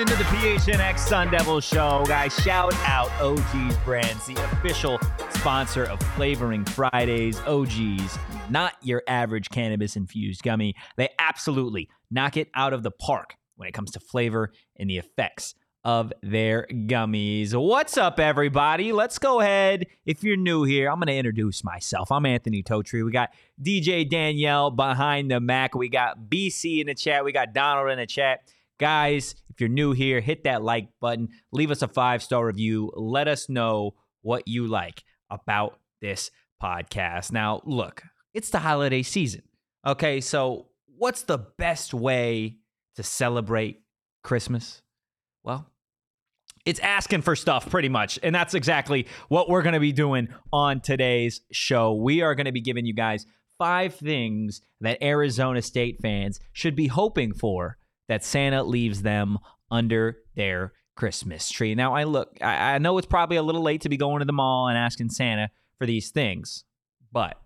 Into 0.00 0.16
the 0.16 0.24
PHNX 0.24 0.98
Sun 0.98 1.30
Devil 1.30 1.60
Show. 1.60 2.02
Guys, 2.06 2.34
shout 2.42 2.72
out 2.86 3.08
OGeez 3.18 3.84
Brands, 3.84 4.24
the 4.24 4.32
official 4.44 4.98
sponsor 5.34 5.84
of 5.84 6.00
Flavoring 6.14 6.64
Fridays. 6.64 7.38
OGeez, 7.40 8.18
not 8.48 8.76
your 8.80 9.02
average 9.06 9.50
cannabis 9.50 9.96
infused 9.96 10.42
gummy. 10.42 10.74
They 10.96 11.10
absolutely 11.18 11.90
knock 12.10 12.38
it 12.38 12.48
out 12.54 12.72
of 12.72 12.82
the 12.82 12.90
park 12.90 13.34
when 13.56 13.68
it 13.68 13.72
comes 13.72 13.90
to 13.90 14.00
flavor 14.00 14.52
and 14.76 14.88
the 14.88 14.96
effects 14.96 15.54
of 15.84 16.14
their 16.22 16.66
gummies. 16.70 17.52
What's 17.52 17.98
up, 17.98 18.18
everybody? 18.18 18.92
Let's 18.92 19.18
go 19.18 19.40
ahead. 19.40 19.84
If 20.06 20.24
you're 20.24 20.38
new 20.38 20.64
here, 20.64 20.90
I'm 20.90 20.96
going 20.96 21.08
to 21.08 21.14
introduce 21.14 21.62
myself. 21.62 22.10
I'm 22.10 22.24
Anthony 22.24 22.62
Totri. 22.62 23.04
We 23.04 23.12
got 23.12 23.34
DJ 23.62 24.08
Danielle 24.08 24.70
behind 24.70 25.30
the 25.30 25.40
Mac. 25.40 25.74
We 25.74 25.90
got 25.90 26.30
BC 26.30 26.80
in 26.80 26.86
the 26.86 26.94
chat. 26.94 27.22
We 27.22 27.32
got 27.32 27.52
Donald 27.52 27.90
in 27.90 27.98
the 27.98 28.06
chat. 28.06 28.40
Guys, 28.80 29.34
if 29.50 29.60
you're 29.60 29.68
new 29.68 29.92
here, 29.92 30.20
hit 30.20 30.44
that 30.44 30.62
like 30.62 30.88
button. 31.02 31.28
Leave 31.52 31.70
us 31.70 31.82
a 31.82 31.88
five 31.88 32.22
star 32.22 32.46
review. 32.46 32.90
Let 32.96 33.28
us 33.28 33.50
know 33.50 33.94
what 34.22 34.48
you 34.48 34.66
like 34.66 35.04
about 35.28 35.78
this 36.00 36.30
podcast. 36.62 37.30
Now, 37.30 37.60
look, 37.66 38.02
it's 38.32 38.48
the 38.48 38.60
holiday 38.60 39.02
season. 39.02 39.42
Okay, 39.86 40.22
so 40.22 40.68
what's 40.96 41.22
the 41.24 41.36
best 41.36 41.92
way 41.92 42.56
to 42.96 43.02
celebrate 43.02 43.82
Christmas? 44.24 44.80
Well, 45.44 45.66
it's 46.64 46.80
asking 46.80 47.20
for 47.20 47.36
stuff 47.36 47.68
pretty 47.68 47.90
much. 47.90 48.18
And 48.22 48.34
that's 48.34 48.54
exactly 48.54 49.08
what 49.28 49.50
we're 49.50 49.62
going 49.62 49.74
to 49.74 49.80
be 49.80 49.92
doing 49.92 50.28
on 50.54 50.80
today's 50.80 51.42
show. 51.52 51.92
We 51.92 52.22
are 52.22 52.34
going 52.34 52.46
to 52.46 52.52
be 52.52 52.62
giving 52.62 52.86
you 52.86 52.94
guys 52.94 53.26
five 53.58 53.94
things 53.94 54.62
that 54.80 55.02
Arizona 55.02 55.60
State 55.60 55.98
fans 56.00 56.40
should 56.54 56.74
be 56.74 56.86
hoping 56.86 57.34
for 57.34 57.76
that 58.10 58.24
Santa 58.24 58.64
leaves 58.64 59.02
them 59.02 59.38
under 59.70 60.18
their 60.34 60.72
Christmas 60.96 61.48
tree. 61.48 61.76
Now, 61.76 61.94
I 61.94 62.02
look, 62.02 62.36
I, 62.42 62.74
I 62.74 62.78
know 62.78 62.98
it's 62.98 63.06
probably 63.06 63.36
a 63.36 63.42
little 63.42 63.62
late 63.62 63.82
to 63.82 63.88
be 63.88 63.96
going 63.96 64.18
to 64.18 64.24
the 64.24 64.32
mall 64.32 64.66
and 64.66 64.76
asking 64.76 65.10
Santa 65.10 65.48
for 65.78 65.86
these 65.86 66.10
things, 66.10 66.64
but 67.12 67.40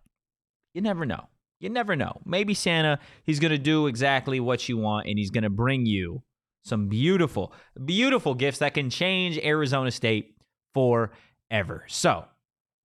you 0.72 0.80
never 0.80 1.04
know. 1.04 1.28
You 1.60 1.68
never 1.68 1.96
know. 1.96 2.18
Maybe 2.24 2.54
Santa, 2.54 2.98
he's 3.24 3.40
going 3.40 3.50
to 3.50 3.58
do 3.58 3.88
exactly 3.88 4.40
what 4.40 4.66
you 4.66 4.78
want 4.78 5.06
and 5.06 5.18
he's 5.18 5.30
going 5.30 5.44
to 5.44 5.50
bring 5.50 5.84
you 5.84 6.22
some 6.64 6.88
beautiful, 6.88 7.52
beautiful 7.84 8.34
gifts 8.34 8.60
that 8.60 8.72
can 8.72 8.88
change 8.88 9.36
Arizona 9.36 9.90
State 9.90 10.34
forever. 10.72 11.84
So, 11.88 12.24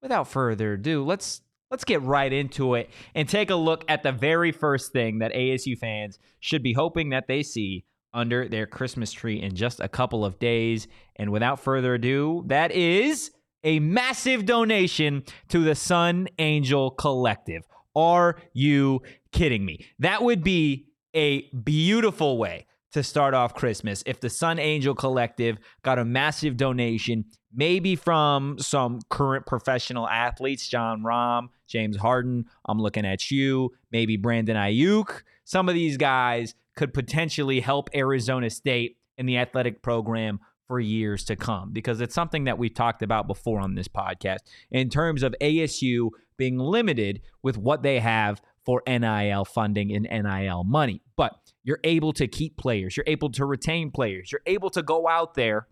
without 0.02 0.28
further 0.28 0.74
ado, 0.74 1.06
let's 1.06 1.40
let's 1.72 1.84
get 1.84 2.02
right 2.02 2.32
into 2.32 2.76
it 2.76 2.90
and 3.16 3.28
take 3.28 3.50
a 3.50 3.56
look 3.56 3.86
at 3.88 4.04
the 4.04 4.12
very 4.12 4.52
first 4.52 4.92
thing 4.92 5.20
that 5.20 5.34
ASU 5.34 5.78
fans 5.78 6.20
should 6.40 6.64
be 6.64 6.74
hoping 6.74 7.10
that 7.10 7.28
they 7.28 7.44
see 7.44 7.86
under 8.14 8.48
their 8.48 8.66
Christmas 8.66 9.12
tree 9.12 9.42
in 9.42 9.56
just 9.56 9.80
a 9.80 9.88
couple 9.88 10.26
of 10.26 10.40
days. 10.40 10.88
And 11.16 11.32
without 11.32 11.60
further 11.60 11.94
ado, 11.94 12.44
that 12.48 12.72
is 12.72 13.32
a 13.64 13.80
massive 13.80 14.46
donation 14.46 15.24
to 15.50 15.64
the 15.64 15.76
Sun 15.76 16.28
Angel 16.40 16.92
Collective. 16.92 17.64
Are 17.96 18.38
you 18.54 19.02
kidding 19.32 19.66
me? 19.66 19.86
That 20.00 20.24
would 20.24 20.44
be 20.44 20.88
a 21.14 21.50
beautiful 21.52 22.38
way 22.38 22.66
to 22.94 23.04
start 23.04 23.34
off 23.34 23.54
Christmas 23.54 24.02
if 24.06 24.20
the 24.20 24.30
Sun 24.30 24.58
Angel 24.58 24.96
Collective 24.96 25.58
got 25.84 26.00
a 26.00 26.06
massive 26.06 26.58
donation, 26.58 27.26
maybe 27.54 27.96
from 27.96 28.58
some 28.60 29.00
current 29.10 29.46
professional 29.46 30.08
athletes, 30.08 30.68
Jon 30.68 31.02
Rahm, 31.02 31.50
James 31.68 31.98
Harden. 31.98 32.46
I'm 32.66 32.80
looking 32.80 33.06
at 33.06 33.32
you, 33.32 33.74
maybe 33.92 34.18
Brandon 34.18 34.56
Aiyuk. 34.56 35.24
Some 35.44 35.70
of 35.70 35.76
these 35.76 35.98
guys 35.98 36.56
could 36.76 36.94
potentially 36.94 37.60
help 37.60 37.90
Arizona 37.96 38.50
State 38.50 38.98
in 39.18 39.26
the 39.26 39.38
athletic 39.38 39.82
program 39.82 40.40
for 40.68 40.80
years 40.80 41.24
to 41.26 41.36
come 41.36 41.72
because 41.74 42.00
it's 42.00 42.14
something 42.14 42.44
that 42.44 42.60
we've 42.60 42.74
talked 42.74 43.02
about 43.02 43.28
before 43.28 43.60
on 43.60 43.74
this 43.74 43.88
podcast 43.88 44.38
in 44.70 44.88
terms 44.88 45.24
of 45.24 45.36
ASU 45.42 46.10
being 46.38 46.60
limited 46.60 47.22
with 47.42 47.58
what 47.58 47.82
they 47.82 48.00
have 48.00 48.42
for 48.64 48.84
NIL 48.88 49.46
funding 49.46 49.92
and 49.94 50.08
NIL 50.26 50.64
money. 50.64 51.02
But 51.16 51.34
you're 51.64 51.80
able 51.84 52.14
to 52.14 52.28
keep 52.28 52.56
players, 52.56 52.96
you're 52.96 53.04
able 53.08 53.32
to 53.32 53.46
retain 53.46 53.90
players, 53.90 54.32
you're 54.32 54.42
able 54.46 54.70
to 54.70 54.84
go 54.84 55.08
out 55.08 55.34
there 55.34 55.68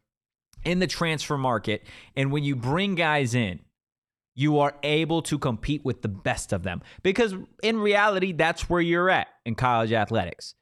in 0.68 0.80
the 0.80 0.88
transfer 0.88 1.38
market. 1.38 1.84
And 2.16 2.32
when 2.32 2.44
you 2.44 2.56
bring 2.56 2.96
guys 2.96 3.34
in, 3.34 3.62
you 4.36 4.60
are 4.60 4.76
able 4.84 5.22
to 5.24 5.40
compete 5.40 5.84
with 5.84 6.02
the 6.02 6.10
best 6.10 6.54
of 6.54 6.62
them 6.62 6.84
because 7.02 7.34
in 7.64 7.80
reality, 7.80 8.34
that's 8.34 8.70
where 8.70 8.82
you're 8.82 9.10
at 9.10 9.28
in 9.46 9.56
college 9.56 9.94
athletics. 9.94 10.54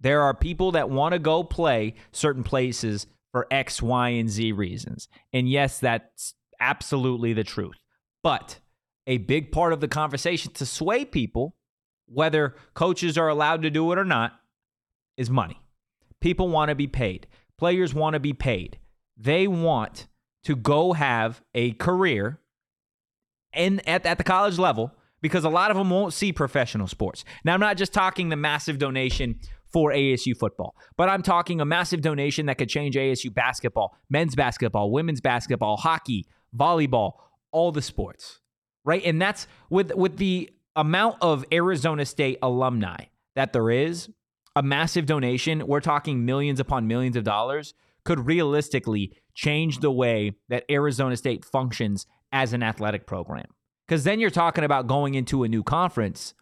There 0.00 0.22
are 0.22 0.34
people 0.34 0.72
that 0.72 0.90
want 0.90 1.12
to 1.12 1.18
go 1.18 1.42
play 1.42 1.94
certain 2.12 2.42
places 2.42 3.06
for 3.32 3.46
X, 3.50 3.80
Y, 3.80 4.08
and 4.10 4.28
Z 4.28 4.52
reasons. 4.52 5.08
And 5.32 5.48
yes, 5.48 5.78
that's 5.78 6.34
absolutely 6.60 7.32
the 7.32 7.44
truth. 7.44 7.76
But 8.22 8.58
a 9.06 9.18
big 9.18 9.52
part 9.52 9.72
of 9.72 9.80
the 9.80 9.88
conversation 9.88 10.52
to 10.54 10.66
sway 10.66 11.04
people, 11.04 11.56
whether 12.06 12.56
coaches 12.74 13.16
are 13.16 13.28
allowed 13.28 13.62
to 13.62 13.70
do 13.70 13.90
it 13.92 13.98
or 13.98 14.04
not, 14.04 14.32
is 15.16 15.30
money. 15.30 15.60
People 16.20 16.48
want 16.48 16.68
to 16.70 16.74
be 16.74 16.88
paid. 16.88 17.26
Players 17.56 17.94
want 17.94 18.14
to 18.14 18.20
be 18.20 18.32
paid. 18.32 18.78
They 19.18 19.46
want 19.46 20.06
to 20.44 20.56
go 20.56 20.92
have 20.92 21.42
a 21.54 21.72
career 21.72 22.40
in 23.52 23.80
at, 23.80 24.06
at 24.06 24.18
the 24.18 24.24
college 24.24 24.58
level 24.58 24.92
because 25.20 25.44
a 25.44 25.48
lot 25.48 25.70
of 25.70 25.76
them 25.76 25.90
won't 25.90 26.12
see 26.12 26.32
professional 26.32 26.86
sports. 26.86 27.24
Now, 27.44 27.54
I'm 27.54 27.60
not 27.60 27.76
just 27.76 27.92
talking 27.92 28.28
the 28.28 28.36
massive 28.36 28.78
donation 28.78 29.40
for 29.72 29.92
ASU 29.92 30.36
football, 30.36 30.74
but 30.96 31.08
I'm 31.08 31.22
talking 31.22 31.60
a 31.60 31.64
massive 31.64 32.00
donation 32.00 32.46
that 32.46 32.56
could 32.56 32.68
change 32.68 32.94
ASU 32.94 33.32
basketball, 33.32 33.96
men's 34.08 34.34
basketball, 34.34 34.90
women's 34.90 35.20
basketball, 35.20 35.76
hockey, 35.76 36.26
volleyball, 36.56 37.12
all 37.50 37.72
the 37.72 37.82
sports, 37.82 38.40
right? 38.84 39.02
And 39.04 39.20
that's 39.20 39.46
with 39.68 39.92
with 39.94 40.16
the 40.16 40.50
amount 40.76 41.16
of 41.20 41.44
Arizona 41.52 42.06
State 42.06 42.38
alumni 42.40 43.06
that 43.34 43.52
there 43.52 43.70
is, 43.70 44.08
a 44.56 44.62
massive 44.62 45.06
donation, 45.06 45.66
we're 45.66 45.80
talking 45.80 46.24
millions 46.24 46.58
upon 46.58 46.86
millions 46.86 47.16
of 47.16 47.24
dollars, 47.24 47.74
could 48.08 48.26
realistically 48.26 49.12
change 49.34 49.80
the 49.80 49.90
way 49.90 50.32
that 50.48 50.64
Arizona 50.70 51.14
State 51.14 51.44
functions 51.44 52.06
as 52.32 52.54
an 52.54 52.62
athletic 52.62 53.06
program. 53.06 53.44
Because 53.86 54.02
then 54.04 54.18
you're 54.18 54.30
talking 54.30 54.64
about 54.64 54.86
going 54.86 55.14
into 55.14 55.42
a 55.44 55.48
new 55.48 55.62
conference, 55.62 56.32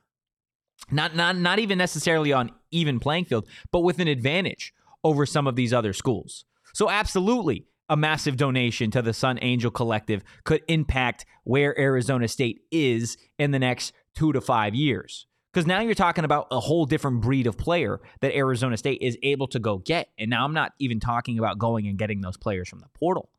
not, 0.92 1.16
not, 1.16 1.34
not 1.34 1.58
even 1.58 1.76
necessarily 1.76 2.32
on 2.32 2.52
even 2.70 3.00
playing 3.00 3.24
field, 3.24 3.48
but 3.72 3.80
with 3.80 3.98
an 3.98 4.06
advantage 4.06 4.72
over 5.02 5.26
some 5.26 5.48
of 5.48 5.56
these 5.56 5.72
other 5.72 5.92
schools. 5.92 6.44
So, 6.72 6.88
absolutely, 6.88 7.66
a 7.88 7.96
massive 7.96 8.36
donation 8.36 8.92
to 8.92 9.02
the 9.02 9.12
Sun 9.12 9.40
Angel 9.42 9.72
Collective 9.72 10.22
could 10.44 10.62
impact 10.68 11.26
where 11.42 11.76
Arizona 11.76 12.28
State 12.28 12.60
is 12.70 13.16
in 13.40 13.50
the 13.50 13.58
next 13.58 13.92
two 14.14 14.32
to 14.32 14.40
five 14.40 14.76
years. 14.76 15.26
Because 15.56 15.66
now 15.66 15.80
you're 15.80 15.94
talking 15.94 16.26
about 16.26 16.48
a 16.50 16.60
whole 16.60 16.84
different 16.84 17.22
breed 17.22 17.46
of 17.46 17.56
player 17.56 17.98
that 18.20 18.36
Arizona 18.36 18.76
State 18.76 19.00
is 19.00 19.16
able 19.22 19.46
to 19.46 19.58
go 19.58 19.78
get. 19.78 20.10
And 20.18 20.28
now 20.28 20.44
I'm 20.44 20.52
not 20.52 20.74
even 20.78 21.00
talking 21.00 21.38
about 21.38 21.58
going 21.58 21.86
and 21.86 21.96
getting 21.96 22.20
those 22.20 22.36
players 22.36 22.68
from 22.68 22.80
the 22.80 22.88
portal. 22.92 23.30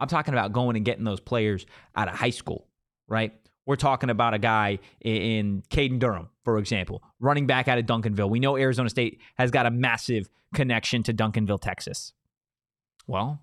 I'm 0.00 0.08
talking 0.08 0.32
about 0.32 0.54
going 0.54 0.76
and 0.76 0.86
getting 0.86 1.04
those 1.04 1.20
players 1.20 1.66
out 1.94 2.08
of 2.08 2.14
high 2.14 2.30
school, 2.30 2.66
right? 3.08 3.34
We're 3.66 3.76
talking 3.76 4.08
about 4.08 4.32
a 4.32 4.38
guy 4.38 4.78
in 5.02 5.64
Caden 5.68 5.98
Durham, 5.98 6.30
for 6.44 6.56
example, 6.56 7.02
running 7.20 7.46
back 7.46 7.68
out 7.68 7.76
of 7.76 7.84
Duncanville. 7.84 8.30
We 8.30 8.40
know 8.40 8.56
Arizona 8.56 8.88
State 8.88 9.20
has 9.36 9.50
got 9.50 9.66
a 9.66 9.70
massive 9.70 10.30
connection 10.54 11.02
to 11.02 11.12
Duncanville, 11.12 11.60
Texas. 11.60 12.14
Well, 13.06 13.42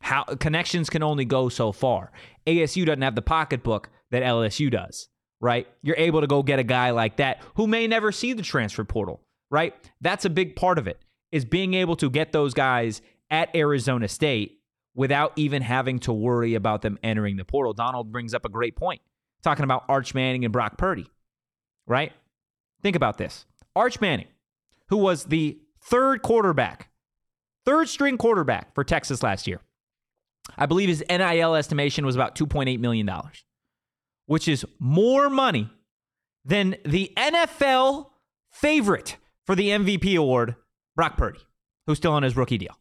how 0.00 0.24
connections 0.24 0.90
can 0.90 1.02
only 1.02 1.24
go 1.24 1.48
so 1.48 1.72
far. 1.72 2.12
ASU 2.46 2.84
doesn't 2.84 3.00
have 3.00 3.14
the 3.14 3.22
pocketbook 3.22 3.88
that 4.10 4.22
LSU 4.22 4.70
does, 4.70 5.08
right? 5.44 5.68
You're 5.82 5.98
able 5.98 6.22
to 6.22 6.26
go 6.26 6.42
get 6.42 6.58
a 6.58 6.64
guy 6.64 6.90
like 6.90 7.16
that 7.16 7.42
who 7.56 7.66
may 7.66 7.86
never 7.86 8.12
see 8.12 8.32
the 8.32 8.42
transfer 8.42 8.82
portal, 8.82 9.20
right? 9.50 9.74
That's 10.00 10.24
a 10.24 10.30
big 10.30 10.56
part 10.56 10.78
of 10.78 10.88
it 10.88 10.98
is 11.32 11.44
being 11.44 11.74
able 11.74 11.96
to 11.96 12.08
get 12.08 12.32
those 12.32 12.54
guys 12.54 13.02
at 13.28 13.54
Arizona 13.54 14.08
State 14.08 14.60
without 14.94 15.34
even 15.36 15.60
having 15.60 15.98
to 15.98 16.14
worry 16.14 16.54
about 16.54 16.80
them 16.80 16.98
entering 17.02 17.36
the 17.36 17.44
portal. 17.44 17.74
Donald 17.74 18.10
brings 18.10 18.32
up 18.32 18.46
a 18.46 18.48
great 18.48 18.74
point 18.74 19.02
talking 19.42 19.64
about 19.64 19.84
Arch 19.86 20.14
Manning 20.14 20.46
and 20.46 20.52
Brock 20.52 20.78
Purdy, 20.78 21.06
right? 21.86 22.12
Think 22.82 22.96
about 22.96 23.18
this. 23.18 23.44
Arch 23.76 24.00
Manning, 24.00 24.28
who 24.88 24.96
was 24.96 25.24
the 25.24 25.58
third 25.82 26.22
quarterback, 26.22 26.88
third 27.66 27.90
string 27.90 28.16
quarterback 28.16 28.74
for 28.74 28.82
Texas 28.82 29.22
last 29.22 29.46
year. 29.46 29.60
I 30.56 30.64
believe 30.64 30.88
his 30.88 31.04
NIL 31.10 31.54
estimation 31.54 32.06
was 32.06 32.14
about 32.14 32.34
$2.8 32.34 32.78
million, 32.78 33.10
which 34.26 34.48
is 34.48 34.64
more 34.78 35.28
money 35.28 35.70
than 36.44 36.76
the 36.84 37.12
NFL 37.16 38.10
favorite 38.50 39.16
for 39.44 39.54
the 39.54 39.68
MVP 39.70 40.16
award, 40.16 40.56
Brock 40.96 41.16
Purdy, 41.16 41.40
who's 41.86 41.98
still 41.98 42.12
on 42.12 42.22
his 42.22 42.36
rookie 42.36 42.58
deal 42.58 42.76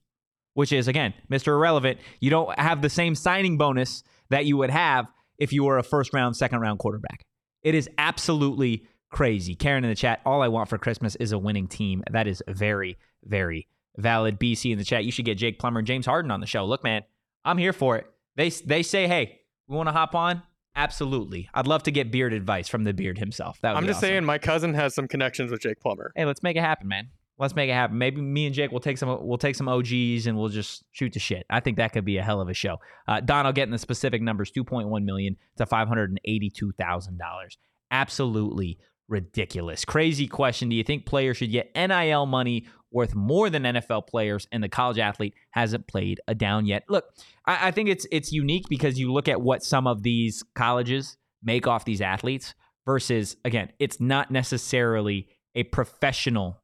which 0.54 0.72
is 0.72 0.88
again, 0.88 1.14
Mr. 1.32 1.48
Irrelevant. 1.48 2.00
You 2.20 2.30
don't 2.30 2.58
have 2.60 2.82
the 2.82 2.90
same 2.90 3.16
signing 3.16 3.58
bonus 3.58 4.04
that 4.30 4.46
you 4.46 4.58
would 4.58 4.70
have 4.70 5.08
if 5.38 5.52
you 5.52 5.64
were 5.64 5.78
a 5.78 5.84
first 5.84 6.14
round, 6.14 6.36
second 6.36 6.60
round 6.60 6.80
quarterback. 6.80 7.26
It 7.62 7.76
is 7.76 7.90
absolutely 7.98 8.88
crazy. 9.10 9.56
Karen 9.56 9.84
in 9.84 9.90
the 9.90 9.96
chat, 9.96 10.22
all 10.26 10.42
I 10.42 10.48
want 10.48 10.70
for 10.70 10.78
Christmas 10.78 11.16
is 11.16 11.32
a 11.32 11.38
winning 11.38 11.68
team. 11.68 12.04
That 12.12 12.28
is 12.28 12.44
very, 12.48 12.98
very 13.24 13.68
valid. 13.98 14.40
BC 14.40 14.72
in 14.72 14.78
the 14.78 14.84
chat, 14.84 15.06
you 15.06 15.12
should 15.12 15.26
get 15.26 15.38
Jake 15.38 15.60
Plummer 15.60 15.80
and 15.80 15.88
James 15.88 16.06
Harden 16.06 16.32
on 16.32 16.40
the 16.40 16.48
show. 16.48 16.66
Look, 16.66 16.84
man, 16.84 17.04
I'm 17.46 17.58
here 17.58 17.74
for 17.74 17.98
it. 17.98 18.08
They 18.36 18.50
they 18.50 18.84
say, 18.84 19.08
hey, 19.08 19.40
we 19.68 19.76
want 19.76 19.88
to 19.88 19.94
hop 19.94 20.16
on. 20.16 20.42
Absolutely. 20.76 21.50
I'd 21.54 21.68
love 21.68 21.84
to 21.84 21.92
get 21.92 22.12
beard 22.12 22.34
advice 22.34 22.68
from 22.68 22.84
the 22.84 22.94
beard 22.94 23.18
himself. 23.18 23.60
That 23.62 23.76
I'm 23.76 23.86
just 23.86 23.98
awesome. 23.98 24.10
saying 24.10 24.26
my 24.26 24.38
cousin 24.38 24.74
has 24.74 24.96
some 24.96 25.08
connections 25.08 25.52
with 25.52 25.62
Jake 25.62 25.80
Plummer. 25.80 26.12
Hey, 26.16 26.26
let's 26.26 26.42
make 26.42 26.58
it 26.58 26.62
happen, 26.62 26.88
man. 26.88 27.10
Let's 27.38 27.56
make 27.56 27.70
it 27.70 27.74
happen. 27.74 27.98
Maybe 27.98 28.22
me 28.22 28.46
and 28.46 28.56
Jake 28.56 28.72
will 28.72 28.80
take 28.80 28.98
some 28.98 29.10
we'll 29.26 29.38
take 29.38 29.56
some 29.56 29.68
OGeez 29.68 30.28
and 30.28 30.38
we'll 30.38 30.50
just 30.50 30.84
shoot 30.92 31.14
the 31.14 31.20
shit. 31.20 31.46
I 31.50 31.60
think 31.60 31.78
that 31.78 31.92
could 31.92 32.06
be 32.06 32.18
a 32.18 32.24
hell 32.24 32.42
of 32.42 32.50
a 32.50 32.54
show. 32.54 32.78
Uh, 33.08 33.22
Don, 33.22 33.46
I'll 33.46 33.54
get 33.54 33.64
in 33.64 33.72
the 33.72 33.80
specific 33.80 34.22
numbers: 34.22 34.52
two 34.52 34.64
point 34.64 34.88
one 34.88 35.04
million 35.04 35.36
to 35.58 35.66
five 35.66 35.88
hundred 35.88 36.12
and 36.12 36.20
eighty-two 36.26 36.74
thousand 36.74 37.18
dollars. 37.18 37.58
Absolutely 37.90 38.78
ridiculous. 39.08 39.84
Crazy 39.84 40.28
question. 40.28 40.70
Do 40.70 40.76
you 40.76 40.84
think 40.84 41.06
players 41.06 41.38
should 41.38 41.52
get 41.52 41.72
NIL 41.76 42.26
money 42.26 42.68
worth 42.94 43.16
more 43.16 43.50
than 43.50 43.64
NFL 43.64 44.08
players, 44.08 44.48
and 44.52 44.64
the 44.64 44.70
college 44.70 45.00
athlete 45.00 45.34
hasn't 45.52 45.88
played 45.88 46.22
a 46.28 46.36
down 46.36 46.66
yet? 46.66 46.84
Look, 46.88 47.06
I, 47.46 47.68
I 47.68 47.72
think 47.72 47.90
it's 47.90 48.06
it's 48.12 48.32
unique 48.32 48.66
because 48.70 49.00
you 49.00 49.12
look 49.12 49.28
at 49.28 49.42
what 49.42 49.64
some 49.64 49.88
of 49.88 50.04
these 50.04 50.44
colleges 50.56 51.18
make 51.44 51.68
off 51.68 51.86
these 51.86 52.02
athletes 52.02 52.54
versus 52.86 53.36
again, 53.44 53.72
it's 53.80 54.00
not 54.00 54.32
necessarily 54.32 55.28
a 55.56 55.64
professional 55.64 56.62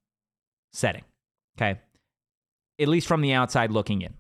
setting. 0.72 1.04
Okay. 1.58 1.80
At 2.80 2.88
least 2.88 3.08
from 3.08 3.22
the 3.22 3.34
outside 3.34 3.72
looking 3.72 4.02
in. 4.02 4.14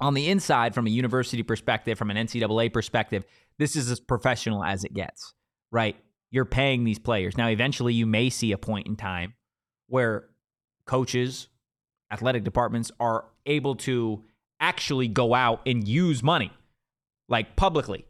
On 0.00 0.14
the 0.14 0.28
inside, 0.28 0.74
from 0.74 0.86
a 0.86 0.90
university 0.90 1.42
perspective, 1.42 1.98
from 1.98 2.10
an 2.10 2.16
NCAA 2.16 2.72
perspective, 2.72 3.24
this 3.58 3.76
is 3.76 3.90
as 3.90 4.00
professional 4.00 4.64
as 4.64 4.84
it 4.84 4.92
gets, 4.92 5.32
right? 5.70 5.96
You're 6.30 6.44
paying 6.44 6.84
these 6.84 6.98
players. 6.98 7.36
Now, 7.36 7.48
eventually, 7.48 7.94
you 7.94 8.06
may 8.06 8.28
see 8.28 8.52
a 8.52 8.58
point 8.58 8.86
in 8.86 8.96
time 8.96 9.34
where 9.86 10.28
coaches, 10.86 11.48
athletic 12.12 12.44
departments 12.44 12.90
are 13.00 13.26
able 13.46 13.74
to 13.76 14.22
actually 14.60 15.08
go 15.08 15.34
out 15.34 15.60
and 15.66 15.86
use 15.86 16.22
money, 16.22 16.52
like 17.28 17.56
publicly. 17.56 18.06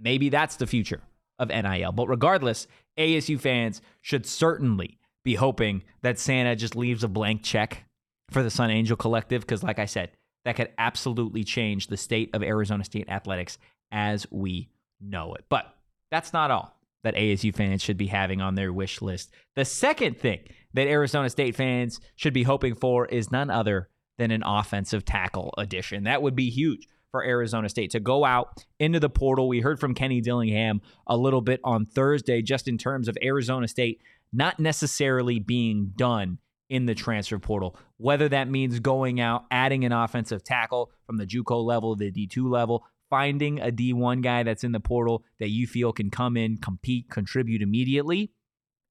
Maybe 0.00 0.28
that's 0.28 0.56
the 0.56 0.66
future 0.66 1.00
of 1.38 1.48
NIL. 1.48 1.92
But 1.92 2.08
regardless, 2.08 2.66
ASU 2.98 3.40
fans 3.40 3.80
should 4.00 4.26
certainly 4.26 4.98
be 5.24 5.34
hoping 5.34 5.82
that 6.02 6.18
Santa 6.18 6.56
just 6.56 6.76
leaves 6.76 7.04
a 7.04 7.08
blank 7.08 7.42
check 7.42 7.84
for 8.30 8.42
the 8.42 8.50
Sun 8.50 8.70
Angel 8.70 8.96
Collective 8.96 9.42
because, 9.42 9.62
like 9.62 9.78
I 9.78 9.86
said, 9.86 10.10
that 10.44 10.56
could 10.56 10.70
absolutely 10.78 11.44
change 11.44 11.88
the 11.88 11.96
state 11.96 12.30
of 12.34 12.42
Arizona 12.42 12.84
State 12.84 13.08
athletics 13.08 13.58
as 13.90 14.26
we 14.30 14.68
know 15.00 15.34
it. 15.34 15.44
But 15.48 15.74
that's 16.10 16.32
not 16.32 16.50
all 16.50 16.76
that 17.02 17.14
ASU 17.14 17.54
fans 17.54 17.82
should 17.82 17.96
be 17.96 18.06
having 18.06 18.40
on 18.40 18.54
their 18.54 18.72
wish 18.72 19.02
list. 19.02 19.30
The 19.54 19.64
second 19.64 20.18
thing 20.18 20.40
that 20.76 20.86
Arizona 20.86 21.28
State 21.30 21.56
fans 21.56 22.00
should 22.14 22.34
be 22.34 22.44
hoping 22.44 22.74
for 22.74 23.06
is 23.06 23.32
none 23.32 23.50
other 23.50 23.88
than 24.18 24.30
an 24.30 24.42
offensive 24.44 25.04
tackle 25.04 25.52
addition. 25.58 26.04
That 26.04 26.22
would 26.22 26.36
be 26.36 26.50
huge 26.50 26.86
for 27.10 27.24
Arizona 27.24 27.68
State 27.68 27.90
to 27.92 28.00
go 28.00 28.24
out 28.24 28.64
into 28.78 29.00
the 29.00 29.08
portal. 29.08 29.48
We 29.48 29.60
heard 29.60 29.80
from 29.80 29.94
Kenny 29.94 30.20
Dillingham 30.20 30.82
a 31.06 31.16
little 31.16 31.40
bit 31.40 31.60
on 31.64 31.86
Thursday, 31.86 32.42
just 32.42 32.68
in 32.68 32.76
terms 32.78 33.08
of 33.08 33.16
Arizona 33.22 33.68
State 33.68 34.00
not 34.32 34.60
necessarily 34.60 35.38
being 35.38 35.92
done 35.96 36.38
in 36.68 36.84
the 36.84 36.94
transfer 36.94 37.38
portal. 37.38 37.78
Whether 37.96 38.28
that 38.30 38.48
means 38.48 38.80
going 38.80 39.20
out, 39.20 39.44
adding 39.50 39.84
an 39.84 39.92
offensive 39.92 40.44
tackle 40.44 40.90
from 41.06 41.16
the 41.16 41.26
JUCO 41.26 41.64
level, 41.64 41.96
the 41.96 42.10
D2 42.10 42.50
level, 42.50 42.84
finding 43.08 43.60
a 43.60 43.70
D1 43.70 44.20
guy 44.20 44.42
that's 44.42 44.64
in 44.64 44.72
the 44.72 44.80
portal 44.80 45.24
that 45.38 45.50
you 45.50 45.66
feel 45.66 45.92
can 45.92 46.10
come 46.10 46.36
in, 46.36 46.58
compete, 46.58 47.08
contribute 47.08 47.62
immediately. 47.62 48.32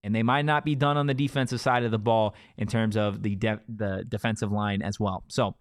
And 0.05 0.15
they 0.15 0.23
might 0.23 0.45
not 0.45 0.63
be 0.63 0.75
done 0.75 0.97
on 0.97 1.07
the 1.07 1.13
defensive 1.15 1.59
side 1.59 1.83
of 1.83 1.89
the 1.89 1.97
ball 1.97 2.35
in 2.57 2.67
terms 2.67 2.95
of 2.95 3.23
the 3.23 3.35
de- 3.35 3.59
the 3.67 4.05
defensive 4.07 4.51
line 4.51 4.81
as 4.83 4.99
well. 4.99 5.23
So, 5.27 5.55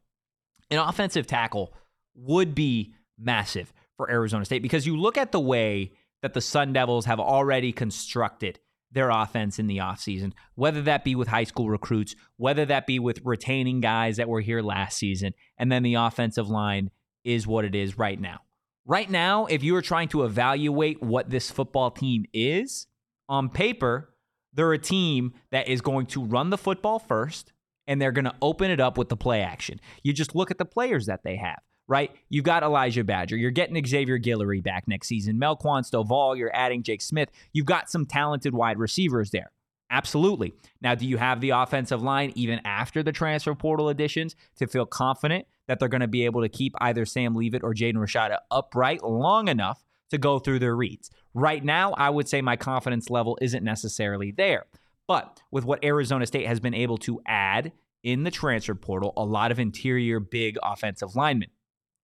an 0.71 0.79
offensive 0.79 1.27
tackle 1.27 1.73
would 2.15 2.55
be 2.55 2.95
massive 3.19 3.73
for 3.97 4.11
Arizona 4.11 4.45
State 4.45 4.63
because 4.63 4.87
you 4.87 4.97
look 4.97 5.17
at 5.17 5.33
the 5.33 5.41
way 5.41 5.93
that 6.23 6.35
the 6.35 6.41
Sun 6.41 6.75
Devils 6.75 7.07
have 7.07 7.19
already 7.19 7.73
constructed 7.73 8.61
their 8.93 9.11
offense 9.11 9.59
in 9.59 9.67
the 9.67 9.79
offseason, 9.79 10.33
whether 10.55 10.83
that 10.83 11.05
be 11.05 11.15
with 11.15 11.29
high 11.29 11.45
school 11.45 11.69
recruits, 11.69 12.15
whether 12.37 12.65
that 12.67 12.87
be 12.87 12.99
with 12.99 13.21
retaining 13.25 13.81
guys 13.81 14.19
that 14.19 14.29
were 14.29 14.41
here 14.41 14.63
last 14.63 14.99
season, 14.99 15.33
and 15.59 15.73
then 15.73 15.83
the 15.83 15.95
offensive 15.95 16.49
line 16.49 16.91
is 17.25 17.47
what 17.47 17.65
it 17.65 17.75
is 17.75 17.99
right 17.99 18.21
now. 18.21 18.41
Right 18.87 19.11
now, 19.11 19.47
if 19.47 19.63
you 19.65 19.75
are 19.77 19.83
trying 19.83 20.09
to 20.09 20.25
evaluate 20.25 21.03
what 21.03 21.31
this 21.31 21.51
football 21.51 21.91
team 21.91 22.27
is, 22.33 22.87
on 23.29 23.49
paper, 23.49 24.14
they're 24.55 24.73
a 24.73 24.79
team 24.79 25.33
that 25.51 25.69
is 25.69 25.81
going 25.81 26.07
to 26.07 26.25
run 26.25 26.51
the 26.51 26.59
football 26.59 26.99
first 26.99 27.53
and 27.87 28.01
they're 28.01 28.13
going 28.13 28.25
to 28.25 28.35
open 28.41 28.71
it 28.71 28.81
up 28.81 28.97
with 28.97 29.09
the 29.09 29.17
play 29.17 29.43
action. 29.43 29.81
You 30.03 30.13
just 30.13 30.35
look 30.35 30.51
at 30.51 30.59
the 30.59 30.65
players 30.65 31.07
that 31.07 31.23
they 31.23 31.37
have 31.37 31.61
right? 31.87 32.13
You've 32.29 32.45
got 32.45 32.63
Elijah 32.63 33.05
Badger. 33.05 33.37
You're 33.37 33.51
getting 33.51 33.85
Xavier 33.85 34.19
Guillory 34.19 34.63
back 34.63 34.89
next 34.89 35.09
season. 35.09 35.39
Melquan 35.39 35.89
Stovall. 35.89 36.37
You're 36.37 36.55
adding 36.55 36.83
Jake 36.83 37.03
Smith. 37.03 37.31
You've 37.53 37.67
got 37.67 37.91
some 37.91 38.07
talented 38.07 38.55
wide 38.55 38.79
receivers 38.79 39.31
there. 39.31 39.51
Absolutely. 39.91 40.55
Now, 40.81 40.95
do 40.95 41.07
you 41.07 41.19
have 41.19 41.41
the 41.41 41.51
offensive 41.51 42.03
line 42.03 42.33
even 42.35 42.61
after 42.65 43.03
the 43.03 43.13
transfer 43.13 43.55
portal 43.55 43.91
additions 43.91 44.35
to 44.57 44.67
feel 44.67 44.87
confident 44.87 45.47
that 45.69 45.79
they're 45.79 45.89
going 45.89 46.01
to 46.01 46.09
be 46.09 46.25
able 46.25 46.41
to 46.41 46.49
keep 46.49 46.73
either 46.81 47.05
Sam 47.05 47.35
Leavitt 47.35 47.63
or 47.63 47.75
Jaden 47.75 47.97
Rashada 47.97 48.39
upright 48.51 49.05
long 49.05 49.49
enough 49.49 49.85
to 50.11 50.19
go 50.19 50.39
through 50.39 50.59
their 50.59 50.77
reads? 50.77 51.11
Right 51.35 51.65
now, 51.65 51.93
I 51.95 52.11
would 52.11 52.29
say 52.29 52.41
my 52.43 52.57
confidence 52.57 53.11
level 53.11 53.39
isn't 53.41 53.65
necessarily 53.65 54.31
there. 54.31 54.67
But 55.07 55.41
with 55.51 55.65
what 55.65 55.85
Arizona 55.85 56.27
State 56.27 56.47
has 56.47 56.61
been 56.61 56.75
able 56.75 56.99
to 56.99 57.21
add 57.27 57.73
in 58.03 58.23
the 58.23 58.31
transfer 58.31 58.75
portal, 58.75 59.13
a 59.17 59.25
lot 59.25 59.51
of 59.51 59.59
interior 59.59 60.21
big 60.21 60.57
offensive 60.63 61.17
linemen. 61.17 61.51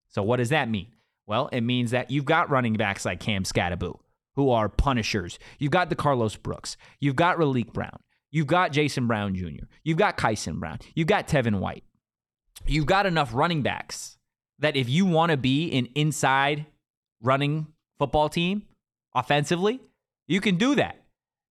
So 0.08 0.22
what 0.22 0.36
does 0.36 0.48
that 0.48 0.68
mean? 0.68 0.92
Well, 1.26 1.48
it 1.52 1.60
means 1.60 1.92
that 1.92 2.10
you've 2.10 2.24
got 2.24 2.50
running 2.50 2.74
backs 2.74 3.04
like 3.04 3.20
Cam 3.20 3.44
Skattebo, 3.44 4.00
who 4.34 4.50
are 4.50 4.68
punishers. 4.68 5.38
You've 5.58 5.70
got 5.70 5.88
the 5.88 5.94
Carlos 5.94 6.36
Brooks. 6.36 6.76
You've 6.98 7.16
got 7.16 7.36
Raleek 7.36 7.72
Brown. 7.72 8.00
You've 8.32 8.46
got 8.46 8.72
Jason 8.72 9.06
Brown 9.06 9.34
Jr. 9.34 9.66
You've 9.84 9.98
got 9.98 10.16
Kyson 10.16 10.58
Brown. 10.58 10.78
You've 10.94 11.08
got 11.08 11.28
Tevin 11.28 11.60
White. 11.60 11.84
You've 12.66 12.86
got 12.86 13.06
enough 13.06 13.34
running 13.34 13.62
backs 13.62 14.18
that 14.58 14.76
if 14.76 14.88
you 14.88 15.06
want 15.06 15.30
to 15.30 15.36
be 15.36 15.70
an 15.72 15.86
inside 15.94 16.66
running 17.22 17.68
football 18.00 18.30
team 18.30 18.62
offensively, 19.14 19.78
you 20.26 20.40
can 20.40 20.56
do 20.56 20.74
that. 20.74 20.96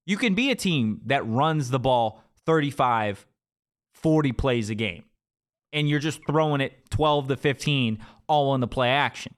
You 0.05 0.17
can 0.17 0.33
be 0.33 0.49
a 0.49 0.55
team 0.55 1.01
that 1.05 1.25
runs 1.27 1.69
the 1.69 1.79
ball 1.79 2.23
35, 2.45 3.27
40 3.93 4.31
plays 4.31 4.71
a 4.71 4.75
game 4.75 5.03
and 5.71 5.87
you're 5.87 5.99
just 5.99 6.25
throwing 6.25 6.61
it 6.61 6.89
12 6.89 7.27
to 7.27 7.37
15 7.37 7.99
all 8.27 8.55
in 8.55 8.61
the 8.61 8.67
play 8.67 8.89
action. 8.89 9.35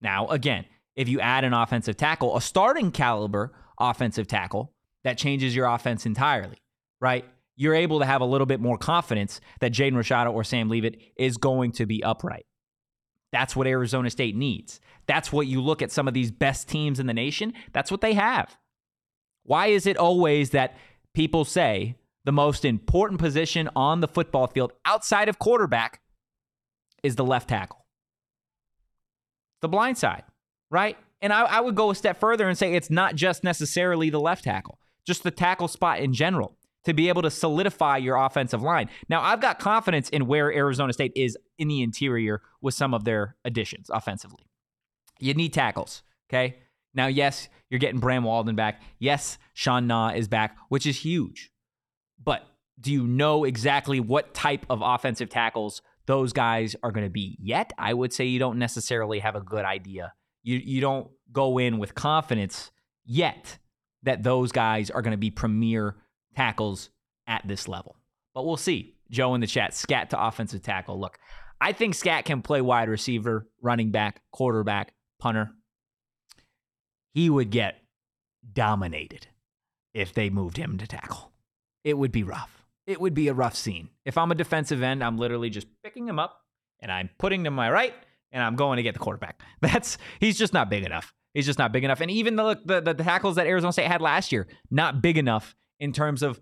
Now, 0.00 0.26
again, 0.26 0.64
if 0.96 1.08
you 1.08 1.20
add 1.20 1.44
an 1.44 1.52
offensive 1.52 1.96
tackle, 1.96 2.36
a 2.36 2.40
starting 2.40 2.90
caliber 2.90 3.52
offensive 3.78 4.26
tackle, 4.26 4.72
that 5.04 5.18
changes 5.18 5.54
your 5.54 5.66
offense 5.66 6.06
entirely, 6.06 6.58
right? 7.00 7.24
You're 7.54 7.74
able 7.74 8.00
to 8.00 8.06
have 8.06 8.20
a 8.20 8.24
little 8.24 8.46
bit 8.46 8.60
more 8.60 8.76
confidence 8.76 9.40
that 9.60 9.72
Jaden 9.72 9.92
Rashada 9.92 10.32
or 10.32 10.42
Sam 10.42 10.68
Leavitt 10.68 11.00
is 11.16 11.36
going 11.36 11.72
to 11.72 11.86
be 11.86 12.02
upright. 12.02 12.46
That's 13.32 13.54
what 13.54 13.66
Arizona 13.66 14.10
State 14.10 14.34
needs. 14.34 14.80
That's 15.06 15.32
what 15.32 15.46
you 15.46 15.60
look 15.60 15.82
at 15.82 15.92
some 15.92 16.08
of 16.08 16.14
these 16.14 16.30
best 16.30 16.68
teams 16.68 16.98
in 16.98 17.06
the 17.06 17.14
nation, 17.14 17.52
that's 17.72 17.90
what 17.90 18.00
they 18.00 18.14
have. 18.14 18.56
Why 19.44 19.68
is 19.68 19.86
it 19.86 19.96
always 19.96 20.50
that 20.50 20.76
people 21.14 21.44
say 21.44 21.96
the 22.24 22.32
most 22.32 22.64
important 22.64 23.20
position 23.20 23.70
on 23.76 24.00
the 24.00 24.08
football 24.08 24.48
field 24.48 24.72
outside 24.84 25.28
of 25.28 25.38
quarterback 25.38 26.00
is 27.02 27.14
the 27.14 27.24
left 27.24 27.48
tackle? 27.48 27.86
The 29.62 29.68
blind 29.68 29.98
side, 29.98 30.24
right? 30.70 30.96
And 31.22 31.32
I, 31.32 31.42
I 31.42 31.60
would 31.60 31.76
go 31.76 31.90
a 31.90 31.94
step 31.94 32.18
further 32.18 32.48
and 32.48 32.58
say 32.58 32.74
it's 32.74 32.90
not 32.90 33.14
just 33.14 33.44
necessarily 33.44 34.10
the 34.10 34.20
left 34.20 34.44
tackle, 34.44 34.78
just 35.06 35.22
the 35.22 35.30
tackle 35.30 35.68
spot 35.68 36.00
in 36.00 36.12
general 36.12 36.56
to 36.84 36.94
be 36.94 37.08
able 37.08 37.22
to 37.22 37.30
solidify 37.30 37.96
your 37.96 38.16
offensive 38.16 38.62
line. 38.62 38.88
Now, 39.08 39.20
I've 39.20 39.40
got 39.40 39.58
confidence 39.58 40.08
in 40.08 40.26
where 40.26 40.52
Arizona 40.52 40.92
State 40.92 41.12
is 41.16 41.36
in 41.58 41.68
the 41.68 41.82
interior 41.82 42.42
with 42.60 42.74
some 42.74 42.94
of 42.94 43.04
their 43.04 43.36
additions 43.44 43.90
offensively. 43.90 44.46
You 45.18 45.34
need 45.34 45.52
tackles, 45.52 46.02
okay? 46.28 46.56
Now, 46.94 47.06
yes, 47.06 47.48
you're 47.70 47.80
getting 47.80 48.00
Bram 48.00 48.24
Walden 48.24 48.56
back. 48.56 48.82
Yes, 48.98 49.38
Sean 49.54 49.86
Na 49.86 50.10
is 50.10 50.28
back, 50.28 50.56
which 50.68 50.86
is 50.86 50.98
huge. 50.98 51.50
But 52.22 52.42
do 52.80 52.92
you 52.92 53.06
know 53.06 53.44
exactly 53.44 54.00
what 54.00 54.34
type 54.34 54.66
of 54.70 54.80
offensive 54.82 55.28
tackles 55.28 55.82
those 56.06 56.32
guys 56.32 56.76
are 56.82 56.92
going 56.92 57.06
to 57.06 57.10
be 57.10 57.36
yet? 57.40 57.72
I 57.78 57.94
would 57.94 58.12
say 58.12 58.24
you 58.24 58.38
don't 58.38 58.58
necessarily 58.58 59.18
have 59.18 59.36
a 59.36 59.40
good 59.40 59.64
idea. 59.64 60.12
You 60.42 60.56
you 60.56 60.80
don't 60.80 61.08
go 61.32 61.58
in 61.58 61.78
with 61.78 61.94
confidence 61.94 62.70
yet 63.04 63.58
that 64.02 64.22
those 64.22 64.52
guys 64.52 64.90
are 64.90 65.02
going 65.02 65.12
to 65.12 65.18
be 65.18 65.30
premier 65.30 65.96
tackles 66.34 66.90
at 67.26 67.46
this 67.46 67.66
level. 67.66 67.96
But 68.34 68.46
we'll 68.46 68.56
see. 68.56 68.94
Joe 69.10 69.34
in 69.34 69.40
the 69.40 69.46
chat, 69.46 69.74
scat 69.74 70.10
to 70.10 70.26
offensive 70.26 70.62
tackle. 70.62 71.00
Look, 71.00 71.18
I 71.60 71.72
think 71.72 71.94
Scat 71.94 72.24
can 72.24 72.42
play 72.42 72.60
wide 72.60 72.88
receiver, 72.88 73.48
running 73.62 73.90
back, 73.90 74.20
quarterback, 74.32 74.92
punter. 75.18 75.52
He 77.14 77.30
would 77.30 77.50
get 77.50 77.82
dominated 78.52 79.28
if 79.94 80.12
they 80.12 80.30
moved 80.30 80.56
him 80.56 80.78
to 80.78 80.86
tackle. 80.86 81.32
It 81.84 81.96
would 81.96 82.12
be 82.12 82.22
rough. 82.22 82.66
It 82.86 83.00
would 83.00 83.14
be 83.14 83.28
a 83.28 83.34
rough 83.34 83.56
scene. 83.56 83.88
If 84.04 84.18
I'm 84.18 84.30
a 84.30 84.34
defensive 84.34 84.82
end, 84.82 85.02
I'm 85.02 85.18
literally 85.18 85.50
just 85.50 85.66
picking 85.82 86.08
him 86.08 86.18
up 86.18 86.42
and 86.80 86.92
I'm 86.92 87.10
putting 87.18 87.40
him 87.40 87.44
to 87.44 87.50
my 87.50 87.70
right 87.70 87.94
and 88.32 88.42
I'm 88.42 88.56
going 88.56 88.76
to 88.76 88.82
get 88.82 88.94
the 88.94 89.00
quarterback. 89.00 89.40
That's 89.60 89.98
he's 90.20 90.38
just 90.38 90.52
not 90.52 90.70
big 90.70 90.84
enough. 90.84 91.14
He's 91.34 91.46
just 91.46 91.58
not 91.58 91.72
big 91.72 91.84
enough. 91.84 92.00
And 92.00 92.10
even 92.10 92.36
the 92.36 92.60
the, 92.64 92.80
the 92.80 92.94
tackles 92.94 93.36
that 93.36 93.46
Arizona 93.46 93.72
State 93.72 93.86
had 93.86 94.00
last 94.00 94.32
year, 94.32 94.46
not 94.70 95.02
big 95.02 95.18
enough 95.18 95.56
in 95.80 95.92
terms 95.92 96.22
of 96.22 96.40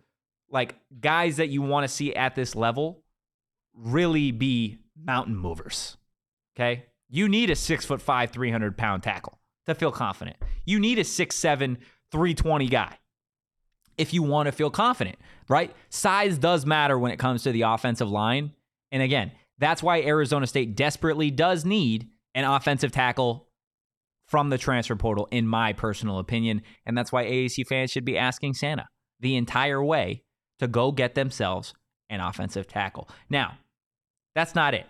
like 0.51 0.77
guys 1.01 1.37
that 1.37 1.49
you 1.49 1.63
want 1.63 1.85
to 1.85 1.89
see 1.89 2.15
at 2.15 2.35
this 2.35 2.55
level 2.55 3.03
really 3.75 4.31
be 4.31 4.79
mountain 4.97 5.37
movers. 5.37 5.97
Okay. 6.57 6.87
You 7.09 7.29
need 7.29 7.51
a 7.51 7.57
six 7.57 7.85
foot 7.85 8.01
five, 8.01 8.31
300 8.31 8.77
pound 8.77 9.03
tackle 9.03 9.39
to 9.67 9.75
feel 9.75 9.93
confident. 9.93 10.37
You 10.65 10.81
need 10.81 10.99
a 10.99 11.05
six, 11.05 11.37
seven, 11.37 11.79
320 12.11 12.69
guy 12.69 12.99
if 13.97 14.13
you 14.13 14.23
want 14.23 14.47
to 14.47 14.53
feel 14.53 14.71
confident, 14.71 15.17
right? 15.49 15.75
Size 15.89 16.39
does 16.39 16.67
matter 16.67 16.99
when 16.99 17.13
it 17.13 17.19
comes 17.19 17.43
to 17.45 17.53
the 17.53 17.63
offensive 17.63 18.11
line. 18.11 18.53
And 18.91 19.03
again, 19.03 19.33
that's 19.59 19.83
why 19.83 20.03
Arizona 20.03 20.47
State 20.47 20.75
desperately 20.75 21.31
does 21.31 21.65
need 21.65 22.09
an 22.35 22.45
offensive 22.45 22.91
tackle 22.91 23.49
from 24.27 24.51
the 24.51 24.59
transfer 24.59 24.97
portal, 24.97 25.29
in 25.31 25.47
my 25.47 25.73
personal 25.73 26.19
opinion. 26.19 26.63
And 26.87 26.97
that's 26.97 27.13
why 27.13 27.25
ASU 27.25 27.67
fans 27.67 27.91
should 27.91 28.05
be 28.05 28.19
asking 28.19 28.55
Santa 28.55 28.89
the 29.21 29.37
entire 29.37 29.83
way 29.83 30.23
to 30.59 30.67
go 30.67 30.93
get 30.93 31.15
themselves 31.15 31.75
an 32.09 32.21
offensive 32.21 32.67
tackle. 32.67 33.09
Now, 33.29 33.59
that's 34.35 34.55
not 34.55 34.75
it, 34.75 34.87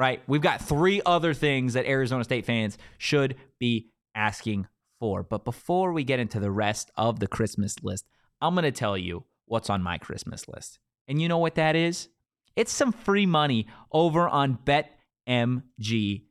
right? 0.00 0.22
We've 0.26 0.40
got 0.40 0.62
three 0.62 1.02
other 1.04 1.34
things 1.34 1.74
that 1.74 1.84
Arizona 1.84 2.24
State 2.24 2.46
fans 2.46 2.78
should 2.96 3.36
be 3.58 3.90
asking 4.14 4.66
for. 4.98 5.22
But 5.22 5.44
before 5.44 5.92
we 5.92 6.04
get 6.04 6.18
into 6.18 6.40
the 6.40 6.50
rest 6.50 6.90
of 6.96 7.20
the 7.20 7.26
Christmas 7.26 7.76
list, 7.82 8.06
I'm 8.40 8.54
going 8.54 8.64
to 8.64 8.72
tell 8.72 8.96
you 8.96 9.24
what's 9.44 9.68
on 9.68 9.82
my 9.82 9.98
Christmas 9.98 10.48
list. 10.48 10.78
And 11.06 11.20
you 11.20 11.28
know 11.28 11.36
what 11.36 11.56
that 11.56 11.76
is? 11.76 12.08
It's 12.56 12.72
some 12.72 12.92
free 12.92 13.26
money 13.26 13.66
over 13.92 14.26
on 14.26 14.58
BetMGM 14.64 16.22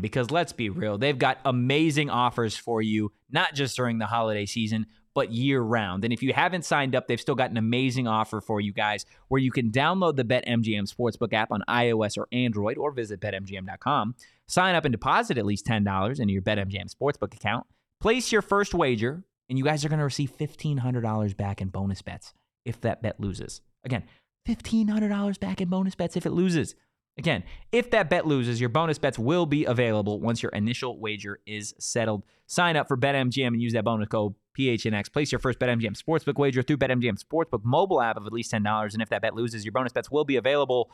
because 0.00 0.30
let's 0.30 0.52
be 0.52 0.70
real, 0.70 0.96
they've 0.96 1.18
got 1.18 1.38
amazing 1.44 2.10
offers 2.10 2.56
for 2.56 2.80
you, 2.80 3.10
not 3.32 3.52
just 3.52 3.74
during 3.74 3.98
the 3.98 4.06
holiday 4.06 4.46
season, 4.46 4.86
but 5.14 5.32
year 5.32 5.60
round. 5.60 6.04
And 6.04 6.12
if 6.12 6.22
you 6.22 6.32
haven't 6.32 6.64
signed 6.64 6.94
up, 6.94 7.08
they've 7.08 7.20
still 7.20 7.34
got 7.34 7.50
an 7.50 7.56
amazing 7.56 8.06
offer 8.06 8.40
for 8.40 8.60
you 8.60 8.72
guys 8.72 9.04
where 9.28 9.40
you 9.40 9.50
can 9.50 9.70
download 9.70 10.16
the 10.16 10.24
BetMGM 10.24 10.92
Sportsbook 10.92 11.32
app 11.32 11.50
on 11.52 11.62
iOS 11.68 12.16
or 12.18 12.28
Android 12.32 12.78
or 12.78 12.92
visit 12.92 13.20
betmgm.com. 13.20 14.14
Sign 14.46 14.74
up 14.74 14.84
and 14.84 14.92
deposit 14.92 15.38
at 15.38 15.46
least 15.46 15.66
$10 15.66 16.20
into 16.20 16.32
your 16.32 16.42
BetMGM 16.42 16.94
Sportsbook 16.94 17.34
account. 17.34 17.66
Place 18.00 18.30
your 18.30 18.42
first 18.42 18.74
wager, 18.74 19.24
and 19.48 19.58
you 19.58 19.64
guys 19.64 19.84
are 19.84 19.88
going 19.88 19.98
to 19.98 20.04
receive 20.04 20.36
$1,500 20.36 21.36
back 21.36 21.60
in 21.60 21.68
bonus 21.68 22.00
bets 22.02 22.32
if 22.64 22.80
that 22.82 23.02
bet 23.02 23.18
loses. 23.18 23.60
Again, 23.84 24.04
$1,500 24.48 25.40
back 25.40 25.60
in 25.60 25.68
bonus 25.68 25.94
bets 25.94 26.16
if 26.16 26.24
it 26.24 26.30
loses. 26.30 26.74
Again, 27.18 27.42
if 27.72 27.90
that 27.90 28.08
bet 28.08 28.26
loses, 28.26 28.60
your 28.60 28.68
bonus 28.68 28.96
bets 28.96 29.18
will 29.18 29.44
be 29.44 29.64
available 29.64 30.20
once 30.20 30.40
your 30.40 30.52
initial 30.52 31.00
wager 31.00 31.40
is 31.46 31.74
settled. 31.80 32.22
Sign 32.46 32.76
up 32.76 32.86
for 32.86 32.96
BetMGM 32.96 33.48
and 33.48 33.60
use 33.60 33.72
that 33.72 33.84
bonus 33.84 34.06
code 34.08 34.34
PHNX. 34.56 35.12
Place 35.12 35.32
your 35.32 35.40
first 35.40 35.58
BetMGM 35.58 36.00
Sportsbook 36.00 36.38
wager 36.38 36.62
through 36.62 36.76
BetMGM 36.76 37.20
Sportsbook 37.22 37.64
mobile 37.64 38.00
app 38.00 38.16
of 38.16 38.26
at 38.26 38.32
least 38.32 38.52
$10. 38.52 38.92
And 38.92 39.02
if 39.02 39.08
that 39.08 39.20
bet 39.20 39.34
loses, 39.34 39.64
your 39.64 39.72
bonus 39.72 39.92
bets 39.92 40.12
will 40.12 40.24
be 40.24 40.36
available 40.36 40.92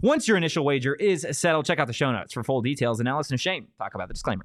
once 0.00 0.28
your 0.28 0.36
initial 0.36 0.64
wager 0.64 0.94
is 0.94 1.26
settled. 1.32 1.66
Check 1.66 1.80
out 1.80 1.88
the 1.88 1.92
show 1.92 2.12
notes 2.12 2.32
for 2.32 2.44
full 2.44 2.62
details. 2.62 3.00
And 3.00 3.08
to 3.24 3.36
Shane 3.36 3.66
talk 3.78 3.94
about 3.94 4.06
the 4.06 4.14
disclaimer. 4.14 4.44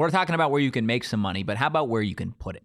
we're 0.00 0.10
talking 0.10 0.34
about 0.34 0.50
where 0.50 0.62
you 0.62 0.70
can 0.70 0.86
make 0.86 1.04
some 1.04 1.20
money, 1.20 1.42
but 1.42 1.58
how 1.58 1.66
about 1.66 1.88
where 1.90 2.00
you 2.00 2.14
can 2.14 2.32
put 2.32 2.56
it? 2.56 2.64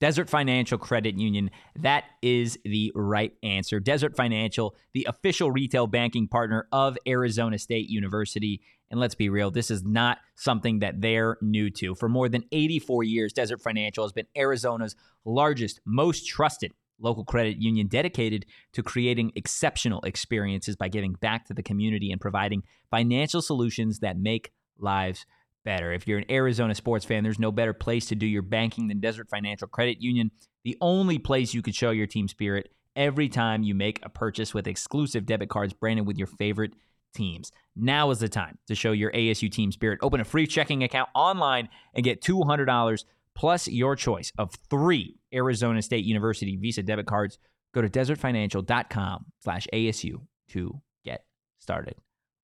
Desert 0.00 0.28
Financial 0.28 0.78
Credit 0.78 1.16
Union, 1.16 1.48
that 1.78 2.02
is 2.22 2.58
the 2.64 2.90
right 2.96 3.32
answer. 3.44 3.78
Desert 3.78 4.16
Financial, 4.16 4.74
the 4.92 5.06
official 5.08 5.52
retail 5.52 5.86
banking 5.86 6.26
partner 6.26 6.66
of 6.72 6.98
Arizona 7.06 7.56
State 7.56 7.88
University. 7.88 8.62
And 8.90 8.98
let's 8.98 9.14
be 9.14 9.28
real, 9.28 9.52
this 9.52 9.70
is 9.70 9.84
not 9.84 10.18
something 10.34 10.80
that 10.80 11.00
they're 11.00 11.38
new 11.40 11.70
to. 11.70 11.94
For 11.94 12.08
more 12.08 12.28
than 12.28 12.42
84 12.50 13.04
years, 13.04 13.32
Desert 13.32 13.62
Financial 13.62 14.02
has 14.02 14.12
been 14.12 14.26
Arizona's 14.36 14.96
largest, 15.24 15.80
most 15.86 16.26
trusted 16.26 16.72
local 16.98 17.24
credit 17.24 17.58
union 17.58 17.86
dedicated 17.86 18.44
to 18.72 18.82
creating 18.82 19.30
exceptional 19.36 20.00
experiences 20.02 20.74
by 20.74 20.88
giving 20.88 21.12
back 21.12 21.46
to 21.46 21.54
the 21.54 21.62
community 21.62 22.10
and 22.10 22.20
providing 22.20 22.64
financial 22.90 23.40
solutions 23.40 24.00
that 24.00 24.18
make 24.18 24.50
lives 24.80 25.20
better. 25.20 25.32
If 25.64 26.08
you're 26.08 26.18
an 26.18 26.30
Arizona 26.30 26.74
sports 26.74 27.04
fan, 27.04 27.22
there's 27.22 27.38
no 27.38 27.52
better 27.52 27.72
place 27.72 28.06
to 28.06 28.14
do 28.14 28.26
your 28.26 28.42
banking 28.42 28.88
than 28.88 29.00
Desert 29.00 29.28
Financial 29.30 29.68
Credit 29.68 30.00
Union, 30.00 30.30
the 30.64 30.76
only 30.80 31.18
place 31.18 31.54
you 31.54 31.62
could 31.62 31.74
show 31.74 31.90
your 31.90 32.06
team 32.06 32.28
spirit 32.28 32.70
every 32.96 33.28
time 33.28 33.62
you 33.62 33.74
make 33.74 34.00
a 34.02 34.08
purchase 34.08 34.52
with 34.52 34.66
exclusive 34.66 35.24
debit 35.24 35.48
cards 35.48 35.72
branded 35.72 36.06
with 36.06 36.18
your 36.18 36.26
favorite 36.26 36.74
teams. 37.14 37.52
Now 37.76 38.10
is 38.10 38.18
the 38.18 38.28
time 38.28 38.58
to 38.68 38.74
show 38.74 38.92
your 38.92 39.12
ASU 39.12 39.50
team 39.50 39.72
spirit. 39.72 39.98
Open 40.02 40.20
a 40.20 40.24
free 40.24 40.46
checking 40.46 40.82
account 40.82 41.10
online 41.14 41.68
and 41.94 42.04
get 42.04 42.22
$200 42.22 43.04
plus 43.34 43.68
your 43.68 43.96
choice 43.96 44.32
of 44.38 44.54
three 44.68 45.16
Arizona 45.32 45.80
State 45.82 46.04
University 46.04 46.56
Visa 46.56 46.82
debit 46.82 47.06
cards. 47.06 47.38
Go 47.74 47.82
to 47.82 47.88
desertfinancial.com 47.88 49.26
slash 49.40 49.66
ASU 49.72 50.22
to 50.50 50.80
get 51.04 51.24
started. 51.58 51.94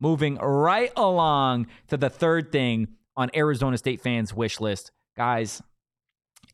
Moving 0.00 0.36
right 0.36 0.92
along 0.96 1.66
to 1.88 1.96
the 1.96 2.08
third 2.08 2.52
thing 2.52 2.88
on 3.18 3.30
Arizona 3.34 3.76
State 3.76 4.00
fans' 4.00 4.32
wish 4.32 4.60
list. 4.60 4.92
Guys, 5.16 5.60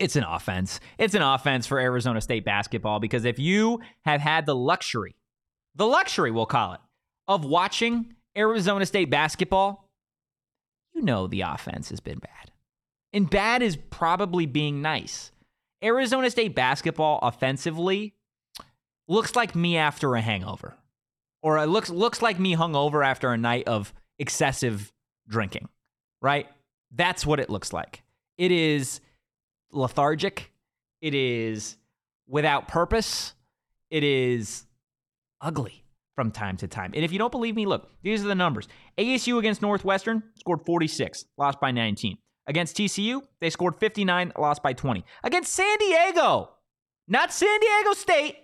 it's 0.00 0.16
an 0.16 0.24
offense. 0.24 0.80
It's 0.98 1.14
an 1.14 1.22
offense 1.22 1.66
for 1.66 1.78
Arizona 1.78 2.20
State 2.22 2.44
basketball 2.44 2.98
because 2.98 3.26
if 3.26 3.38
you 3.38 3.80
have 4.04 4.20
had 4.20 4.46
the 4.46 4.56
luxury, 4.56 5.14
the 5.76 5.86
luxury, 5.86 6.30
we'll 6.30 6.46
call 6.46 6.72
it, 6.72 6.80
of 7.28 7.44
watching 7.44 8.14
Arizona 8.36 8.86
State 8.86 9.10
basketball, 9.10 9.90
you 10.94 11.02
know 11.02 11.26
the 11.26 11.42
offense 11.42 11.90
has 11.90 12.00
been 12.00 12.18
bad. 12.18 12.50
And 13.12 13.28
bad 13.28 13.62
is 13.62 13.76
probably 13.76 14.46
being 14.46 14.80
nice. 14.80 15.30
Arizona 15.82 16.30
State 16.30 16.54
basketball 16.54 17.18
offensively 17.22 18.14
looks 19.06 19.36
like 19.36 19.54
me 19.54 19.76
after 19.76 20.14
a 20.16 20.22
hangover. 20.22 20.74
Or 21.42 21.58
it 21.58 21.66
looks 21.66 21.90
looks 21.90 22.22
like 22.22 22.40
me 22.40 22.56
hungover 22.56 23.04
after 23.04 23.30
a 23.30 23.36
night 23.36 23.68
of 23.68 23.92
excessive 24.18 24.90
drinking 25.28 25.68
right? 26.24 26.48
That's 26.90 27.26
what 27.26 27.38
it 27.38 27.50
looks 27.50 27.72
like. 27.72 28.02
It 28.38 28.50
is 28.50 29.00
lethargic. 29.70 30.50
It 31.02 31.14
is 31.14 31.76
without 32.26 32.66
purpose. 32.66 33.34
It 33.90 34.02
is 34.02 34.64
ugly 35.42 35.84
from 36.14 36.30
time 36.30 36.56
to 36.56 36.66
time. 36.66 36.92
And 36.94 37.04
if 37.04 37.12
you 37.12 37.18
don't 37.18 37.30
believe 37.30 37.54
me, 37.54 37.66
look, 37.66 37.90
these 38.02 38.24
are 38.24 38.28
the 38.28 38.34
numbers. 38.34 38.68
ASU 38.96 39.38
against 39.38 39.60
Northwestern 39.60 40.22
scored 40.38 40.64
46, 40.64 41.26
lost 41.36 41.60
by 41.60 41.70
19. 41.70 42.16
Against 42.46 42.76
TCU, 42.76 43.20
they 43.40 43.50
scored 43.50 43.76
59, 43.76 44.32
lost 44.38 44.62
by 44.62 44.72
20. 44.72 45.04
Against 45.24 45.52
San 45.52 45.76
Diego, 45.78 46.50
not 47.06 47.34
San 47.34 47.60
Diego 47.60 47.92
State, 47.92 48.36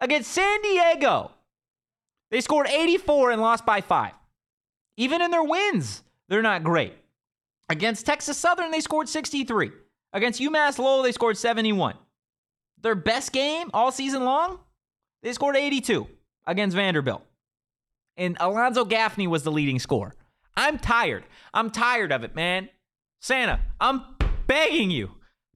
against 0.00 0.30
San 0.30 0.62
Diego, 0.62 1.32
they 2.30 2.40
scored 2.40 2.68
84 2.68 3.32
and 3.32 3.40
lost 3.40 3.66
by 3.66 3.80
5. 3.80 4.12
Even 4.96 5.20
in 5.20 5.32
their 5.32 5.42
wins, 5.42 6.04
they're 6.28 6.42
not 6.42 6.62
great. 6.62 6.94
Against 7.68 8.06
Texas 8.06 8.36
Southern, 8.36 8.70
they 8.70 8.80
scored 8.80 9.08
63. 9.08 9.70
Against 10.12 10.40
UMass 10.40 10.78
Lowell, 10.78 11.02
they 11.02 11.12
scored 11.12 11.36
71. 11.36 11.96
Their 12.82 12.94
best 12.94 13.32
game 13.32 13.70
all 13.72 13.90
season 13.90 14.24
long, 14.24 14.58
they 15.22 15.32
scored 15.32 15.56
82 15.56 16.06
against 16.46 16.76
Vanderbilt. 16.76 17.24
And 18.16 18.36
Alonzo 18.38 18.84
Gaffney 18.84 19.26
was 19.26 19.42
the 19.42 19.50
leading 19.50 19.78
scorer. 19.78 20.14
I'm 20.56 20.78
tired. 20.78 21.24
I'm 21.52 21.70
tired 21.70 22.12
of 22.12 22.22
it, 22.22 22.36
man. 22.36 22.68
Santa, 23.20 23.60
I'm 23.80 24.02
begging 24.46 24.90
you. 24.90 25.12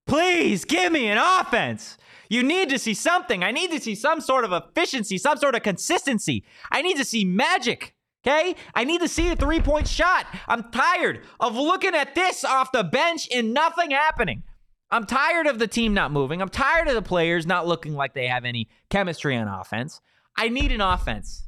Please 0.06 0.64
give 0.64 0.90
me 0.90 1.06
an 1.08 1.18
offense. 1.18 1.98
You 2.30 2.42
need 2.42 2.70
to 2.70 2.78
see 2.78 2.94
something. 2.94 3.44
I 3.44 3.52
need 3.52 3.70
to 3.70 3.80
see 3.80 3.94
some 3.94 4.20
sort 4.20 4.44
of 4.44 4.52
efficiency, 4.52 5.18
some 5.18 5.38
sort 5.38 5.54
of 5.54 5.62
consistency. 5.62 6.44
I 6.72 6.82
need 6.82 6.96
to 6.96 7.04
see 7.04 7.24
magic. 7.24 7.94
Okay? 8.28 8.56
I 8.74 8.84
need 8.84 9.00
to 9.00 9.08
see 9.08 9.30
a 9.30 9.36
three 9.36 9.60
point 9.60 9.88
shot. 9.88 10.26
I'm 10.46 10.70
tired 10.70 11.20
of 11.40 11.56
looking 11.56 11.94
at 11.94 12.14
this 12.14 12.44
off 12.44 12.72
the 12.72 12.84
bench 12.84 13.28
and 13.34 13.54
nothing 13.54 13.90
happening. 13.90 14.42
I'm 14.90 15.06
tired 15.06 15.46
of 15.46 15.58
the 15.58 15.66
team 15.66 15.94
not 15.94 16.12
moving. 16.12 16.42
I'm 16.42 16.48
tired 16.48 16.88
of 16.88 16.94
the 16.94 17.02
players 17.02 17.46
not 17.46 17.66
looking 17.66 17.94
like 17.94 18.14
they 18.14 18.26
have 18.26 18.44
any 18.44 18.68
chemistry 18.90 19.36
on 19.36 19.48
offense. 19.48 20.00
I 20.36 20.48
need 20.48 20.72
an 20.72 20.80
offense. 20.80 21.46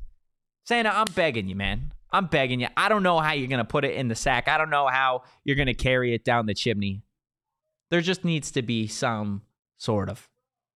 Santa, 0.65 0.91
I'm 0.91 1.07
begging 1.15 1.49
you, 1.49 1.57
man. 1.57 1.93
I'm 2.13 2.27
begging 2.27 2.61
you. 2.61 2.69
I 2.77 2.89
don't 2.89 3.03
know 3.03 3.19
how 3.19 3.33
you're 3.33 3.49
going 3.49 3.59
to 3.59 3.65
put 3.65 3.85
it 3.85 3.95
in 3.95 4.09
the 4.09 4.15
sack. 4.15 4.49
I 4.49 4.59
don't 4.59 4.71
know 4.71 4.89
how 4.89 5.23
you're 5.45 5.57
going 5.57 5.67
to 5.67 5.75
carry 5.75 6.15
it 6.15 6.25
down 6.25 6.47
the 6.47 6.55
chimney. 6.55 7.03
There 7.91 8.01
just 8.01 8.25
needs 8.25 8.51
to 8.53 8.63
be 8.63 8.87
some 8.87 9.43
sort 9.79 10.09
of 10.09 10.29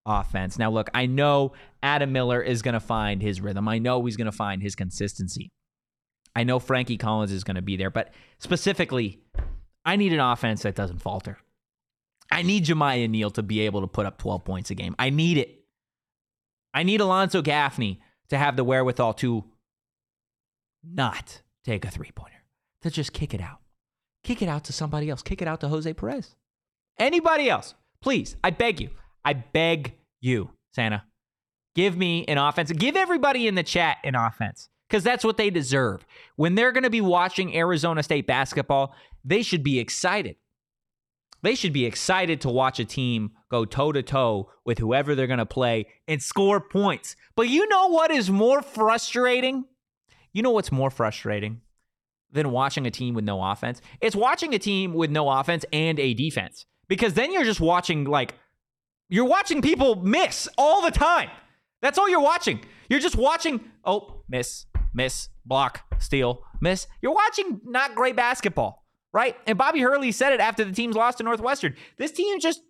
offense. 0.07 0.59
Now, 0.59 0.71
look, 0.71 0.91
I 0.95 1.07
know 1.07 1.53
Adam 1.83 2.13
Miller 2.13 2.41
is 2.41 2.63
going 2.63 2.75
to 2.75 2.81
find 2.81 3.21
his 3.21 3.41
rhythm. 3.41 3.69
I 3.69 3.79
know 3.79 4.05
he's 4.05 4.17
going 4.17 4.27
to 4.27 4.33
find 4.33 4.63
his 4.63 4.75
consistency. 4.75 5.51
I 6.37 6.45
know 6.45 6.59
Frankie 6.59 6.97
Collins 6.97 7.33
is 7.33 7.45
going 7.45 7.57
to 7.57 7.63
be 7.63 7.77
there, 7.77 7.91
but 7.91 8.13
specifically, 8.39 9.21
I 9.85 9.97
need 9.97 10.13
an 10.13 10.21
offense 10.21 10.63
that 10.63 10.75
doesn't 10.75 10.99
falter. 10.99 11.39
I 12.31 12.43
need 12.43 12.65
Jamiya 12.65 13.09
Neal 13.09 13.31
to 13.33 13.43
be 13.43 13.61
able 13.61 13.83
to 13.83 13.87
put 13.87 14.07
up 14.07 14.19
12 14.19 14.45
points 14.45 14.71
a 14.71 14.75
game. 14.75 14.97
I 14.99 15.11
need 15.11 15.39
it. 15.39 15.61
I 16.73 16.83
need 16.83 17.01
Alonzo 17.01 17.43
Gaffney 17.43 18.01
to 18.31 18.39
have 18.39 18.57
the 18.57 18.65
wherewithal 18.65 19.15
to 19.15 19.45
not 20.83 21.43
take 21.65 21.85
a 21.85 21.91
three 21.91 22.11
pointer, 22.15 22.43
to 22.83 22.91
just 22.91 23.13
kick 23.13 23.35
it 23.35 23.41
out. 23.41 23.59
Kick 24.25 24.43
it 24.43 24.49
out 24.49 24.65
to 24.65 24.73
somebody 24.73 25.11
else. 25.11 25.23
Kick 25.23 25.43
it 25.43 25.49
out 25.49 25.61
to 25.61 25.69
Jose 25.69 25.93
Perez. 25.93 26.35
Anybody 26.99 27.49
else, 27.51 27.75
please, 28.01 28.37
I 28.43 28.51
beg 28.51 28.81
you. 28.81 28.91
I 29.25 29.35
beg 29.35 29.95
you, 30.21 30.51
Santa. 30.73 31.05
Give 31.75 31.97
me 31.97 32.25
an 32.27 32.39
offense. 32.39 32.73
Give 32.73 32.97
everybody 32.97 33.47
in 33.47 33.55
the 33.55 33.63
chat 33.63 33.99
an 34.03 34.15
offense 34.15 34.69
because 34.95 35.03
that's 35.03 35.25
what 35.25 35.37
they 35.37 35.51
deserve. 35.51 36.07
When 36.37 36.55
they're 36.55 36.71
going 36.71 36.85
to 36.85 36.91
be 36.91 37.01
watching 37.01 37.57
Arizona 37.57 38.01
State 38.01 38.29
basketball, 38.29 38.95
they 39.25 39.43
should 39.43 39.65
be 39.65 39.81
excited. 39.81 40.37
They 41.43 41.57
should 41.57 41.73
be 41.73 41.85
excited 41.85 42.41
to 42.43 42.49
watch 42.49 42.79
a 42.79 42.85
team 42.85 43.33
go 43.51 43.65
toe 43.65 43.91
to 43.91 44.05
toe 44.05 44.53
with 44.65 44.79
whoever 44.79 45.17
they're 45.17 45.27
going 45.27 45.41
to 45.41 45.47
play 45.47 45.87
and 46.07 46.23
score 46.23 46.61
points. 46.61 47.17
But 47.35 47.49
you 47.49 47.67
know 47.67 47.89
what 47.89 48.13
is 48.13 48.31
more 48.31 48.63
frustrating? 48.63 49.65
You 50.33 50.43
know 50.43 50.53
what's 50.53 50.71
more 50.71 50.91
frustrating 50.91 51.63
than 52.31 52.53
watching 52.53 52.87
a 52.87 52.91
team 52.93 53.15
with 53.15 53.25
no 53.25 53.43
offense? 53.43 53.81
It's 54.01 54.15
watching 54.15 54.55
a 54.55 54.61
team 54.61 54.95
with 54.95 55.11
no 55.11 55.29
offense 55.29 55.65
and 55.73 55.99
a 55.99 56.15
defense 56.15 56.67
because 56.87 57.15
then 57.15 57.33
you're 57.33 57.43
just 57.43 57.61
watching 57.61 58.05
like 58.05 58.35
you're 59.09 59.25
watching 59.25 59.61
people 59.61 59.97
miss 59.97 60.49
all 60.57 60.83
the 60.83 60.93
time. 60.93 61.31
That's 61.83 61.99
all 61.99 62.09
you're 62.09 62.21
watching. 62.21 62.61
You're 62.89 63.01
just 63.01 63.17
watching, 63.17 63.61
oh, 63.85 64.23
miss, 64.29 64.67
miss, 64.95 65.29
block, 65.45 65.83
steal, 65.99 66.43
miss. 66.61 66.87
You're 67.03 67.15
watching 67.15 67.61
not 67.65 67.95
great 67.95 68.17
basketball 68.17 68.85
right? 69.15 69.37
And 69.47 69.57
Bobby 69.57 69.81
Hurley 69.81 70.13
said 70.13 70.33
it 70.35 70.41
after 70.41 70.65
the 70.65 70.73
team's 70.73 70.97
lost 70.97 71.19
to 71.19 71.25
Northwestern. 71.25 71.77
This 71.97 72.11
team 72.11 72.41
just, 72.41 72.61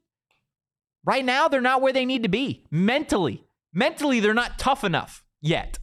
right 1.04 1.24
now, 1.24 1.48
they're 1.48 1.62
not 1.62 1.80
where 1.80 1.92
they 1.92 2.04
need 2.04 2.22
to 2.22 2.28
be 2.28 2.66
mentally. 2.70 3.42
Mentally, 3.72 4.20
they're 4.20 4.34
not 4.34 4.58
tough 4.58 4.84
enough 4.84 5.24
yet. 5.40 5.78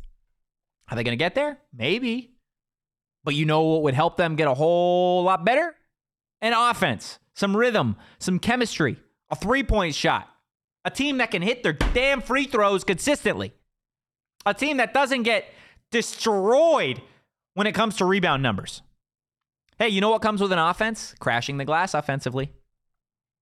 Are 0.89 0.95
they 0.95 1.03
going 1.03 1.17
to 1.17 1.21
get 1.21 1.35
there? 1.35 1.57
Maybe. 1.73 2.35
But 3.23 3.33
you 3.33 3.45
know 3.45 3.63
what 3.63 3.81
would 3.83 3.95
help 3.95 4.17
them 4.17 4.35
get 4.35 4.47
a 4.47 4.53
whole 4.53 5.23
lot 5.23 5.43
better? 5.43 5.75
An 6.41 6.53
offense, 6.53 7.17
some 7.33 7.57
rhythm, 7.57 7.97
some 8.19 8.37
chemistry, 8.37 8.97
a 9.31 9.35
three 9.35 9.63
point 9.63 9.95
shot, 9.95 10.27
a 10.85 10.91
team 10.91 11.17
that 11.17 11.31
can 11.31 11.41
hit 11.41 11.63
their 11.63 11.73
damn 11.73 12.21
free 12.21 12.45
throws 12.45 12.83
consistently, 12.83 13.53
a 14.45 14.53
team 14.53 14.77
that 14.77 14.93
doesn't 14.93 15.23
get 15.23 15.45
destroyed 15.91 17.01
when 17.53 17.67
it 17.67 17.75
comes 17.75 17.97
to 17.97 18.05
rebound 18.05 18.41
numbers. 18.41 18.81
Hey, 19.77 19.89
you 19.89 20.01
know 20.01 20.09
what 20.09 20.21
comes 20.21 20.41
with 20.41 20.51
an 20.51 20.59
offense? 20.59 21.15
Crashing 21.19 21.57
the 21.57 21.65
glass 21.65 21.93
offensively. 21.93 22.51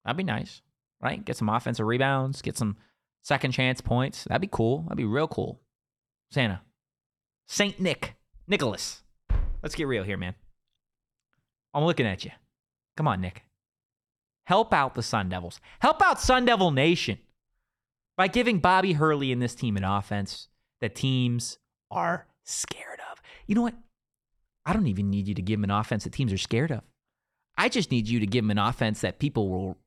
That'd 0.04 0.18
be 0.18 0.24
nice, 0.24 0.62
right? 1.02 1.24
Get 1.24 1.38
some 1.38 1.50
offensive 1.50 1.86
rebounds, 1.86 2.42
get 2.42 2.58
some 2.58 2.78
second 3.22 3.52
chance 3.52 3.82
points. 3.82 4.24
That'd 4.26 4.42
be 4.42 4.50
cool. 4.52 4.84
That'd 4.84 4.98
be 4.98 5.06
real 5.06 5.28
cool. 5.28 5.60
Santa. 6.32 6.62
Saint 7.48 7.80
Nick. 7.80 8.16
Nicholas. 8.48 9.04
Let's 9.62 9.76
get 9.76 9.88
real 9.88 10.04
here, 10.04 10.18
man. 10.18 10.36
I'm 11.74 11.84
looking 11.84 12.08
at 12.08 12.24
you. 12.24 12.32
Come 12.96 13.08
on, 13.08 13.22
Nick. 13.22 13.44
Help 14.46 14.74
out 14.74 14.96
the 14.96 15.04
Sun 15.04 15.30
Devils. 15.30 15.60
Help 15.80 16.02
out 16.02 16.20
Sun 16.20 16.46
Devil 16.46 16.72
Nation 16.72 17.20
by 18.18 18.28
giving 18.28 18.60
Bobby 18.60 18.94
Hurley 18.94 19.32
and 19.32 19.42
this 19.42 19.54
team 19.56 19.78
an 19.78 19.84
offense 19.84 20.48
that 20.82 20.96
teams 20.96 21.60
are 21.92 22.28
scared 22.50 23.00
of. 23.12 23.22
You 23.48 23.56
know 23.56 23.62
what? 23.62 23.76
I 24.66 24.74
don't 24.74 24.88
even 24.88 25.10
need 25.10 25.28
you 25.28 25.36
to 25.36 25.42
give 25.42 25.60
them 25.60 25.70
an 25.70 25.72
offense 25.72 26.04
that 26.04 26.14
teams 26.14 26.34
are 26.34 26.38
scared 26.38 26.72
of. 26.72 26.82
I 27.58 27.70
just 27.70 27.92
need 27.92 28.08
you 28.08 28.20
to 28.20 28.28
give 28.28 28.44
them 28.44 28.52
an 28.52 28.58
offense 28.58 29.02
that 29.02 29.20
people 29.20 29.50
will 29.50 29.78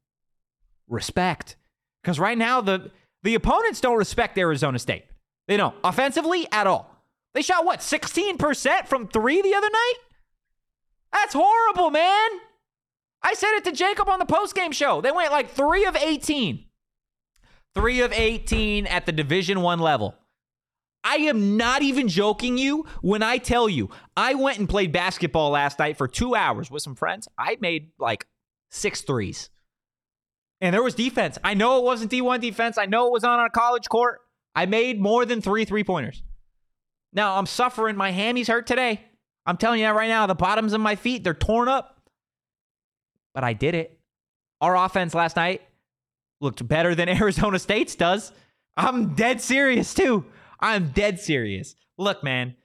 respect. 0.88 1.56
Because 2.02 2.18
right 2.18 2.36
now, 2.36 2.60
the, 2.60 2.90
the 3.22 3.34
opponents 3.34 3.80
don't 3.80 3.96
respect 3.96 4.36
Arizona 4.38 4.78
State. 4.78 5.04
They 5.48 5.56
don't. 5.56 5.74
Offensively, 5.84 6.46
at 6.52 6.66
all. 6.66 6.90
They 7.34 7.42
shot 7.42 7.64
what, 7.64 7.80
16% 7.80 8.86
from 8.86 9.08
three 9.08 9.40
the 9.40 9.54
other 9.54 9.70
night? 9.70 9.94
That's 11.12 11.34
horrible, 11.34 11.90
man. 11.90 12.30
I 13.22 13.34
said 13.34 13.54
it 13.56 13.64
to 13.64 13.72
Jacob 13.72 14.08
on 14.08 14.18
the 14.18 14.26
postgame 14.26 14.72
show. 14.72 15.00
They 15.00 15.12
went 15.12 15.32
like 15.32 15.50
three 15.50 15.84
of 15.84 15.96
18. 15.96 16.64
Three 17.74 18.00
of 18.00 18.12
18 18.12 18.86
at 18.86 19.06
the 19.06 19.12
Division 19.12 19.62
One 19.62 19.78
level. 19.78 20.14
I 21.04 21.16
am 21.16 21.56
not 21.56 21.82
even 21.82 22.08
joking 22.08 22.56
you 22.58 22.86
when 23.00 23.22
I 23.22 23.38
tell 23.38 23.68
you 23.68 23.90
I 24.16 24.34
went 24.34 24.58
and 24.58 24.68
played 24.68 24.92
basketball 24.92 25.50
last 25.50 25.78
night 25.78 25.96
for 25.96 26.06
two 26.06 26.34
hours 26.34 26.70
with 26.70 26.82
some 26.82 26.94
friends. 26.94 27.28
I 27.36 27.56
made 27.60 27.90
like 27.98 28.26
six 28.70 29.00
threes. 29.00 29.50
And 30.60 30.72
there 30.72 30.82
was 30.82 30.94
defense. 30.94 31.38
I 31.42 31.54
know 31.54 31.78
it 31.78 31.84
wasn't 31.84 32.12
D1 32.12 32.40
defense. 32.40 32.78
I 32.78 32.86
know 32.86 33.08
it 33.08 33.12
was 33.12 33.24
on 33.24 33.44
a 33.44 33.50
college 33.50 33.88
court. 33.88 34.20
I 34.54 34.66
made 34.66 35.00
more 35.00 35.24
than 35.24 35.40
three 35.40 35.64
three 35.64 35.82
pointers. 35.82 36.22
Now 37.12 37.36
I'm 37.36 37.46
suffering. 37.46 37.96
My 37.96 38.12
hammies 38.12 38.48
hurt 38.48 38.66
today. 38.66 39.00
I'm 39.44 39.56
telling 39.56 39.80
you 39.80 39.86
that 39.86 39.96
right 39.96 40.08
now. 40.08 40.26
The 40.26 40.34
bottoms 40.34 40.72
of 40.72 40.80
my 40.80 40.94
feet, 40.94 41.24
they're 41.24 41.34
torn 41.34 41.68
up. 41.68 42.00
But 43.34 43.44
I 43.44 43.54
did 43.54 43.74
it. 43.74 43.98
Our 44.60 44.76
offense 44.76 45.14
last 45.14 45.34
night 45.34 45.62
looked 46.40 46.66
better 46.66 46.94
than 46.94 47.08
Arizona 47.20 47.58
State's 47.58 47.96
does. 47.96 48.32
I'm 48.76 49.14
dead 49.14 49.40
serious 49.40 49.92
too. 49.94 50.24
I'm 50.62 50.90
dead 50.90 51.20
serious. 51.20 51.74
Look, 51.98 52.22
man, 52.22 52.56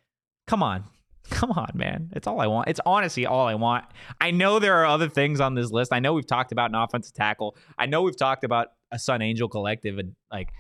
come 0.45 0.63
on. 0.63 0.85
Come 1.29 1.51
on, 1.51 1.71
man. 1.73 2.09
It's 2.13 2.25
all 2.25 2.39
I 2.39 2.47
want. 2.47 2.69
It's 2.69 2.79
honestly 2.85 3.25
all 3.25 3.47
I 3.47 3.55
want. 3.55 3.83
I 4.21 4.31
know 4.31 4.59
there 4.59 4.75
are 4.77 4.85
other 4.85 5.09
things 5.09 5.41
on 5.41 5.55
this 5.55 5.71
list. 5.71 5.91
I 5.91 5.99
know 5.99 6.13
we've 6.13 6.25
talked 6.25 6.53
about 6.53 6.69
an 6.69 6.75
offensive 6.75 7.13
tackle. 7.13 7.57
I 7.77 7.85
know 7.85 8.01
we've 8.01 8.15
talked 8.15 8.45
about 8.45 8.69
a 8.93 8.97
Sun 8.97 9.21
Angel 9.21 9.49
collective 9.49 9.97
and 9.97 10.15
like 10.31 10.53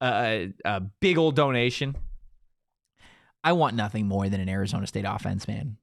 a, 0.00 0.48
a 0.64 0.80
big 1.00 1.18
old 1.18 1.36
donation. 1.36 1.96
I 3.44 3.52
want 3.52 3.76
nothing 3.76 4.08
more 4.08 4.30
than 4.30 4.40
an 4.40 4.48
Arizona 4.48 4.86
State 4.86 5.04
offense, 5.06 5.46
man. 5.46 5.76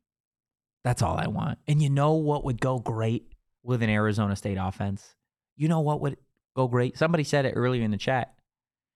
That's 0.83 1.03
all 1.03 1.15
I 1.15 1.27
want. 1.27 1.59
And 1.67 1.79
you 1.79 1.91
know 1.91 2.13
what 2.13 2.43
would 2.43 2.59
go 2.59 2.79
great 2.79 3.31
with 3.61 3.83
an 3.83 3.89
Arizona 3.89 4.35
State 4.35 4.57
offense? 4.59 5.15
You 5.55 5.67
know 5.67 5.79
what 5.79 6.01
would 6.01 6.17
go 6.55 6.67
great? 6.67 6.97
Somebody 6.97 7.23
said 7.23 7.45
it 7.45 7.53
earlier 7.55 7.83
in 7.83 7.91
the 7.91 7.97
chat. 7.97 8.33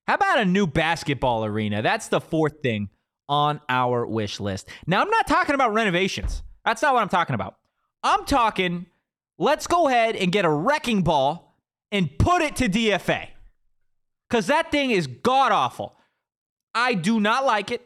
How 0.08 0.16
about 0.16 0.40
a 0.40 0.46
new 0.46 0.68
basketball 0.68 1.46
arena? 1.46 1.82
That's 1.82 2.08
the 2.08 2.22
fourth 2.22 2.62
thing 2.62 2.90
on 3.28 3.60
our 3.68 4.06
wish 4.06 4.40
list. 4.40 4.70
Now, 4.86 5.02
I'm 5.02 5.10
not 5.10 5.28
talking 5.28 5.56
about 5.56 5.74
renovations. 5.74 6.44
That's 6.64 6.82
not 6.82 6.94
what 6.94 7.02
I'm 7.02 7.10
talking 7.10 7.34
about. 7.34 7.56
I'm 8.04 8.26
talking 8.26 8.86
let's 9.38 9.68
go 9.68 9.88
ahead 9.88 10.16
and 10.16 10.32
get 10.32 10.46
a 10.46 10.50
wrecking 10.50 11.04
ball 11.04 11.58
and 11.92 12.18
put 12.18 12.42
it 12.42 12.56
to 12.58 12.70
DFA. 12.70 13.28
Because 14.30 14.48
that 14.48 14.72
thing 14.72 14.92
is 14.92 15.08
god 15.08 15.52
awful. 15.52 15.96
I 16.74 16.94
do 16.94 17.20
not 17.20 17.46
like 17.46 17.72
it. 17.72 17.86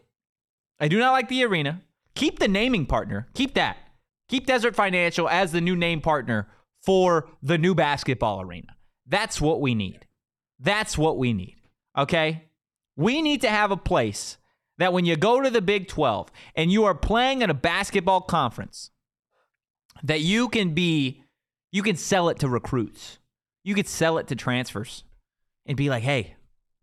I 0.79 0.87
do 0.87 0.99
not 0.99 1.11
like 1.11 1.29
the 1.29 1.43
arena. 1.43 1.81
Keep 2.15 2.39
the 2.39 2.47
naming 2.47 2.85
partner. 2.85 3.27
Keep 3.33 3.53
that. 3.53 3.77
Keep 4.27 4.47
Desert 4.47 4.75
Financial 4.75 5.29
as 5.29 5.51
the 5.51 5.61
new 5.61 5.75
name 5.75 6.01
partner 6.01 6.49
for 6.81 7.29
the 7.43 7.57
new 7.57 7.75
basketball 7.75 8.41
arena. 8.41 8.75
That's 9.05 9.39
what 9.39 9.61
we 9.61 9.75
need. 9.75 10.07
That's 10.59 10.97
what 10.97 11.17
we 11.17 11.33
need. 11.33 11.60
Okay? 11.97 12.45
We 12.95 13.21
need 13.21 13.41
to 13.41 13.49
have 13.49 13.71
a 13.71 13.77
place 13.77 14.37
that 14.77 14.93
when 14.93 15.05
you 15.05 15.15
go 15.15 15.41
to 15.41 15.49
the 15.49 15.61
Big 15.61 15.87
12 15.87 16.31
and 16.55 16.71
you 16.71 16.85
are 16.85 16.95
playing 16.95 17.41
in 17.41 17.49
a 17.49 17.55
basketball 17.55 18.21
conference, 18.21 18.91
that 20.03 20.21
you 20.21 20.49
can 20.49 20.73
be, 20.73 21.23
you 21.71 21.83
can 21.83 21.95
sell 21.95 22.29
it 22.29 22.39
to 22.39 22.47
recruits. 22.47 23.19
You 23.63 23.75
could 23.75 23.87
sell 23.87 24.17
it 24.17 24.27
to 24.27 24.35
transfers 24.35 25.03
and 25.65 25.77
be 25.77 25.89
like, 25.89 26.03
hey, 26.03 26.35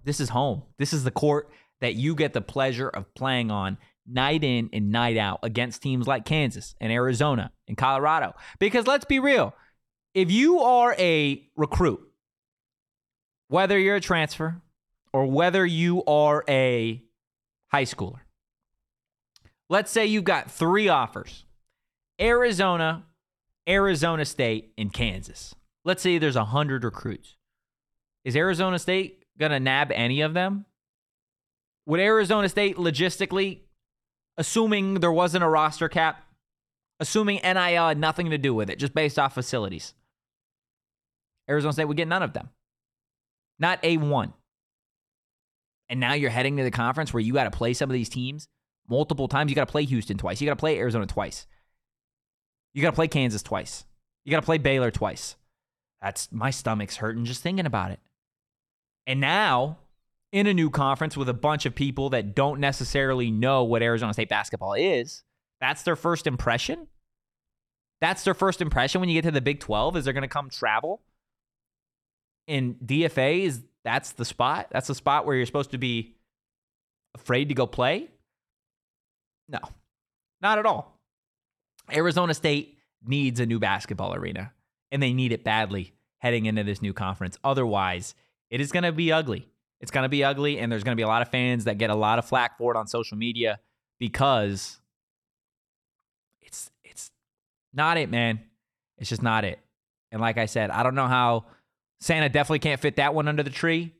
this 0.04 0.20
is 0.20 0.28
home. 0.28 0.62
This 0.78 0.92
is 0.92 1.04
the 1.04 1.10
court 1.10 1.50
that 1.80 1.94
you 1.94 2.14
get 2.14 2.32
the 2.32 2.40
pleasure 2.40 2.88
of 2.88 3.12
playing 3.14 3.50
on 3.50 3.78
night 4.06 4.42
in 4.42 4.70
and 4.72 4.90
night 4.90 5.16
out 5.16 5.40
against 5.42 5.82
teams 5.82 6.06
like 6.06 6.24
Kansas 6.24 6.74
and 6.80 6.92
Arizona 6.92 7.52
and 7.66 7.76
Colorado. 7.76 8.34
Because 8.58 8.86
let's 8.86 9.04
be 9.04 9.18
real, 9.18 9.54
if 10.14 10.30
you 10.30 10.60
are 10.60 10.94
a 10.98 11.46
recruit, 11.56 12.00
whether 13.48 13.78
you're 13.78 13.96
a 13.96 14.00
transfer 14.00 14.60
or 15.12 15.26
whether 15.26 15.64
you 15.64 16.04
are 16.04 16.44
a 16.48 17.02
high 17.70 17.84
schooler, 17.84 18.20
let's 19.68 19.90
say 19.90 20.06
you've 20.06 20.24
got 20.24 20.50
three 20.50 20.88
offers 20.88 21.44
Arizona, 22.20 23.04
Arizona 23.68 24.24
State, 24.24 24.72
and 24.76 24.92
Kansas. 24.92 25.54
Let's 25.84 26.02
say 26.02 26.18
there's 26.18 26.36
100 26.36 26.84
recruits. 26.84 27.36
Is 28.24 28.36
Arizona 28.36 28.78
State 28.78 29.24
going 29.38 29.52
to 29.52 29.60
nab 29.60 29.92
any 29.92 30.20
of 30.20 30.34
them? 30.34 30.66
Would 31.86 32.00
Arizona 32.00 32.48
State 32.48 32.76
logistically, 32.76 33.60
assuming 34.36 34.94
there 34.94 35.12
wasn't 35.12 35.44
a 35.44 35.48
roster 35.48 35.88
cap, 35.88 36.22
assuming 37.00 37.40
NIL 37.42 37.88
had 37.88 37.98
nothing 37.98 38.30
to 38.30 38.38
do 38.38 38.52
with 38.52 38.68
it, 38.68 38.78
just 38.78 38.94
based 38.94 39.18
off 39.18 39.32
facilities, 39.32 39.94
Arizona 41.48 41.72
State 41.72 41.86
would 41.86 41.96
get 41.96 42.08
none 42.08 42.22
of 42.22 42.34
them. 42.34 42.50
Not 43.58 43.78
a 43.82 43.96
one. 43.96 44.34
And 45.88 46.00
now 46.00 46.12
you're 46.12 46.30
heading 46.30 46.56
to 46.58 46.64
the 46.64 46.70
conference 46.70 47.12
where 47.12 47.22
you 47.22 47.32
got 47.32 47.44
to 47.44 47.50
play 47.50 47.72
some 47.72 47.88
of 47.88 47.94
these 47.94 48.08
teams 48.08 48.48
multiple 48.88 49.28
times. 49.28 49.50
You 49.50 49.54
got 49.54 49.66
to 49.66 49.72
play 49.72 49.84
Houston 49.84 50.18
twice. 50.18 50.40
You 50.40 50.46
got 50.46 50.54
to 50.54 50.60
play 50.60 50.78
Arizona 50.78 51.06
twice. 51.06 51.46
You 52.74 52.82
got 52.82 52.90
to 52.90 52.96
play 52.96 53.08
Kansas 53.08 53.42
twice. 53.42 53.84
You 54.24 54.30
got 54.30 54.40
to 54.40 54.46
play 54.46 54.58
Baylor 54.58 54.90
twice. 54.90 55.36
That's 56.02 56.30
my 56.30 56.50
stomach's 56.50 56.96
hurting 56.96 57.24
just 57.24 57.42
thinking 57.42 57.66
about 57.66 57.90
it. 57.90 58.00
And 59.06 59.20
now, 59.20 59.78
in 60.32 60.46
a 60.46 60.54
new 60.54 60.70
conference 60.70 61.16
with 61.16 61.28
a 61.28 61.34
bunch 61.34 61.64
of 61.64 61.74
people 61.74 62.10
that 62.10 62.34
don't 62.34 62.60
necessarily 62.60 63.30
know 63.30 63.64
what 63.64 63.82
Arizona 63.82 64.12
State 64.12 64.28
basketball 64.28 64.74
is, 64.74 65.24
that's 65.60 65.82
their 65.82 65.96
first 65.96 66.26
impression. 66.26 66.86
That's 68.00 68.22
their 68.22 68.34
first 68.34 68.60
impression 68.60 69.00
when 69.00 69.08
you 69.08 69.14
get 69.14 69.26
to 69.26 69.32
the 69.32 69.40
Big 69.40 69.60
12 69.60 69.96
is 69.96 70.04
they're 70.04 70.12
going 70.12 70.22
to 70.22 70.28
come 70.28 70.50
travel. 70.50 71.00
And 72.46 72.76
DFA 72.76 73.40
is 73.40 73.62
that's 73.88 74.12
the 74.12 74.24
spot. 74.26 74.68
That's 74.70 74.86
the 74.86 74.94
spot 74.94 75.24
where 75.24 75.34
you're 75.34 75.46
supposed 75.46 75.70
to 75.70 75.78
be 75.78 76.14
afraid 77.14 77.48
to 77.48 77.54
go 77.54 77.66
play. 77.66 78.08
No. 79.48 79.60
Not 80.42 80.58
at 80.58 80.66
all. 80.66 81.00
Arizona 81.90 82.34
State 82.34 82.76
needs 83.02 83.40
a 83.40 83.46
new 83.46 83.58
basketball 83.58 84.14
arena 84.14 84.52
and 84.92 85.02
they 85.02 85.14
need 85.14 85.32
it 85.32 85.42
badly 85.42 85.94
heading 86.18 86.44
into 86.44 86.64
this 86.64 86.82
new 86.82 86.92
conference. 86.92 87.38
Otherwise, 87.42 88.14
it 88.50 88.60
is 88.60 88.72
going 88.72 88.82
to 88.82 88.92
be 88.92 89.10
ugly. 89.10 89.48
It's 89.80 89.90
going 89.90 90.02
to 90.02 90.10
be 90.10 90.22
ugly, 90.22 90.58
and 90.58 90.70
there's 90.70 90.84
going 90.84 90.92
to 90.92 91.00
be 91.00 91.04
a 91.04 91.08
lot 91.08 91.22
of 91.22 91.28
fans 91.28 91.64
that 91.64 91.78
get 91.78 91.88
a 91.88 91.94
lot 91.94 92.18
of 92.18 92.26
flack 92.26 92.58
for 92.58 92.74
it 92.74 92.76
on 92.76 92.86
social 92.88 93.16
media 93.16 93.58
because 93.98 94.80
it's 96.42 96.70
it's 96.84 97.10
not 97.72 97.96
it, 97.96 98.10
man. 98.10 98.40
It's 98.98 99.08
just 99.08 99.22
not 99.22 99.44
it. 99.44 99.60
And 100.10 100.20
like 100.20 100.36
I 100.36 100.46
said, 100.46 100.70
I 100.70 100.82
don't 100.82 100.94
know 100.94 101.06
how 101.06 101.46
Santa 102.00 102.28
definitely 102.28 102.60
can't 102.60 102.80
fit 102.80 102.96
that 102.96 103.14
one 103.14 103.28
under 103.28 103.42
the 103.42 103.50
tree, 103.50 103.94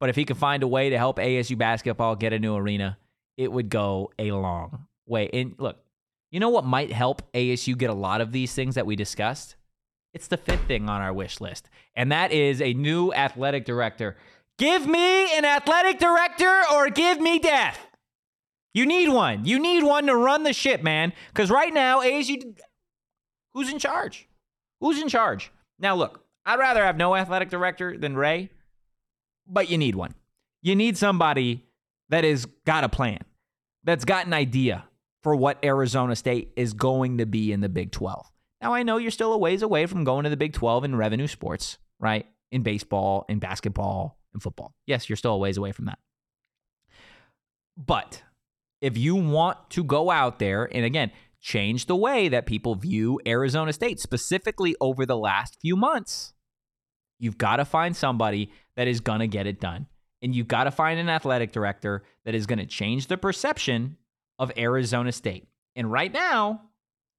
but 0.00 0.08
if 0.08 0.16
he 0.16 0.24
could 0.24 0.36
find 0.36 0.62
a 0.62 0.68
way 0.68 0.90
to 0.90 0.98
help 0.98 1.18
ASU 1.18 1.56
basketball 1.58 2.16
get 2.16 2.32
a 2.32 2.38
new 2.38 2.56
arena, 2.56 2.98
it 3.36 3.50
would 3.50 3.68
go 3.68 4.10
a 4.18 4.32
long 4.32 4.86
way. 5.06 5.28
And 5.32 5.54
look, 5.58 5.78
you 6.30 6.40
know 6.40 6.50
what 6.50 6.64
might 6.64 6.92
help 6.92 7.22
ASU 7.32 7.76
get 7.76 7.90
a 7.90 7.94
lot 7.94 8.20
of 8.20 8.32
these 8.32 8.54
things 8.54 8.74
that 8.76 8.86
we 8.86 8.96
discussed? 8.96 9.56
It's 10.14 10.28
the 10.28 10.36
fifth 10.36 10.66
thing 10.66 10.88
on 10.88 11.00
our 11.00 11.12
wish 11.12 11.40
list, 11.40 11.68
and 11.94 12.12
that 12.12 12.32
is 12.32 12.60
a 12.60 12.74
new 12.74 13.12
athletic 13.12 13.64
director. 13.64 14.16
Give 14.58 14.86
me 14.86 15.36
an 15.36 15.44
athletic 15.44 15.98
director 15.98 16.62
or 16.72 16.88
give 16.90 17.20
me 17.20 17.38
death. 17.38 17.78
You 18.74 18.86
need 18.86 19.08
one. 19.08 19.44
You 19.44 19.58
need 19.58 19.82
one 19.82 20.06
to 20.06 20.16
run 20.16 20.44
the 20.44 20.52
ship, 20.52 20.82
man. 20.82 21.12
Because 21.28 21.50
right 21.50 21.72
now, 21.72 22.00
ASU, 22.00 22.56
who's 23.52 23.70
in 23.70 23.78
charge? 23.78 24.28
Who's 24.80 25.00
in 25.00 25.08
charge? 25.08 25.50
Now, 25.78 25.94
look, 25.94 26.21
I'd 26.44 26.58
rather 26.58 26.84
have 26.84 26.96
no 26.96 27.14
athletic 27.14 27.50
director 27.50 27.96
than 27.96 28.16
Ray, 28.16 28.50
but 29.46 29.68
you 29.70 29.78
need 29.78 29.94
one. 29.94 30.14
You 30.60 30.76
need 30.76 30.96
somebody 30.96 31.64
that 32.08 32.24
has 32.24 32.46
got 32.66 32.84
a 32.84 32.88
plan, 32.88 33.20
that's 33.84 34.04
got 34.04 34.26
an 34.26 34.34
idea 34.34 34.84
for 35.22 35.36
what 35.36 35.64
Arizona 35.64 36.16
State 36.16 36.52
is 36.56 36.72
going 36.72 37.18
to 37.18 37.26
be 37.26 37.52
in 37.52 37.60
the 37.60 37.68
Big 37.68 37.92
12. 37.92 38.26
Now, 38.60 38.74
I 38.74 38.82
know 38.82 38.96
you're 38.96 39.10
still 39.10 39.32
a 39.32 39.38
ways 39.38 39.62
away 39.62 39.86
from 39.86 40.04
going 40.04 40.24
to 40.24 40.30
the 40.30 40.36
Big 40.36 40.52
12 40.52 40.84
in 40.84 40.96
revenue 40.96 41.26
sports, 41.26 41.78
right? 41.98 42.26
In 42.50 42.62
baseball, 42.62 43.24
in 43.28 43.38
basketball, 43.38 44.18
in 44.34 44.40
football. 44.40 44.74
Yes, 44.86 45.08
you're 45.08 45.16
still 45.16 45.34
a 45.34 45.38
ways 45.38 45.56
away 45.56 45.72
from 45.72 45.86
that. 45.86 45.98
But 47.76 48.22
if 48.80 48.98
you 48.98 49.16
want 49.16 49.70
to 49.70 49.84
go 49.84 50.10
out 50.10 50.38
there 50.38 50.68
and 50.72 50.84
again, 50.84 51.10
change 51.42 51.86
the 51.86 51.96
way 51.96 52.28
that 52.28 52.46
people 52.46 52.74
view 52.74 53.20
Arizona 53.26 53.72
State, 53.72 54.00
specifically 54.00 54.74
over 54.80 55.04
the 55.04 55.16
last 55.16 55.60
few 55.60 55.76
months, 55.76 56.32
you've 57.18 57.36
got 57.36 57.56
to 57.56 57.64
find 57.64 57.94
somebody 57.94 58.50
that 58.76 58.88
is 58.88 59.00
going 59.00 59.20
to 59.20 59.26
get 59.26 59.46
it 59.46 59.60
done. 59.60 59.86
And 60.22 60.34
you've 60.34 60.48
got 60.48 60.64
to 60.64 60.70
find 60.70 61.00
an 61.00 61.08
athletic 61.08 61.52
director 61.52 62.04
that 62.24 62.34
is 62.34 62.46
going 62.46 62.60
to 62.60 62.66
change 62.66 63.08
the 63.08 63.18
perception 63.18 63.96
of 64.38 64.52
Arizona 64.56 65.10
State. 65.10 65.48
And 65.74 65.90
right 65.90 66.12
now, 66.12 66.62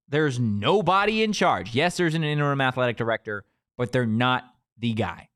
there's 0.07 0.39
nobody 0.39 1.21
in 1.21 1.33
charge. 1.33 1.75
Yes, 1.75 1.97
there's 1.97 2.15
an 2.15 2.23
interim 2.23 2.62
athletic 2.62 2.97
director, 2.97 3.43
but 3.77 3.91
they're 3.91 4.05
not 4.05 4.45
the 4.77 4.93
guy. 4.93 5.29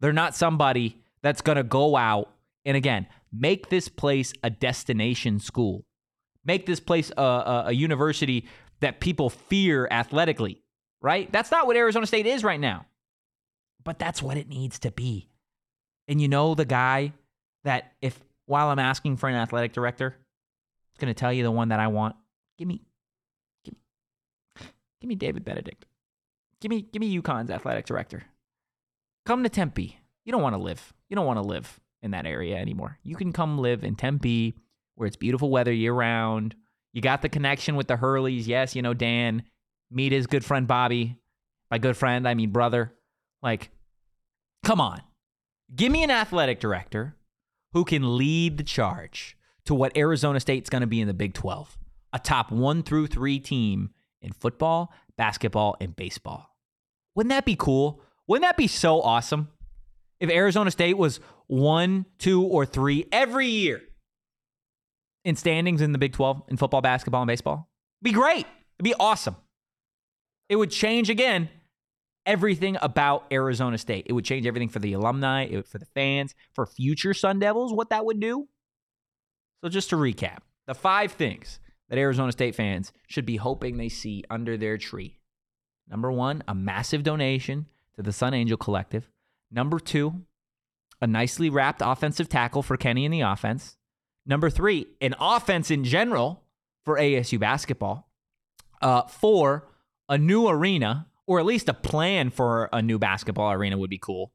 They're 0.00 0.12
not 0.12 0.34
somebody 0.34 0.98
that's 1.22 1.42
going 1.42 1.56
to 1.56 1.62
go 1.62 1.96
out 1.96 2.28
and 2.64 2.76
again 2.76 3.06
make 3.32 3.68
this 3.68 3.88
place 3.88 4.32
a 4.42 4.50
destination 4.50 5.38
school, 5.38 5.84
make 6.44 6.66
this 6.66 6.80
place 6.80 7.10
a, 7.16 7.22
a, 7.22 7.64
a 7.68 7.72
university 7.72 8.48
that 8.80 9.00
people 9.00 9.30
fear 9.30 9.88
athletically. 9.90 10.60
Right? 11.00 11.30
That's 11.32 11.50
not 11.50 11.66
what 11.66 11.76
Arizona 11.76 12.06
State 12.06 12.26
is 12.26 12.44
right 12.44 12.60
now, 12.60 12.86
but 13.82 13.98
that's 13.98 14.22
what 14.22 14.36
it 14.36 14.48
needs 14.48 14.78
to 14.80 14.92
be. 14.92 15.28
And 16.06 16.20
you 16.20 16.28
know 16.28 16.54
the 16.54 16.64
guy 16.64 17.12
that 17.64 17.92
if 18.00 18.18
while 18.46 18.68
I'm 18.68 18.78
asking 18.78 19.16
for 19.16 19.28
an 19.28 19.34
athletic 19.34 19.72
director, 19.72 20.16
it's 20.90 21.00
going 21.00 21.12
to 21.12 21.18
tell 21.18 21.32
you 21.32 21.42
the 21.42 21.50
one 21.50 21.70
that 21.70 21.80
I 21.80 21.88
want. 21.88 22.14
Give 22.56 22.68
me 22.68 22.82
Give 23.64 23.74
me 23.74 23.80
give 25.00 25.08
me 25.08 25.14
David 25.14 25.44
Benedict. 25.44 25.86
Give 26.60 26.70
me 26.70 26.82
give 26.82 27.00
me 27.00 27.20
UConn's 27.20 27.50
athletic 27.50 27.86
director. 27.86 28.24
Come 29.24 29.42
to 29.42 29.48
Tempe. 29.48 29.98
You 30.24 30.32
don't 30.32 30.42
want 30.42 30.54
to 30.54 30.62
live. 30.62 30.92
You 31.08 31.16
don't 31.16 31.26
want 31.26 31.38
to 31.38 31.48
live 31.48 31.80
in 32.02 32.12
that 32.12 32.26
area 32.26 32.56
anymore. 32.56 32.98
You 33.02 33.16
can 33.16 33.32
come 33.32 33.58
live 33.58 33.84
in 33.84 33.94
Tempe 33.94 34.54
where 34.94 35.06
it's 35.06 35.16
beautiful 35.16 35.50
weather 35.50 35.72
year 35.72 35.92
round. 35.92 36.54
You 36.92 37.00
got 37.00 37.22
the 37.22 37.28
connection 37.28 37.76
with 37.76 37.88
the 37.88 37.96
Hurleys. 37.96 38.46
Yes, 38.46 38.76
you 38.76 38.82
know 38.82 38.94
Dan. 38.94 39.44
Meet 39.90 40.12
his 40.12 40.26
good 40.26 40.44
friend 40.44 40.66
Bobby. 40.66 41.18
By 41.70 41.78
good 41.78 41.96
friend, 41.96 42.28
I 42.28 42.34
mean 42.34 42.50
brother. 42.50 42.92
Like, 43.42 43.70
come 44.64 44.80
on. 44.80 45.00
Give 45.74 45.90
me 45.90 46.02
an 46.02 46.10
athletic 46.10 46.60
director 46.60 47.16
who 47.72 47.84
can 47.84 48.16
lead 48.16 48.58
the 48.58 48.64
charge 48.64 49.36
to 49.64 49.74
what 49.74 49.96
Arizona 49.96 50.40
State's 50.40 50.68
going 50.68 50.82
to 50.82 50.86
be 50.86 51.00
in 51.00 51.08
the 51.08 51.14
Big 51.14 51.34
12. 51.34 51.78
A 52.12 52.18
top 52.18 52.52
one 52.52 52.82
through 52.82 53.06
three 53.06 53.38
team 53.38 53.90
in 54.20 54.32
football, 54.32 54.92
basketball, 55.16 55.76
and 55.80 55.96
baseball. 55.96 56.56
Wouldn't 57.14 57.30
that 57.30 57.46
be 57.46 57.56
cool? 57.56 58.02
Wouldn't 58.26 58.46
that 58.46 58.56
be 58.56 58.66
so 58.66 59.00
awesome 59.00 59.48
if 60.20 60.30
Arizona 60.30 60.70
State 60.70 60.98
was 60.98 61.20
one, 61.46 62.06
two, 62.18 62.42
or 62.42 62.64
three 62.66 63.06
every 63.10 63.46
year 63.46 63.82
in 65.24 65.36
standings 65.36 65.80
in 65.80 65.92
the 65.92 65.98
Big 65.98 66.12
12 66.12 66.42
in 66.48 66.56
football, 66.56 66.80
basketball, 66.80 67.22
and 67.22 67.28
baseball? 67.28 67.68
It'd 68.00 68.12
be 68.12 68.18
great. 68.18 68.46
It'd 68.78 68.84
be 68.84 68.94
awesome. 68.98 69.36
It 70.48 70.56
would 70.56 70.70
change 70.70 71.10
again 71.10 71.48
everything 72.26 72.76
about 72.82 73.24
Arizona 73.32 73.78
State. 73.78 74.06
It 74.08 74.12
would 74.12 74.24
change 74.24 74.46
everything 74.46 74.68
for 74.68 74.78
the 74.78 74.92
alumni, 74.92 75.44
it, 75.44 75.66
for 75.66 75.78
the 75.78 75.86
fans, 75.86 76.34
for 76.54 76.66
future 76.66 77.14
Sun 77.14 77.38
Devils, 77.38 77.72
what 77.72 77.90
that 77.90 78.04
would 78.04 78.20
do. 78.20 78.48
So, 79.62 79.68
just 79.68 79.90
to 79.90 79.96
recap 79.96 80.38
the 80.66 80.74
five 80.74 81.12
things 81.12 81.60
that 81.88 81.98
Arizona 81.98 82.32
State 82.32 82.54
fans 82.54 82.92
should 83.06 83.26
be 83.26 83.36
hoping 83.36 83.76
they 83.76 83.88
see 83.88 84.24
under 84.30 84.56
their 84.56 84.78
tree. 84.78 85.18
Number 85.88 86.10
one, 86.10 86.42
a 86.48 86.54
massive 86.54 87.02
donation 87.02 87.66
to 87.96 88.02
the 88.02 88.12
Sun 88.12 88.34
Angel 88.34 88.56
Collective. 88.56 89.10
Number 89.50 89.78
two, 89.78 90.22
a 91.00 91.06
nicely 91.06 91.50
wrapped 91.50 91.82
offensive 91.84 92.28
tackle 92.28 92.62
for 92.62 92.76
Kenny 92.76 93.04
in 93.04 93.10
the 93.10 93.20
offense. 93.20 93.76
Number 94.24 94.50
three, 94.50 94.86
an 95.00 95.14
offense 95.18 95.70
in 95.70 95.84
general 95.84 96.42
for 96.84 96.98
ASU 96.98 97.38
basketball. 97.38 98.08
Uh, 98.80 99.02
four, 99.02 99.68
a 100.08 100.18
new 100.18 100.48
arena, 100.48 101.06
or 101.26 101.38
at 101.38 101.46
least 101.46 101.68
a 101.68 101.74
plan 101.74 102.30
for 102.30 102.68
a 102.72 102.82
new 102.82 102.98
basketball 102.98 103.52
arena 103.52 103.78
would 103.78 103.90
be 103.90 103.98
cool. 103.98 104.32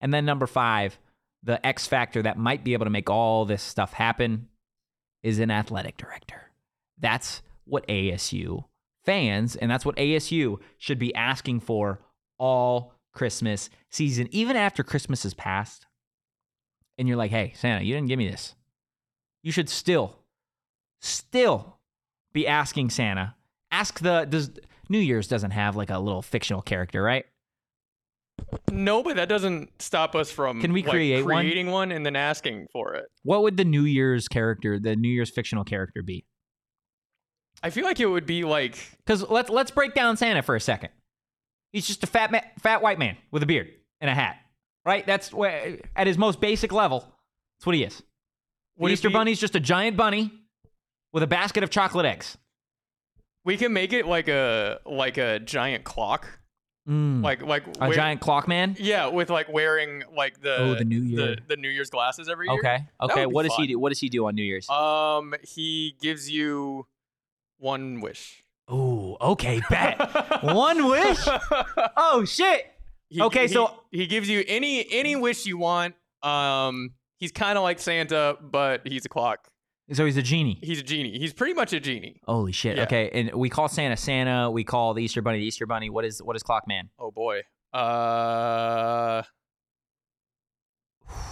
And 0.00 0.12
then 0.12 0.24
number 0.24 0.46
five, 0.46 0.98
the 1.42 1.64
X 1.66 1.86
factor 1.86 2.22
that 2.22 2.38
might 2.38 2.64
be 2.64 2.72
able 2.72 2.86
to 2.86 2.90
make 2.90 3.08
all 3.08 3.44
this 3.44 3.62
stuff 3.62 3.92
happen 3.92 4.48
is 5.22 5.38
an 5.38 5.50
athletic 5.50 5.96
director. 5.96 6.50
That's 6.98 7.42
what 7.64 7.86
ASU 7.88 8.64
fans, 9.04 9.56
and 9.56 9.70
that's 9.70 9.84
what 9.84 9.96
ASU 9.96 10.58
should 10.78 10.98
be 10.98 11.14
asking 11.14 11.60
for 11.60 12.00
all 12.38 12.92
Christmas 13.12 13.70
season, 13.90 14.28
even 14.30 14.56
after 14.56 14.82
Christmas 14.82 15.22
has 15.22 15.34
passed. 15.34 15.86
And 16.98 17.08
you're 17.08 17.16
like, 17.16 17.30
hey, 17.30 17.52
Santa, 17.56 17.84
you 17.84 17.94
didn't 17.94 18.08
give 18.08 18.18
me 18.18 18.28
this. 18.28 18.54
You 19.46 19.52
should 19.52 19.68
still, 19.68 20.16
still 21.00 21.78
be 22.32 22.48
asking 22.48 22.90
Santa. 22.90 23.36
Ask 23.70 24.00
the, 24.00 24.26
does 24.28 24.50
New 24.88 24.98
Year's 24.98 25.28
doesn't 25.28 25.52
have 25.52 25.76
like 25.76 25.88
a 25.88 26.00
little 26.00 26.20
fictional 26.20 26.62
character, 26.62 27.00
right? 27.00 27.24
No, 28.72 29.04
but 29.04 29.14
that 29.14 29.28
doesn't 29.28 29.70
stop 29.80 30.16
us 30.16 30.32
from 30.32 30.60
Can 30.60 30.72
we 30.72 30.82
like, 30.82 30.90
create 30.90 31.24
one? 31.24 31.44
creating 31.44 31.70
one? 31.70 31.92
and 31.92 32.04
then 32.04 32.16
asking 32.16 32.66
for 32.72 32.94
it. 32.94 33.04
What 33.22 33.42
would 33.42 33.56
the 33.56 33.64
New 33.64 33.84
Year's 33.84 34.26
character, 34.26 34.80
the 34.80 34.96
New 34.96 35.10
Year's 35.10 35.30
fictional 35.30 35.62
character 35.62 36.02
be? 36.02 36.24
I 37.62 37.70
feel 37.70 37.84
like 37.84 38.00
it 38.00 38.06
would 38.06 38.26
be 38.26 38.42
like 38.42 38.76
Because 39.06 39.22
let's 39.30 39.48
let's 39.48 39.70
break 39.70 39.94
down 39.94 40.16
Santa 40.16 40.42
for 40.42 40.56
a 40.56 40.60
second. 40.60 40.90
He's 41.72 41.86
just 41.86 42.02
a 42.02 42.08
fat 42.08 42.32
ma- 42.32 42.40
fat 42.58 42.82
white 42.82 42.98
man 42.98 43.16
with 43.30 43.44
a 43.44 43.46
beard 43.46 43.68
and 44.00 44.10
a 44.10 44.14
hat, 44.14 44.38
right? 44.84 45.06
That's 45.06 45.28
wh- 45.28 45.76
at 45.94 46.08
his 46.08 46.18
most 46.18 46.40
basic 46.40 46.72
level. 46.72 47.02
That's 47.60 47.66
what 47.66 47.76
he 47.76 47.84
is. 47.84 48.02
Would 48.78 48.92
Easter 48.92 49.08
be- 49.08 49.14
Bunny's 49.14 49.40
just 49.40 49.54
a 49.54 49.60
giant 49.60 49.96
bunny 49.96 50.30
with 51.12 51.22
a 51.22 51.26
basket 51.26 51.62
of 51.62 51.70
chocolate 51.70 52.06
eggs. 52.06 52.36
we 53.44 53.56
can 53.56 53.72
make 53.72 53.92
it 53.92 54.06
like 54.06 54.28
a 54.28 54.80
like 54.84 55.16
a 55.18 55.38
giant 55.38 55.84
clock, 55.84 56.40
Mm. 56.88 57.22
like 57.22 57.42
like 57.42 57.64
a 57.66 57.80
wear- 57.80 57.92
giant 57.92 58.20
clock 58.20 58.46
man. 58.48 58.76
Yeah, 58.78 59.06
with 59.06 59.30
like 59.30 59.48
wearing 59.52 60.02
like 60.14 60.40
the 60.40 60.56
Oh, 60.58 60.74
the 60.74 60.84
New 60.84 61.00
Year. 61.02 61.36
the, 61.36 61.38
the 61.48 61.56
New 61.56 61.68
Year's 61.70 61.90
glasses 61.90 62.28
every 62.28 62.48
year. 62.48 62.58
Okay. 62.58 62.78
Okay. 63.00 63.26
What 63.26 63.44
does 63.44 63.54
he 63.54 63.66
do? 63.68 63.78
What 63.78 63.90
does 63.90 64.00
he 64.00 64.08
do 64.08 64.26
on 64.26 64.34
New 64.34 64.42
Year's? 64.42 64.68
Um, 64.68 65.34
he 65.42 65.96
gives 66.02 66.28
you 66.30 66.86
one 67.58 68.00
wish. 68.00 68.42
Ooh. 68.70 69.16
Okay. 69.20 69.62
Bet. 69.70 70.42
One 70.42 70.86
wish. 70.88 71.18
Oh 71.96 72.24
shit. 72.24 72.66
He- 73.08 73.22
Okay, 73.22 73.42
he- 73.46 73.54
so- 73.54 73.84
he 73.92 74.06
gives 74.08 74.28
you 74.28 74.44
any 74.48 74.84
any 74.92 75.14
wish 75.16 75.46
you 75.46 75.56
want. 75.56 75.94
Um, 76.22 76.94
he's 77.18 77.32
kind 77.32 77.56
of 77.58 77.64
like 77.64 77.78
Santa, 77.78 78.36
but 78.40 78.82
he's 78.86 79.04
a 79.04 79.08
clock. 79.08 79.48
So 79.92 80.04
he's 80.04 80.16
a 80.16 80.22
genie. 80.22 80.58
He's 80.62 80.80
a 80.80 80.82
genie. 80.82 81.16
He's 81.18 81.32
pretty 81.32 81.54
much 81.54 81.72
a 81.72 81.78
genie. 81.78 82.20
Holy 82.24 82.50
shit. 82.52 82.76
Yeah. 82.76 82.82
Okay. 82.84 83.08
And 83.12 83.32
we 83.34 83.48
call 83.48 83.68
Santa 83.68 83.96
Santa. 83.96 84.50
We 84.50 84.64
call 84.64 84.94
the 84.94 85.02
Easter 85.04 85.22
Bunny 85.22 85.38
the 85.38 85.44
Easter 85.46 85.64
Bunny. 85.66 85.90
What 85.90 86.04
is 86.04 86.20
what 86.22 86.34
is 86.34 86.42
Clock 86.42 86.66
Man? 86.66 86.90
Oh 86.98 87.10
boy. 87.12 87.42
Uh, 87.72 89.22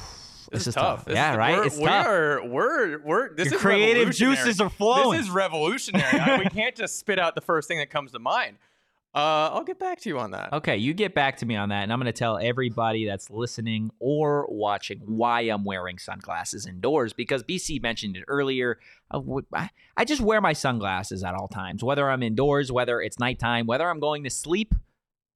This, 0.53 0.69
is 0.69 0.75
tough. 0.75 0.99
tough. 0.99 1.05
This 1.07 1.15
yeah. 1.17 1.33
is- 1.33 1.37
right. 1.39 1.57
We're, 1.57 1.65
it's 1.67 1.77
we 1.79 1.85
tough. 1.87 2.07
are 2.07 2.47
we're 2.47 3.03
we're 3.03 3.35
this 3.35 3.47
Your 3.47 3.57
is 3.57 3.61
creative 3.61 4.15
juices 4.15 4.61
are 4.61 4.71
flowing. 4.71 5.19
This 5.19 5.27
is 5.27 5.33
revolutionary. 5.33 6.21
I- 6.21 6.39
we 6.39 6.45
can't 6.45 6.77
just 6.77 6.99
spit 7.01 7.19
out 7.19 7.35
the 7.35 7.41
first 7.41 7.67
thing 7.67 7.79
that 7.79 7.91
comes 7.91 8.13
to 8.13 8.19
mind. 8.21 8.59
Uh, 9.15 9.49
I'll 9.53 9.63
get 9.63 9.79
back 9.79 10.01
to 10.01 10.09
you 10.09 10.19
on 10.19 10.33
that. 10.33 10.53
Okay, 10.53 10.77
you 10.77 10.93
get 10.93 11.15
back 11.15 11.37
to 11.37 11.47
me 11.47 11.55
on 11.55 11.69
that, 11.69 11.85
and 11.85 11.93
I'm 11.93 12.01
going 12.01 12.07
to 12.07 12.19
tell 12.19 12.37
everybody 12.37 13.07
that's 13.07 13.31
listening 13.31 13.91
or 14.01 14.45
watching 14.49 14.99
why 15.05 15.43
I'm 15.43 15.65
wearing 15.65 15.99
sunglasses 15.99 16.67
indoors 16.67 17.13
because 17.13 17.45
BC 17.45 17.81
mentioned 17.81 18.17
it 18.17 18.25
earlier. 18.27 18.79
I, 19.13 19.21
I- 19.55 19.71
I 19.97 20.05
just 20.05 20.21
wear 20.21 20.41
my 20.41 20.53
sunglasses 20.53 21.23
at 21.23 21.35
all 21.35 21.47
times, 21.47 21.85
whether 21.85 22.11
I'm 22.11 22.25
indoors, 22.25 22.73
whether 22.73 23.01
it's 23.01 23.21
nighttime, 23.21 23.67
whether 23.67 23.89
I'm 23.89 24.01
going 24.01 24.25
to 24.25 24.31
sleep, 24.31 24.75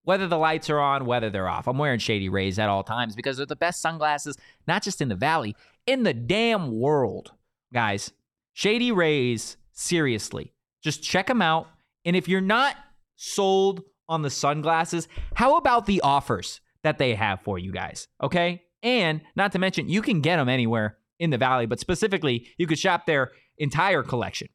whether 0.03 0.27
the 0.27 0.39
lights 0.39 0.69
are 0.71 0.81
on, 0.81 1.07
whether 1.07 1.31
they're 1.31 1.49
off. 1.49 1.69
I'm 1.69 1.79
wearing 1.79 2.01
Shady 2.01 2.29
Rays 2.29 2.59
at 2.59 2.69
all 2.69 2.83
times 2.83 3.15
because 3.15 3.37
they're 3.37 3.47
the 3.47 3.55
best 3.55 3.81
sunglasses, 3.81 4.37
not 4.67 4.83
just 4.83 5.01
in 5.01 5.09
the 5.09 5.15
valley, 5.15 5.55
in 5.87 6.03
the 6.03 6.15
damn 6.15 6.73
world. 6.73 7.31
Guys, 7.73 8.11
Shady 8.55 8.91
Rays, 8.91 9.57
seriously, 9.71 10.53
just 10.83 11.01
check 11.05 11.29
them 11.29 11.41
out. 11.43 11.69
And 12.05 12.17
if 12.17 12.27
you're 12.27 12.41
not 12.41 12.75
sold 13.19 13.83
on 14.09 14.23
the 14.23 14.31
sunglasses, 14.31 15.07
how 15.35 15.57
about 15.57 15.85
the 15.85 16.01
offers 16.01 16.61
that 16.83 16.97
they 16.99 17.15
have 17.15 17.43
for 17.43 17.59
you 17.59 17.71
guys? 17.71 18.09
Okay. 18.23 18.63
And 18.83 19.21
not 19.37 19.53
to 19.53 19.59
mention, 19.59 19.89
you 19.89 20.01
can 20.01 20.21
get 20.21 20.37
them 20.37 20.49
anywhere 20.49 20.97
in 21.19 21.31
the 21.31 21.39
valley, 21.39 21.67
but 21.67 21.81
specifically, 21.81 22.47
you 22.57 22.67
could 22.67 22.79
shop 22.79 23.05
their 23.05 23.33
entire 23.59 24.03
collection 24.03 24.49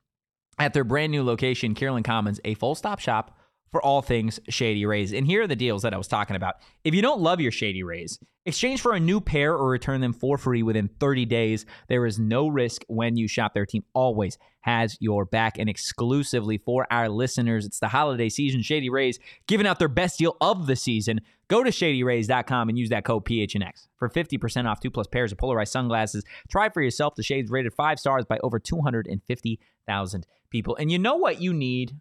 at 0.57 0.73
their 0.73 0.85
brand 0.85 1.11
new 1.11 1.23
location, 1.23 1.75
Kierland 1.75 2.05
Commons, 2.05 2.39
a 2.45 2.53
full 2.55 2.73
stop 2.73 2.99
shop 2.99 3.37
for 3.73 3.83
all 3.83 4.03
things 4.03 4.39
Shady 4.49 4.85
Rays. 4.85 5.13
And 5.13 5.25
here 5.25 5.41
are 5.41 5.47
the 5.47 5.55
deals 5.55 5.81
that 5.81 5.95
I 5.95 5.97
was 5.97 6.07
talking 6.07 6.35
about. 6.35 6.57
If 6.83 6.93
you 6.93 7.01
don't 7.01 7.21
love 7.21 7.41
your 7.41 7.51
Shady 7.51 7.81
Rays, 7.81 8.19
exchange 8.45 8.81
for 8.81 8.93
a 8.93 8.99
new 8.99 9.19
pair 9.19 9.55
or 9.55 9.67
return 9.67 9.99
them 9.99 10.13
for 10.13 10.37
free 10.37 10.61
within 10.61 10.89
30 10.99 11.25
days. 11.25 11.65
There 11.89 12.05
is 12.05 12.19
no 12.19 12.47
risk 12.47 12.83
when 12.87 13.17
you 13.17 13.27
shop. 13.27 13.55
Their 13.55 13.65
team 13.65 13.83
always 13.95 14.37
has 14.61 14.95
your 14.99 15.25
back. 15.25 15.57
And 15.57 15.67
exclusively 15.67 16.59
for 16.59 16.85
our 16.91 17.09
listeners, 17.09 17.65
it's 17.65 17.79
the 17.79 17.87
holiday 17.87 18.29
season. 18.29 18.61
Shady 18.61 18.91
Rays 18.91 19.17
giving 19.47 19.65
out 19.65 19.79
their 19.79 19.87
best 19.87 20.19
deal 20.19 20.37
of 20.39 20.67
the 20.67 20.75
season. 20.75 21.19
Go 21.47 21.63
to 21.63 21.71
shadyrays.com 21.71 22.69
and 22.69 22.77
use 22.77 22.89
that 22.89 23.05
code 23.05 23.25
PHNX 23.25 23.87
for 23.97 24.07
50% 24.07 24.69
off 24.69 24.81
two 24.81 24.91
plus 24.91 25.07
pairs 25.07 25.31
of 25.31 25.39
polarized 25.39 25.71
sunglasses. 25.71 26.23
Try 26.47 26.69
for 26.69 26.83
yourself. 26.83 27.15
The 27.15 27.23
shades 27.23 27.49
rated 27.49 27.73
five 27.73 27.99
stars 27.99 28.23
by 28.23 28.37
over 28.43 28.59
250,000 28.59 30.27
people. 30.51 30.75
And 30.75 30.91
you 30.91 30.99
know 30.99 31.15
what 31.15 31.41
you 31.41 31.53
need? 31.53 31.95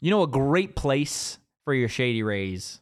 You 0.00 0.12
know 0.12 0.22
a 0.22 0.28
great 0.28 0.76
place 0.76 1.38
for 1.64 1.74
your 1.74 1.88
Shady 1.88 2.22
Rays? 2.22 2.80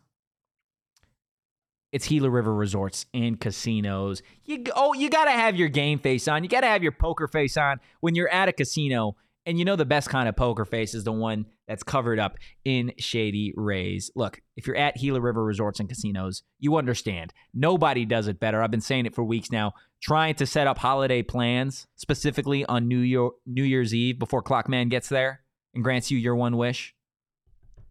It's 1.90 2.07
Gila 2.07 2.29
River 2.29 2.55
Resorts 2.55 3.07
and 3.14 3.40
Casinos. 3.40 4.20
You 4.44 4.64
oh, 4.74 4.92
you 4.92 5.09
got 5.09 5.24
to 5.24 5.31
have 5.31 5.57
your 5.57 5.68
game 5.68 5.98
face 5.98 6.29
on. 6.29 6.42
You 6.42 6.50
got 6.50 6.61
to 6.61 6.66
have 6.66 6.83
your 6.83 6.92
poker 6.92 7.26
face 7.26 7.57
on 7.57 7.81
when 8.00 8.14
you're 8.14 8.29
at 8.29 8.50
a 8.50 8.52
casino. 8.52 9.16
And 9.46 9.59
you 9.59 9.64
know 9.64 9.76
the 9.76 9.87
best 9.87 10.11
kind 10.11 10.29
of 10.29 10.37
poker 10.37 10.66
face 10.66 10.92
is 10.92 11.05
the 11.05 11.12
one 11.12 11.46
that's 11.66 11.85
covered 11.85 12.18
up 12.18 12.37
in 12.64 12.92
Shady 12.98 13.55
Rays. 13.57 14.11
Look, 14.14 14.42
if 14.57 14.66
you're 14.66 14.76
at 14.76 14.96
Gila 14.96 15.20
River 15.20 15.42
Resorts 15.42 15.81
and 15.81 15.88
Casinos, 15.88 16.42
you 16.59 16.76
understand. 16.76 17.33
Nobody 17.55 18.05
does 18.05 18.26
it 18.26 18.40
better. 18.40 18.61
I've 18.61 18.72
been 18.72 18.81
saying 18.81 19.07
it 19.07 19.14
for 19.14 19.24
weeks 19.24 19.50
now. 19.50 19.72
Trying 20.02 20.35
to 20.35 20.46
set 20.46 20.66
up 20.66 20.79
holiday 20.79 21.22
plans, 21.22 21.87
specifically 21.94 22.66
on 22.66 22.88
New 22.88 22.98
Year 22.98 23.31
New 23.46 23.62
Year's 23.62 23.94
Eve 23.94 24.18
before 24.18 24.42
Clockman 24.42 24.90
gets 24.90 25.09
there 25.09 25.44
and 25.74 25.85
grants 25.85 26.11
you 26.11 26.18
your 26.18 26.37
one 26.37 26.57
wish. 26.57 26.95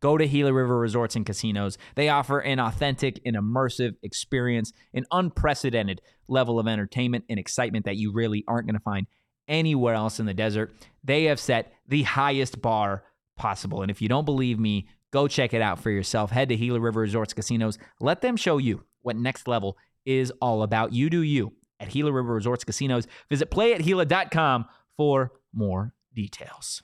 Go 0.05 0.19
to 0.19 0.27
Gila 0.27 0.53
River 0.53 0.77
Resorts 0.77 1.15
and 1.15 1.25
Casinos. 1.25 1.79
They 1.95 2.09
offer 2.09 2.37
an 2.37 2.59
authentic 2.59 3.19
and 3.25 3.35
immersive 3.35 3.95
experience, 4.03 4.71
an 4.93 5.03
unprecedented 5.11 5.99
level 6.27 6.59
of 6.59 6.67
entertainment 6.67 7.25
and 7.27 7.39
excitement 7.39 7.85
that 7.85 7.95
you 7.95 8.13
really 8.13 8.43
aren't 8.47 8.67
going 8.67 8.75
to 8.75 8.83
find 8.83 9.07
anywhere 9.47 9.95
else 9.95 10.19
in 10.19 10.27
the 10.27 10.33
desert. 10.35 10.75
They 11.03 11.23
have 11.23 11.39
set 11.39 11.73
the 11.87 12.03
highest 12.03 12.61
bar 12.61 13.03
possible. 13.35 13.81
And 13.81 13.89
if 13.89 13.99
you 13.99 14.07
don't 14.07 14.25
believe 14.25 14.59
me, 14.59 14.89
go 15.09 15.27
check 15.27 15.55
it 15.55 15.61
out 15.63 15.79
for 15.79 15.89
yourself. 15.89 16.29
Head 16.29 16.49
to 16.49 16.55
Gila 16.55 16.79
River 16.79 16.99
Resorts 16.99 17.33
Casinos. 17.33 17.79
Let 17.99 18.21
them 18.21 18.37
show 18.37 18.59
you 18.59 18.83
what 19.01 19.15
next 19.15 19.47
level 19.47 19.75
is 20.05 20.31
all 20.39 20.61
about. 20.61 20.93
You 20.93 21.09
do 21.09 21.23
you 21.23 21.53
at 21.79 21.89
Gila 21.89 22.11
River 22.11 22.35
Resorts 22.35 22.63
Casinos. 22.63 23.07
Visit 23.31 23.49
playatgila.com 23.49 24.65
for 24.97 25.31
more 25.51 25.95
details. 26.13 26.83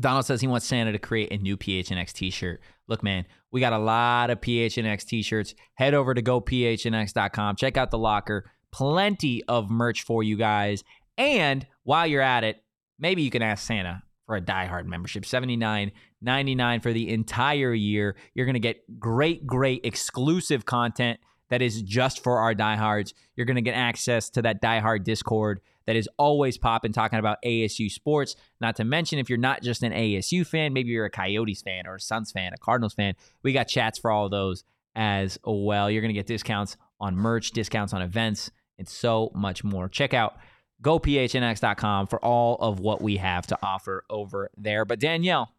Donald 0.00 0.26
says 0.26 0.40
he 0.40 0.46
wants 0.46 0.66
Santa 0.66 0.92
to 0.92 0.98
create 0.98 1.32
a 1.32 1.38
new 1.38 1.56
PHNX 1.56 2.12
t-shirt. 2.12 2.60
Look, 2.88 3.02
man, 3.02 3.26
we 3.52 3.60
got 3.60 3.72
a 3.72 3.78
lot 3.78 4.30
of 4.30 4.40
PHNX 4.40 5.04
t-shirts. 5.04 5.54
Head 5.74 5.94
over 5.94 6.14
to 6.14 6.22
gophnx.com. 6.22 7.56
Check 7.56 7.76
out 7.76 7.90
the 7.90 7.98
locker. 7.98 8.50
Plenty 8.72 9.44
of 9.44 9.70
merch 9.70 10.02
for 10.02 10.22
you 10.22 10.36
guys. 10.36 10.82
And 11.16 11.66
while 11.84 12.06
you're 12.06 12.20
at 12.20 12.44
it, 12.44 12.62
maybe 12.98 13.22
you 13.22 13.30
can 13.30 13.42
ask 13.42 13.64
Santa 13.64 14.02
for 14.26 14.36
a 14.36 14.40
diehard 14.40 14.86
membership. 14.86 15.22
$79.99 15.22 16.82
for 16.82 16.92
the 16.92 17.08
entire 17.10 17.72
year. 17.72 18.16
You're 18.34 18.46
going 18.46 18.54
to 18.54 18.60
get 18.60 18.98
great, 18.98 19.46
great 19.46 19.84
exclusive 19.84 20.64
content 20.66 21.20
that 21.50 21.62
is 21.62 21.82
just 21.82 22.22
for 22.22 22.38
our 22.38 22.54
diehards. 22.54 23.14
You're 23.36 23.46
going 23.46 23.56
to 23.56 23.62
get 23.62 23.74
access 23.74 24.30
to 24.30 24.42
that 24.42 24.62
diehard 24.62 25.04
Discord 25.04 25.60
that 25.86 25.96
is 25.96 26.08
always 26.16 26.56
popping, 26.56 26.92
talking 26.92 27.18
about 27.18 27.38
ASU 27.44 27.90
sports. 27.90 28.36
Not 28.60 28.76
to 28.76 28.84
mention, 28.84 29.18
if 29.18 29.28
you're 29.28 29.38
not 29.38 29.62
just 29.62 29.82
an 29.82 29.92
ASU 29.92 30.46
fan, 30.46 30.72
maybe 30.72 30.88
you're 30.90 31.04
a 31.04 31.10
Coyotes 31.10 31.60
fan 31.62 31.86
or 31.86 31.96
a 31.96 32.00
Suns 32.00 32.32
fan, 32.32 32.52
a 32.54 32.58
Cardinals 32.58 32.94
fan, 32.94 33.14
we 33.42 33.52
got 33.52 33.68
chats 33.68 33.98
for 33.98 34.10
all 34.10 34.24
of 34.24 34.30
those 34.30 34.64
as 34.96 35.38
well. 35.44 35.90
You're 35.90 36.00
going 36.00 36.14
to 36.14 36.18
get 36.18 36.26
discounts 36.26 36.76
on 37.00 37.16
merch, 37.16 37.50
discounts 37.50 37.92
on 37.92 38.00
events, 38.00 38.50
and 38.78 38.88
so 38.88 39.30
much 39.34 39.62
more. 39.62 39.88
Check 39.88 40.14
out 40.14 40.36
gophnx.com 40.82 42.06
for 42.06 42.24
all 42.24 42.56
of 42.56 42.80
what 42.80 43.02
we 43.02 43.16
have 43.18 43.46
to 43.48 43.58
offer 43.62 44.04
over 44.08 44.50
there. 44.56 44.84
But 44.84 45.00
Danielle, 45.00 45.52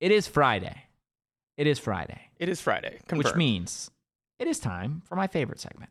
it 0.00 0.10
is 0.10 0.26
Friday. 0.26 0.84
it 1.56 1.66
is 1.66 1.78
Friday, 1.78 2.30
It 2.38 2.48
is 2.48 2.60
Friday, 2.60 2.98
which 3.12 3.34
means 3.34 3.90
it 4.38 4.46
is 4.46 4.58
time 4.58 5.02
for 5.06 5.16
my 5.16 5.26
favorite 5.26 5.60
segment, 5.60 5.90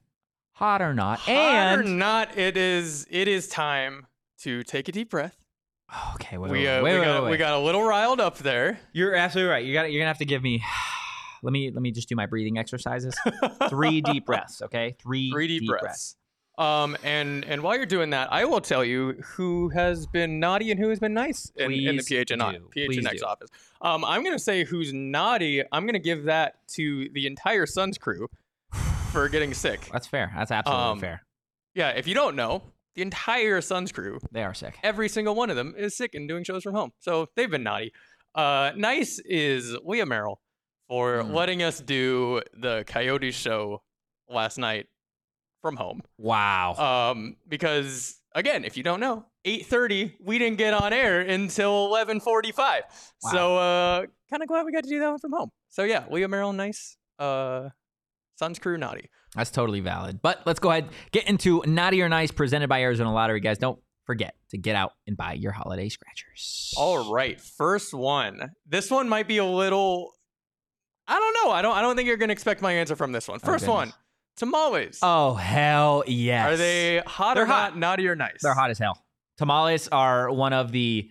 hot 0.54 0.82
or 0.82 0.94
not. 0.94 1.20
Hot 1.20 1.30
and 1.30 1.82
or 1.82 1.84
not, 1.84 2.38
it 2.38 2.58
is 2.58 3.08
it 3.10 3.28
is 3.28 3.48
time 3.48 4.08
to 4.40 4.64
take 4.64 4.88
a 4.88 4.92
deep 4.92 5.10
breath. 5.10 5.38
okay, 6.16 6.38
wait, 6.38 6.52
we 6.52 6.68
uh, 6.68 6.82
wait, 6.82 6.94
we 6.94 7.00
wait, 7.00 7.06
got 7.06 7.30
we 7.30 7.38
got 7.38 7.54
a 7.54 7.60
little 7.60 7.84
riled 7.84 8.20
up 8.20 8.38
there. 8.40 8.80
You're 8.94 9.16
absolutely 9.16 9.52
right. 9.52 9.66
You 9.66 9.74
got. 9.74 9.92
You're 9.92 10.02
gonna 10.02 10.10
have 10.10 10.18
to 10.20 10.26
give 10.26 10.44
me. 10.44 10.64
Let 11.46 11.52
me 11.52 11.72
let 11.72 11.82
me 11.82 11.92
just 11.92 12.08
do 12.08 12.16
my 12.16 12.26
breathing 12.26 12.58
exercises. 12.58 13.14
Three 13.70 14.00
deep 14.00 14.26
breaths, 14.26 14.62
okay? 14.62 14.96
Three, 15.02 15.30
Three 15.30 15.48
deep, 15.50 15.68
breaths. 15.68 16.16
Um, 16.58 16.96
and 17.04 17.44
and 17.46 17.64
while 17.64 17.76
you're 17.76 17.86
doing 17.88 18.12
that, 18.12 18.32
I 18.32 18.46
will 18.46 18.62
tell 18.62 18.86
you 18.86 19.14
who 19.24 19.70
has 19.70 20.06
been 20.06 20.40
naughty 20.40 20.70
and 20.70 20.80
who 20.80 20.90
has 20.90 21.00
been 21.00 21.14
nice 21.14 21.52
in, 21.56 21.72
in 21.72 21.98
the 21.98 22.04
Please 22.04 22.10
PHN 22.10 22.52
do. 22.54 22.70
Please 22.72 23.00
PHNX 23.00 23.20
do. 23.20 23.26
office. 23.26 23.50
Um, 23.82 24.06
I'm 24.06 24.24
gonna 24.24 24.38
say 24.38 24.64
who's 24.64 24.94
naughty. 24.94 25.64
I'm 25.72 25.86
gonna 25.88 25.98
give 26.00 26.26
that 26.26 26.56
to 26.76 27.10
the 27.14 27.26
entire 27.26 27.66
Suns 27.66 27.98
crew 27.98 28.28
for 29.12 29.30
getting 29.30 29.54
sick. 29.54 29.90
That's 29.92 30.06
fair. 30.08 30.32
That's 30.36 30.52
absolutely 30.52 30.84
Um, 30.92 31.00
fair. 31.00 31.24
Yeah, 31.74 31.90
if 31.90 32.08
you 32.08 32.14
don't 32.14 32.36
know, 32.36 32.62
the 32.96 33.02
entire 33.02 33.60
Suns 33.62 33.92
crew, 33.92 34.20
They 34.32 34.44
are 34.44 34.54
sick. 34.54 34.78
every 34.84 35.10
single 35.10 35.34
one 35.34 35.50
of 35.50 35.56
them 35.56 35.74
is 35.76 35.98
sick 35.98 36.14
and 36.14 36.28
doing 36.30 36.44
shows 36.44 36.62
from 36.62 36.76
home. 36.76 36.92
So 37.00 37.30
they've 37.36 37.50
been 37.50 37.64
naughty. 37.64 37.92
Uh, 38.36 38.72
nice 38.76 39.18
is 39.26 39.76
Leah 39.84 40.06
Merrill 40.06 40.40
for 40.88 41.24
Mm. 41.24 41.34
letting 41.34 41.64
us 41.64 41.80
do 41.80 42.42
the 42.54 42.84
Coyotes 42.86 43.34
show 43.34 43.82
last 44.30 44.60
night 44.60 44.86
from 45.64 45.78
home. 45.78 46.02
Wow. 46.20 46.76
Um, 46.76 47.38
because 47.48 48.20
again, 48.36 48.66
if 48.66 48.78
you 48.78 48.84
don't 48.84 49.00
know, 49.00 49.26
8:30 49.48 50.14
we 50.22 50.38
didn't 50.38 50.60
get 50.60 50.76
on 50.76 50.94
air 50.94 51.22
until 51.22 51.90
11:45. 51.90 52.82
So 53.32 53.58
uh, 53.58 54.06
kind 54.30 54.44
of 54.44 54.48
glad 54.48 54.66
we 54.66 54.72
got 54.72 54.84
to 54.84 54.90
do 54.90 55.00
that 55.00 55.10
one 55.10 55.18
from 55.20 55.32
home. 55.32 55.50
So 55.70 55.84
yeah, 55.84 56.04
Leah 56.12 56.28
Merrill, 56.28 56.54
nice. 56.54 56.98
Uh, 57.18 57.70
Suns 58.36 58.60
crew 58.60 58.78
naughty. 58.78 59.10
That's 59.36 59.50
totally 59.50 59.80
valid. 59.80 60.22
But 60.22 60.42
let's 60.46 60.60
go 60.60 60.70
ahead 60.70 60.90
get 61.12 61.28
into 61.28 61.64
Naughty 61.66 62.02
or 62.02 62.10
Nice 62.10 62.30
presented 62.30 62.68
by 62.68 62.82
Arizona 62.82 63.12
Lottery, 63.14 63.40
guys. 63.40 63.58
Don't 63.58 63.80
forget 64.06 64.36
to 64.50 64.58
get 64.58 64.76
out 64.76 64.92
and 65.08 65.16
buy 65.16 65.34
your 65.34 65.54
holiday 65.54 65.88
scratchers. 65.90 66.74
All 66.78 67.12
right, 67.14 67.40
first 67.40 67.94
one. 67.94 68.52
This 68.68 68.92
one 68.92 69.08
might 69.08 69.28
be 69.28 69.38
a 69.38 69.46
little. 69.46 70.12
I 71.08 71.20
don't 71.20 71.46
know. 71.46 71.52
I 71.52 71.62
don't. 71.62 71.76
I 71.76 71.82
don't 71.82 71.96
think 71.96 72.08
you're 72.08 72.18
gonna 72.18 72.34
expect 72.34 72.62
my 72.62 72.74
answer 72.74 72.96
from 72.96 73.12
this 73.12 73.28
one. 73.28 73.40
Oh, 73.44 73.46
First 73.46 73.68
one, 73.68 73.88
goodness. 73.88 74.03
Tamales. 74.38 75.00
Oh 75.02 75.34
hell 75.36 76.04
yes. 76.08 76.48
Are 76.54 76.58
they 76.58 77.02
hot 77.06 77.36
They're 77.36 77.44
or 77.44 77.48
hot. 77.48 77.74
not? 77.74 77.80
Naughty 77.80 78.08
or 78.08 78.16
nice? 78.16 78.38
They're 78.42 78.54
hot 78.54 78.70
as 78.70 78.80
hell. 78.80 79.02
Tamales 79.38 79.88
are 79.90 80.32
one 80.32 80.54
of 80.54 80.72
the 80.72 81.10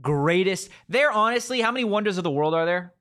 greatest. 0.00 0.70
They're 0.88 1.10
honestly, 1.12 1.60
how 1.60 1.70
many 1.72 1.84
wonders 1.84 2.18
of 2.18 2.24
the 2.24 2.30
world 2.30 2.54
are 2.54 2.66
there? 2.66 2.94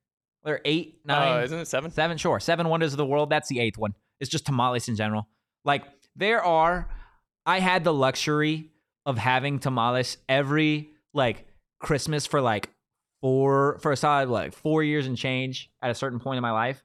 There 0.43 0.55
are 0.55 0.61
eight, 0.65 0.99
nine, 1.05 1.39
Uh, 1.39 1.43
isn't 1.43 1.59
it 1.59 1.67
seven? 1.67 1.91
seven. 1.91 2.17
Sure, 2.17 2.39
seven 2.39 2.69
wonders 2.69 2.93
of 2.93 2.97
the 2.97 3.05
world. 3.05 3.29
That's 3.29 3.49
the 3.49 3.59
eighth 3.59 3.77
one. 3.77 3.93
It's 4.19 4.29
just 4.29 4.45
tamales 4.45 4.87
in 4.87 4.95
general. 4.95 5.27
Like 5.65 5.83
there 6.15 6.43
are. 6.43 6.89
I 7.45 7.59
had 7.59 7.83
the 7.83 7.93
luxury 7.93 8.71
of 9.05 9.17
having 9.17 9.59
tamales 9.59 10.17
every 10.27 10.89
like 11.13 11.47
Christmas 11.79 12.25
for 12.25 12.41
like 12.41 12.69
four 13.21 13.79
for 13.81 13.91
a 13.91 13.97
solid 13.97 14.29
like 14.29 14.53
four 14.53 14.83
years 14.83 15.07
and 15.07 15.17
change 15.17 15.69
at 15.81 15.89
a 15.89 15.95
certain 15.95 16.19
point 16.19 16.37
in 16.37 16.41
my 16.41 16.51
life, 16.51 16.83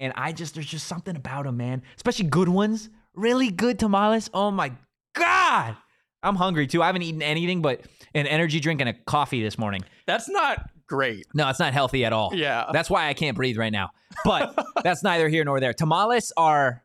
and 0.00 0.12
I 0.16 0.32
just 0.32 0.54
there's 0.54 0.66
just 0.66 0.88
something 0.88 1.14
about 1.14 1.44
them, 1.44 1.56
man. 1.56 1.82
Especially 1.96 2.26
good 2.26 2.48
ones, 2.48 2.88
really 3.14 3.50
good 3.50 3.78
tamales. 3.78 4.28
Oh 4.34 4.50
my 4.50 4.72
god, 5.14 5.76
I'm 6.22 6.36
hungry 6.36 6.66
too. 6.66 6.82
I 6.82 6.86
haven't 6.86 7.02
eaten 7.02 7.22
anything 7.22 7.62
but 7.62 7.82
an 8.14 8.26
energy 8.26 8.58
drink 8.58 8.80
and 8.80 8.90
a 8.90 8.94
coffee 8.94 9.42
this 9.42 9.58
morning. 9.58 9.84
That's 10.06 10.28
not 10.28 10.68
great. 10.86 11.26
No, 11.34 11.48
it's 11.48 11.60
not 11.60 11.72
healthy 11.72 12.04
at 12.04 12.12
all. 12.12 12.34
Yeah. 12.34 12.66
That's 12.72 12.90
why 12.90 13.08
I 13.08 13.14
can't 13.14 13.36
breathe 13.36 13.56
right 13.56 13.72
now. 13.72 13.90
But 14.24 14.58
that's 14.82 15.04
neither 15.04 15.28
here 15.28 15.44
nor 15.44 15.60
there. 15.60 15.72
Tamales 15.72 16.32
are 16.36 16.82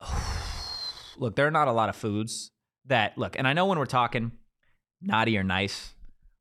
look, 1.16 1.34
there 1.34 1.46
are 1.46 1.50
not 1.50 1.68
a 1.68 1.72
lot 1.72 1.88
of 1.88 1.96
foods 1.96 2.50
that 2.86 3.16
look, 3.18 3.38
and 3.38 3.48
I 3.48 3.52
know 3.52 3.66
when 3.66 3.78
we're 3.78 3.86
talking 3.86 4.32
naughty 5.00 5.36
or 5.36 5.42
nice, 5.42 5.94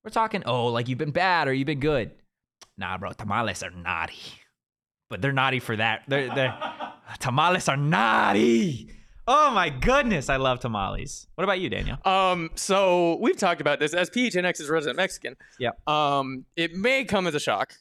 we're 0.03 0.11
talking, 0.11 0.43
oh, 0.45 0.67
like 0.67 0.87
you've 0.87 0.97
been 0.97 1.11
bad 1.11 1.47
or 1.47 1.53
you've 1.53 1.65
been 1.65 1.79
good. 1.79 2.11
Nah, 2.77 2.97
bro, 2.97 3.11
tamales 3.11 3.63
are 3.63 3.69
naughty. 3.69 4.40
But 5.11 5.21
they're 5.21 5.33
naughty 5.33 5.59
for 5.59 5.75
that. 5.75 6.03
They're, 6.07 6.33
they're 6.33 6.57
tamales 7.19 7.67
are 7.67 7.77
naughty. 7.77 8.89
Oh 9.27 9.51
my 9.51 9.69
goodness, 9.69 10.29
I 10.29 10.37
love 10.37 10.59
tamales. 10.61 11.27
What 11.35 11.43
about 11.43 11.59
you, 11.59 11.69
Daniel? 11.69 11.97
Um, 12.05 12.49
so 12.55 13.17
we've 13.21 13.37
talked 13.37 13.61
about 13.61 13.79
this 13.79 13.93
as 13.93 14.09
PHNX's 14.09 14.69
resident 14.69 14.97
Mexican. 14.97 15.35
Yeah. 15.59 15.71
Um, 15.85 16.45
it 16.55 16.73
may 16.73 17.03
come 17.05 17.27
as 17.27 17.35
a 17.35 17.39
shock 17.39 17.73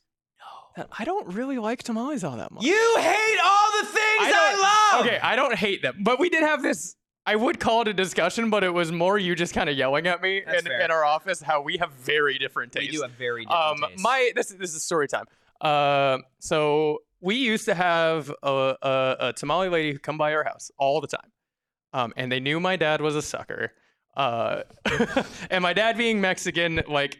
that 0.76 0.88
I 0.98 1.04
don't 1.04 1.32
really 1.34 1.58
like 1.58 1.82
tamales 1.82 2.24
all 2.24 2.36
that 2.36 2.50
much. 2.52 2.64
You 2.64 2.96
hate 2.98 3.38
all 3.44 3.80
the 3.80 3.86
things 3.86 4.20
I, 4.20 4.30
don't- 4.30 4.62
love. 5.00 5.06
Okay, 5.06 5.18
I 5.22 5.36
don't 5.36 5.54
hate 5.54 5.82
them, 5.82 5.98
but 6.02 6.18
we 6.18 6.28
did 6.28 6.42
have 6.42 6.62
this. 6.62 6.96
I 7.26 7.36
would 7.36 7.60
call 7.60 7.82
it 7.82 7.88
a 7.88 7.94
discussion, 7.94 8.50
but 8.50 8.64
it 8.64 8.70
was 8.70 8.90
more 8.90 9.18
you 9.18 9.34
just 9.34 9.54
kind 9.54 9.68
of 9.68 9.76
yelling 9.76 10.06
at 10.06 10.20
me 10.22 10.38
in, 10.38 10.66
in 10.72 10.90
our 10.90 11.04
office 11.04 11.40
how 11.40 11.60
we 11.60 11.76
have 11.76 11.92
very 11.92 12.38
different 12.38 12.72
tastes. 12.72 12.90
We 12.90 12.96
do 12.96 13.02
have 13.02 13.12
very 13.12 13.44
different 13.44 13.82
um, 13.82 13.88
tastes. 13.88 14.02
my 14.02 14.32
this 14.34 14.50
is 14.50 14.56
this 14.56 14.74
is 14.74 14.82
story 14.82 15.06
time. 15.06 15.26
Uh, 15.60 16.18
so 16.38 17.02
we 17.20 17.36
used 17.36 17.64
to 17.66 17.74
have 17.74 18.32
a, 18.42 18.76
a, 18.82 19.16
a 19.28 19.32
tamale 19.32 19.68
lady 19.68 19.92
who 19.92 19.98
come 19.98 20.18
by 20.18 20.32
our 20.34 20.44
house 20.44 20.70
all 20.78 21.00
the 21.00 21.06
time, 21.08 21.30
um, 21.92 22.12
and 22.16 22.30
they 22.32 22.40
knew 22.40 22.60
my 22.60 22.76
dad 22.76 23.00
was 23.00 23.14
a 23.16 23.22
sucker. 23.22 23.72
Uh, 24.16 24.62
and 25.50 25.62
my 25.62 25.72
dad 25.72 25.96
being 25.96 26.20
Mexican, 26.20 26.82
like. 26.88 27.18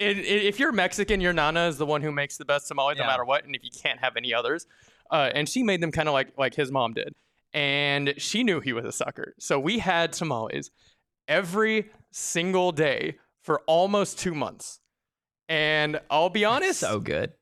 i- 0.00 0.04
i- 0.06 0.44
If 0.50 0.58
you're 0.58 0.72
Mexican, 0.72 1.20
your 1.20 1.32
nana 1.32 1.66
is 1.68 1.76
the 1.78 1.86
one 1.86 2.02
who 2.02 2.10
makes 2.12 2.36
the 2.38 2.44
best 2.44 2.68
tamales 2.68 2.96
no 2.98 3.04
matter 3.08 3.24
what, 3.24 3.44
and 3.44 3.54
if 3.54 3.62
you 3.64 3.70
can't 3.82 4.00
have 4.00 4.16
any 4.16 4.32
others, 4.32 4.66
uh, 5.10 5.30
and 5.34 5.48
she 5.48 5.62
made 5.62 5.82
them 5.82 5.92
kind 5.92 6.08
of 6.08 6.14
like 6.14 6.32
like 6.38 6.54
his 6.54 6.70
mom 6.72 6.94
did, 6.94 7.14
and 7.52 8.14
she 8.16 8.42
knew 8.44 8.60
he 8.60 8.72
was 8.72 8.84
a 8.84 8.92
sucker. 8.92 9.34
So 9.38 9.58
we 9.60 9.78
had 9.80 10.12
tamales 10.12 10.70
every 11.28 11.90
single 12.12 12.72
day 12.72 13.18
for 13.42 13.60
almost 13.66 14.18
two 14.18 14.34
months. 14.34 14.80
And 15.48 16.00
I'll 16.10 16.30
be 16.30 16.44
honest, 16.44 16.80
so 16.80 17.00
good. 17.00 17.32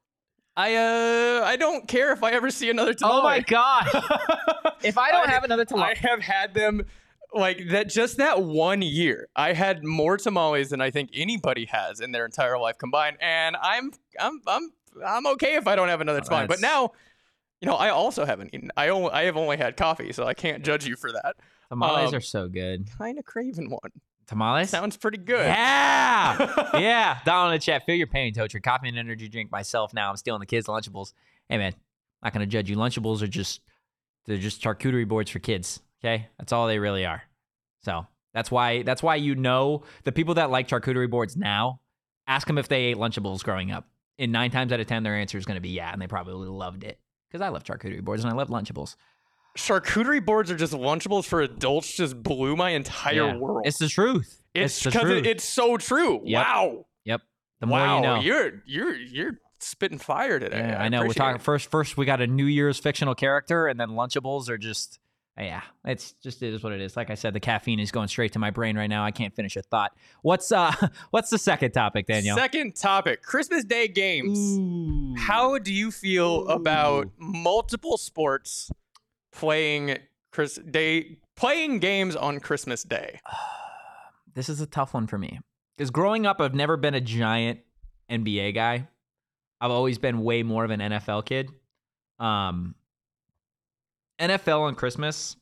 I 0.58 0.74
uh 0.74 1.44
I 1.44 1.56
don't 1.56 1.86
care 1.86 2.12
if 2.12 2.24
I 2.24 2.32
ever 2.32 2.50
see 2.50 2.68
another 2.68 2.92
tamale. 2.92 3.18
Oh 3.20 3.22
my 3.22 3.38
god! 3.40 3.86
if 4.82 4.98
I 4.98 5.12
don't 5.12 5.28
I- 5.28 5.32
have 5.32 5.44
another 5.44 5.64
tamales 5.64 5.96
I 6.02 6.08
have 6.08 6.20
had 6.20 6.52
them 6.52 6.82
like 7.32 7.68
that 7.70 7.88
just 7.88 8.16
that 8.16 8.42
one 8.42 8.82
year. 8.82 9.28
I 9.36 9.52
had 9.52 9.84
more 9.84 10.16
tamales 10.16 10.70
than 10.70 10.80
I 10.80 10.90
think 10.90 11.10
anybody 11.14 11.66
has 11.66 12.00
in 12.00 12.10
their 12.10 12.24
entire 12.24 12.58
life 12.58 12.76
combined, 12.76 13.18
and 13.20 13.56
I'm 13.56 13.92
I'm 14.18 14.40
I'm 14.48 14.72
I'm 15.06 15.26
okay 15.28 15.54
if 15.54 15.68
I 15.68 15.76
don't 15.76 15.88
have 15.88 16.00
another 16.00 16.20
Oh, 16.22 16.24
tamale. 16.24 16.48
But 16.48 16.60
now, 16.60 16.90
you 17.60 17.68
know, 17.68 17.76
I 17.76 17.90
also 17.90 18.24
haven't 18.24 18.52
eaten. 18.52 18.72
I 18.76 18.88
only 18.88 19.10
I 19.12 19.24
have 19.24 19.36
only 19.36 19.58
had 19.58 19.76
coffee, 19.76 20.12
so 20.12 20.24
I 20.24 20.34
can't 20.34 20.64
judge 20.64 20.86
you 20.86 20.96
for 20.96 21.12
that. 21.12 21.36
tamales 21.68 22.08
um, 22.08 22.16
are 22.16 22.20
so 22.20 22.48
good. 22.48 22.88
Kind 22.98 23.18
of 23.18 23.24
craving 23.24 23.70
one. 23.70 23.92
Tamales 24.28 24.70
That 24.70 24.78
Sounds 24.78 24.96
pretty 24.96 25.18
good. 25.18 25.46
Yeah, 25.46 26.70
yeah. 26.78 27.18
Down 27.24 27.48
in 27.48 27.54
the 27.54 27.58
chat, 27.58 27.86
feel 27.86 27.96
your 27.96 28.06
pain, 28.06 28.34
Tocher. 28.34 28.62
Coffee 28.62 28.88
an 28.88 28.98
energy 28.98 29.28
drink 29.28 29.50
myself. 29.50 29.92
Now 29.94 30.10
I'm 30.10 30.16
stealing 30.16 30.40
the 30.40 30.46
kids' 30.46 30.66
Lunchables. 30.66 31.14
Hey 31.48 31.56
man, 31.58 31.74
not 32.22 32.32
gonna 32.32 32.46
judge 32.46 32.68
you. 32.68 32.76
Lunchables 32.76 33.22
are 33.22 33.26
just 33.26 33.62
they're 34.26 34.36
just 34.36 34.62
charcuterie 34.62 35.08
boards 35.08 35.30
for 35.30 35.38
kids. 35.38 35.80
Okay, 36.04 36.28
that's 36.38 36.52
all 36.52 36.66
they 36.66 36.78
really 36.78 37.06
are. 37.06 37.22
So 37.82 38.06
that's 38.34 38.50
why 38.50 38.82
that's 38.82 39.02
why 39.02 39.16
you 39.16 39.34
know 39.34 39.82
the 40.04 40.12
people 40.12 40.34
that 40.34 40.50
like 40.50 40.68
charcuterie 40.68 41.10
boards 41.10 41.36
now. 41.36 41.80
Ask 42.26 42.46
them 42.46 42.58
if 42.58 42.68
they 42.68 42.84
ate 42.84 42.98
Lunchables 42.98 43.42
growing 43.42 43.70
up. 43.70 43.88
And 44.18 44.32
nine 44.32 44.50
times 44.50 44.70
out 44.72 44.80
of 44.80 44.86
ten, 44.86 45.02
their 45.02 45.16
answer 45.16 45.38
is 45.38 45.46
going 45.46 45.54
to 45.54 45.62
be 45.62 45.70
yeah, 45.70 45.90
and 45.92 46.02
they 46.02 46.06
probably 46.06 46.48
loved 46.48 46.84
it 46.84 47.00
because 47.30 47.40
I 47.40 47.48
love 47.48 47.64
charcuterie 47.64 48.04
boards 48.04 48.22
and 48.22 48.30
I 48.30 48.36
love 48.36 48.48
Lunchables. 48.48 48.96
Charcuterie 49.58 50.24
boards 50.24 50.50
are 50.50 50.56
just 50.56 50.72
Lunchables 50.72 51.24
for 51.24 51.40
adults. 51.42 51.92
Just 51.92 52.22
blew 52.22 52.54
my 52.54 52.70
entire 52.70 53.28
Yeah. 53.28 53.36
world. 53.36 53.62
It's 53.66 53.78
the 53.78 53.88
truth. 53.88 54.40
It's 54.54 54.82
because 54.82 55.10
it, 55.10 55.26
it's 55.26 55.44
so 55.44 55.76
true. 55.76 56.20
Yep. 56.24 56.46
Wow. 56.46 56.86
yep. 57.04 57.22
The 57.60 57.66
more 57.66 57.78
wow. 57.80 57.96
you 57.96 58.02
know. 58.02 58.20
You're 58.20 58.62
you're 58.66 58.94
you're 58.94 59.40
spitting 59.58 59.98
fire 59.98 60.38
today. 60.38 60.58
Yeah, 60.58 60.80
I 60.82 60.88
know. 60.88 61.02
We're 61.02 61.12
talking 61.12 61.36
it. 61.40 61.42
first. 61.42 61.70
First, 61.70 61.96
we 61.96 62.06
got 62.06 62.20
a 62.20 62.26
New 62.26 62.46
Year's 62.46 62.78
fictional 62.78 63.16
character, 63.16 63.66
and 63.66 63.78
then 63.78 63.90
Lunchables 63.90 64.48
are 64.48 64.58
just. 64.58 65.00
Yeah, 65.36 65.62
it's 65.84 66.14
just 66.20 66.42
it 66.42 66.52
is 66.52 66.64
what 66.64 66.72
it 66.72 66.80
is. 66.80 66.96
Like 66.96 67.10
I 67.10 67.14
said, 67.14 67.32
the 67.32 67.38
caffeine 67.38 67.78
is 67.78 67.92
going 67.92 68.08
straight 68.08 68.32
to 68.32 68.40
my 68.40 68.50
brain 68.50 68.76
right 68.76 68.88
now. 68.88 69.04
I 69.04 69.12
can't 69.12 69.32
finish 69.36 69.54
a 69.56 69.62
thought. 69.62 69.92
What's 70.22 70.50
uh, 70.50 70.72
what's 71.10 71.30
the 71.30 71.38
second 71.38 71.70
topic, 71.72 72.06
Daniel? 72.06 72.36
Second 72.36 72.74
topic: 72.74 73.22
Christmas 73.22 73.62
Day 73.62 73.86
games. 73.86 74.36
Ooh. 74.36 75.14
How 75.16 75.58
do 75.58 75.72
you 75.72 75.92
feel 75.92 76.48
about 76.48 77.08
multiple 77.18 77.96
sports 77.98 78.68
playing 79.38 79.98
Chris 80.32 80.56
Day 80.56 81.18
playing 81.36 81.78
games 81.78 82.16
on 82.16 82.40
Christmas 82.40 82.82
Day? 82.82 83.20
This 84.34 84.48
is 84.48 84.60
a 84.60 84.66
tough 84.66 84.94
one 84.94 85.08
for 85.08 85.18
me 85.18 85.40
because 85.76 85.90
growing 85.90 86.24
up, 86.24 86.40
I've 86.40 86.54
never 86.54 86.76
been 86.76 86.94
a 86.94 87.00
giant 87.00 87.58
NBA 88.08 88.54
guy. 88.54 88.86
I've 89.60 89.72
always 89.72 89.98
been 89.98 90.22
way 90.22 90.44
more 90.44 90.64
of 90.64 90.70
an 90.70 90.78
NFL 90.78 91.24
kid. 91.24 91.50
Um, 92.20 92.76
NFL 94.20 94.60
on 94.60 94.76
Christmas, 94.76 95.34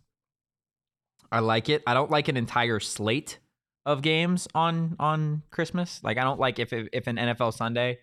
I 1.30 1.40
like 1.40 1.68
it. 1.68 1.82
I 1.86 1.92
don't 1.92 2.10
like 2.10 2.28
an 2.28 2.38
entire 2.38 2.80
slate 2.80 3.38
of 3.84 4.00
games 4.00 4.48
on 4.54 4.96
on 4.98 5.42
Christmas. 5.50 6.00
Like 6.02 6.16
I 6.16 6.24
don't 6.24 6.40
like 6.40 6.58
if 6.58 6.72
if 6.72 7.06
an 7.06 7.16
NFL 7.16 7.52
Sunday 7.52 7.98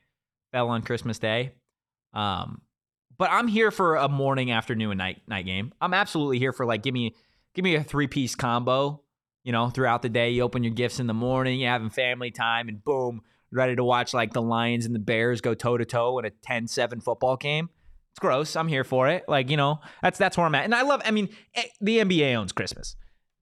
fell 0.51 0.69
on 0.69 0.83
Christmas 0.83 1.17
Day. 1.17 1.53
Um, 2.13 2.61
but 3.23 3.31
I'm 3.31 3.47
here 3.47 3.71
for 3.71 3.95
a 3.95 4.09
morning, 4.09 4.51
afternoon, 4.51 4.91
and 4.91 4.97
night 4.97 5.21
night 5.29 5.45
game. 5.45 5.71
I'm 5.79 5.93
absolutely 5.93 6.39
here 6.39 6.51
for 6.51 6.65
like 6.65 6.83
give 6.83 6.93
me 6.93 7.15
give 7.55 7.63
me 7.63 7.75
a 7.75 7.81
three 7.81 8.07
piece 8.07 8.35
combo. 8.35 9.01
You 9.45 9.53
know, 9.53 9.69
throughout 9.69 10.01
the 10.01 10.09
day, 10.09 10.31
you 10.31 10.41
open 10.41 10.61
your 10.61 10.73
gifts 10.73 10.99
in 10.99 11.07
the 11.07 11.13
morning, 11.13 11.61
you're 11.61 11.71
having 11.71 11.89
family 11.89 12.31
time, 12.31 12.67
and 12.67 12.83
boom, 12.83 13.21
ready 13.49 13.77
to 13.77 13.83
watch 13.85 14.13
like 14.13 14.33
the 14.33 14.41
Lions 14.41 14.85
and 14.85 14.93
the 14.93 14.99
Bears 14.99 15.39
go 15.39 15.53
toe 15.53 15.77
to 15.77 15.85
toe 15.85 16.19
in 16.19 16.25
a 16.25 16.31
10-7 16.31 17.01
football 17.01 17.37
game. 17.37 17.69
It's 18.11 18.19
gross. 18.19 18.57
I'm 18.57 18.67
here 18.67 18.83
for 18.83 19.07
it. 19.07 19.23
Like 19.29 19.49
you 19.49 19.55
know, 19.55 19.79
that's 20.01 20.17
that's 20.17 20.35
where 20.35 20.45
I'm 20.45 20.55
at. 20.55 20.65
And 20.65 20.75
I 20.75 20.81
love. 20.81 21.01
I 21.05 21.11
mean, 21.11 21.29
eh, 21.55 21.63
the 21.79 21.99
NBA 21.99 22.35
owns 22.35 22.51
Christmas. 22.51 22.97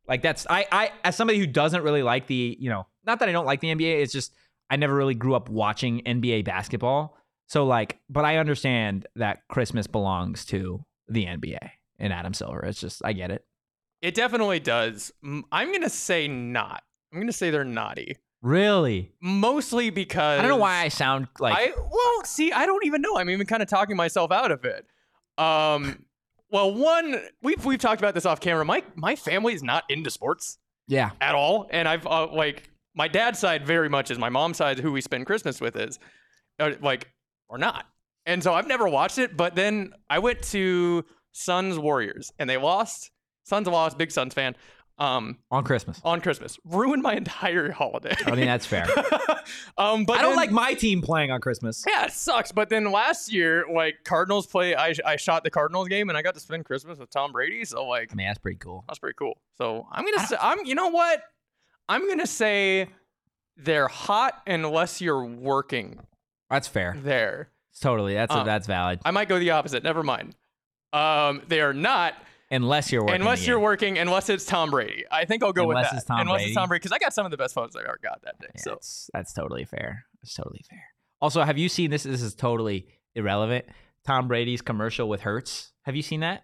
Like 0.08 0.22
that's 0.22 0.46
I 0.48 0.68
I 0.72 0.92
as 1.04 1.16
somebody 1.16 1.40
who 1.40 1.48
doesn't 1.48 1.82
really 1.82 2.04
like 2.04 2.28
the 2.28 2.56
you 2.60 2.70
know 2.70 2.86
not 3.04 3.18
that 3.18 3.30
I 3.30 3.32
don't 3.32 3.48
like 3.48 3.62
the 3.62 3.74
NBA. 3.74 4.04
It's 4.04 4.14
just 4.14 4.32
I 4.70 4.76
never 4.76 4.94
really 4.94 5.16
grew 5.16 5.34
up 5.34 5.50
watching 5.50 6.04
NBA 6.04 6.46
basketball. 6.46 7.18
So 7.52 7.66
like, 7.66 8.00
but 8.10 8.24
I 8.24 8.38
understand 8.38 9.08
that 9.18 9.46
Christmas 9.50 9.86
belongs 9.86 10.46
to 10.46 10.86
the 11.10 11.26
NBA 11.26 11.60
and 12.00 12.14
Adam 12.14 12.34
Silver. 12.34 12.62
It's 12.62 12.80
just 12.80 13.02
I 13.04 13.12
get 13.12 13.30
it. 13.30 13.44
It 14.02 14.16
definitely 14.16 14.62
does. 14.62 15.12
I'm 15.52 15.74
gonna 15.74 15.90
say 15.90 16.30
not. 16.30 16.82
I'm 17.12 17.20
gonna 17.20 17.34
say 17.34 17.50
they're 17.50 17.66
naughty. 17.66 18.16
Really, 18.42 19.12
Mostly 19.22 19.90
because 19.90 20.40
I 20.40 20.42
don't 20.42 20.48
know 20.48 20.56
why 20.56 20.78
I 20.78 20.88
sound 20.88 21.28
like 21.42 21.58
I 21.58 21.74
well, 21.78 22.24
see, 22.24 22.54
I 22.54 22.66
don't 22.66 22.86
even 22.86 23.02
know. 23.02 23.18
I'm 23.18 23.30
even 23.30 23.46
kind 23.46 23.62
of 23.62 23.68
talking 23.68 23.98
myself 23.98 24.32
out 24.32 24.54
of 24.54 24.64
it. 24.64 24.86
Um, 25.38 26.06
well, 26.52 26.74
one 26.74 27.20
we've 27.42 27.66
we've 27.66 27.80
talked 27.80 28.00
about 28.00 28.14
this 28.14 28.26
off 28.26 28.40
camera. 28.40 28.64
My 28.64 28.82
my 28.96 29.18
family 29.18 29.54
is 29.54 29.62
not 29.62 29.84
into 29.90 30.10
sports 30.10 30.58
yeah. 30.88 31.10
at 31.20 31.36
all, 31.36 31.68
and 31.70 31.86
I've 31.86 32.08
uh, 32.08 32.28
like 32.32 32.70
my 32.96 33.10
dad's 33.10 33.40
side 33.40 33.68
very 33.68 33.90
much 33.90 34.10
is 34.10 34.18
my 34.18 34.30
mom's 34.30 34.56
side, 34.56 34.80
who 34.80 34.94
we 34.94 35.02
spend 35.02 35.26
Christmas 35.26 35.60
with, 35.60 35.76
is 35.76 36.00
uh, 36.58 36.72
like 36.82 37.10
or 37.52 37.58
not. 37.60 37.86
And 38.26 38.42
so 38.44 38.54
I've 38.54 38.68
never 38.68 38.88
watched 38.88 39.18
it, 39.20 39.36
but 39.38 39.54
then 39.56 39.94
I 40.10 40.18
went 40.20 40.42
to 40.50 41.04
Suns 41.34 41.78
Warriors, 41.78 42.32
and 42.40 42.50
they 42.50 42.58
lost. 42.58 43.12
Suns 43.44 43.68
lost. 43.68 43.98
Big 43.98 44.12
Suns 44.12 44.34
fan. 44.34 44.56
Um, 44.98 45.40
On 45.50 45.64
Christmas. 45.64 46.00
on 46.04 46.22
Christmas, 46.22 46.60
ruined 46.64 47.02
my 47.02 47.14
entire 47.24 47.72
holiday. 47.72 48.14
I 48.28 48.32
mean 48.36 48.46
that's 48.46 48.68
fair. 48.68 48.86
um, 49.78 50.06
but 50.06 50.20
I 50.20 50.22
don't 50.22 50.32
then- 50.32 50.36
like 50.36 50.52
my 50.52 50.74
team 50.76 51.02
playing 51.02 51.32
on 51.32 51.42
Christmas. 51.42 51.84
yeah, 51.88 52.06
it 52.06 52.12
sucks. 52.12 52.52
But 52.52 52.70
then 52.70 52.92
last 52.92 53.34
year, 53.34 53.66
like 53.74 53.96
Cardinals 54.04 54.46
play, 54.46 54.76
I 54.76 54.94
I 55.04 55.16
shot 55.16 55.44
the 55.44 55.50
Cardinals 55.50 55.88
game 55.88 56.10
and 56.10 56.18
I 56.18 56.22
got 56.22 56.36
to 56.36 56.40
spend 56.40 56.66
Christmas 56.66 57.00
with 57.00 57.10
Tom 57.10 57.32
Brady. 57.32 57.66
So 57.66 57.86
like 57.88 58.12
I 58.12 58.16
mean 58.16 58.28
that's 58.28 58.38
pretty 58.38 58.60
cool. 58.60 58.84
that's 58.88 59.00
pretty 59.00 59.16
cool. 59.18 59.42
So 59.58 59.88
I'm 59.92 60.06
gonna 60.06 60.28
say 60.28 60.36
I'm 60.40 60.60
you 60.66 60.76
know 60.76 60.90
what? 60.90 61.24
I'm 61.90 62.08
gonna 62.08 62.28
say 62.28 62.88
they're 63.58 63.88
hot 63.88 64.42
unless 64.46 65.02
you're 65.02 65.26
working 65.26 66.00
That's 66.52 66.68
fair. 66.68 66.96
there. 67.02 67.50
Totally. 67.80 68.14
That's 68.14 68.34
Um, 68.36 68.46
that's 68.46 68.68
valid. 68.68 69.00
I 69.06 69.12
might 69.12 69.28
go 69.30 69.40
the 69.40 69.52
opposite. 69.52 69.82
Never 69.84 70.04
mind. 70.04 70.36
Um, 70.94 71.42
they 71.48 71.62
are 71.62 71.74
not 71.74 72.14
Unless 72.52 72.92
you're 72.92 73.02
working. 73.02 73.22
unless 73.22 73.48
you're 73.48 73.58
game. 73.58 73.64
working. 73.64 73.98
Unless 73.98 74.30
it's 74.30 74.46
Tom 74.46 74.72
Brady. 74.72 75.06
I 75.10 75.24
think 75.26 75.42
I'll 75.42 75.54
go 75.54 75.70
Unless 75.70 75.86
with 75.86 75.92
that. 75.92 75.98
it's 76.00 76.06
Tom 76.06 76.20
unless 76.20 76.40
Brady. 76.40 76.50
it's 76.52 76.58
Tom 76.58 76.68
Brady, 76.68 76.80
because 76.80 76.92
I 76.92 76.98
got 77.00 77.14
some 77.14 77.26
of 77.26 77.32
the 77.32 77.38
best 77.38 77.54
photos 77.56 77.76
I 77.78 77.80
ever 77.84 77.98
got 78.04 78.22
that 78.24 78.38
day. 78.40 78.48
Yeah, 78.56 78.62
so 78.62 78.70
that's 78.72 79.10
that's 79.14 79.34
totally 79.34 79.64
fair. 79.64 80.06
That's 80.22 80.34
totally 80.34 80.62
fair. 80.70 80.84
Also, 81.22 81.42
have 81.44 81.58
you 81.58 81.70
seen 81.70 81.92
this? 81.92 82.04
This 82.04 82.22
is 82.22 82.36
totally 82.36 82.88
irrelevant. 83.16 83.66
Tom 84.06 84.28
Brady's 84.28 84.62
commercial 84.62 85.08
with 85.08 85.22
Hertz. 85.22 85.72
Have 85.84 85.96
you 85.96 86.02
seen 86.02 86.20
that? 86.20 86.44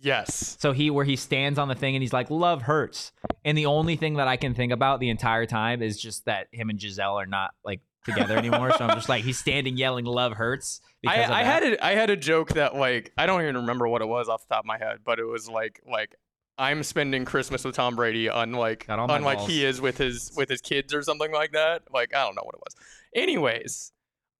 yes, 0.00 0.56
So 0.58 0.72
he 0.72 0.90
where 0.90 1.04
he 1.04 1.14
stands 1.16 1.58
on 1.58 1.68
the 1.68 1.74
thing 1.76 1.94
and 1.94 2.02
he's 2.02 2.12
like, 2.12 2.30
"Love 2.30 2.62
hurts," 2.62 3.12
and 3.44 3.56
the 3.56 3.66
only 3.66 3.94
thing 3.96 4.14
that 4.14 4.26
I 4.28 4.36
can 4.36 4.54
think 4.54 4.72
about 4.72 4.98
the 5.00 5.10
entire 5.10 5.46
time 5.46 5.80
is 5.82 6.00
just 6.00 6.24
that 6.24 6.48
him 6.50 6.70
and 6.70 6.78
Gisele 6.78 7.20
are 7.20 7.26
not 7.26 7.50
like 7.64 7.82
together 8.04 8.36
anymore. 8.36 8.72
so 8.76 8.84
I'm 8.84 8.96
just 8.96 9.08
like, 9.08 9.24
he's 9.24 9.38
standing 9.38 9.76
yelling, 9.76 10.04
"Love 10.04 10.32
hurts." 10.34 10.80
I, 11.06 11.16
because 11.16 11.24
of 11.26 11.30
I 11.36 11.42
had 11.42 11.62
a, 11.64 11.84
I 11.84 11.94
had 11.94 12.10
a 12.10 12.16
joke 12.16 12.50
that 12.50 12.74
like 12.76 13.12
I 13.18 13.26
don't 13.26 13.42
even 13.42 13.56
remember 13.56 13.88
what 13.88 14.02
it 14.02 14.08
was 14.08 14.28
off 14.28 14.46
the 14.46 14.54
top 14.54 14.64
of 14.64 14.66
my 14.66 14.78
head, 14.78 14.98
but 15.04 15.18
it 15.18 15.24
was 15.24 15.48
like 15.48 15.80
like 15.90 16.14
I'm 16.58 16.82
spending 16.82 17.24
Christmas 17.24 17.64
with 17.64 17.74
Tom 17.74 17.96
Brady 17.96 18.28
unlike 18.28 18.86
Got 18.86 18.98
all 18.98 19.08
my 19.08 19.16
unlike 19.16 19.38
balls. 19.38 19.50
he 19.50 19.64
is 19.64 19.80
with 19.80 19.98
his 19.98 20.32
with 20.36 20.48
his 20.48 20.60
kids 20.60 20.94
or 20.94 21.02
something 21.02 21.32
like 21.32 21.52
that. 21.52 21.82
Like 21.92 22.14
I 22.14 22.24
don't 22.24 22.34
know 22.34 22.42
what 22.44 22.54
it 22.54 22.60
was. 22.60 22.76
Anyways, 23.14 23.92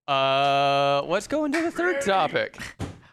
uh, 0.08 1.02
let's 1.06 1.26
go 1.26 1.44
into 1.44 1.60
the 1.60 1.70
third 1.70 2.00
topic. 2.02 2.56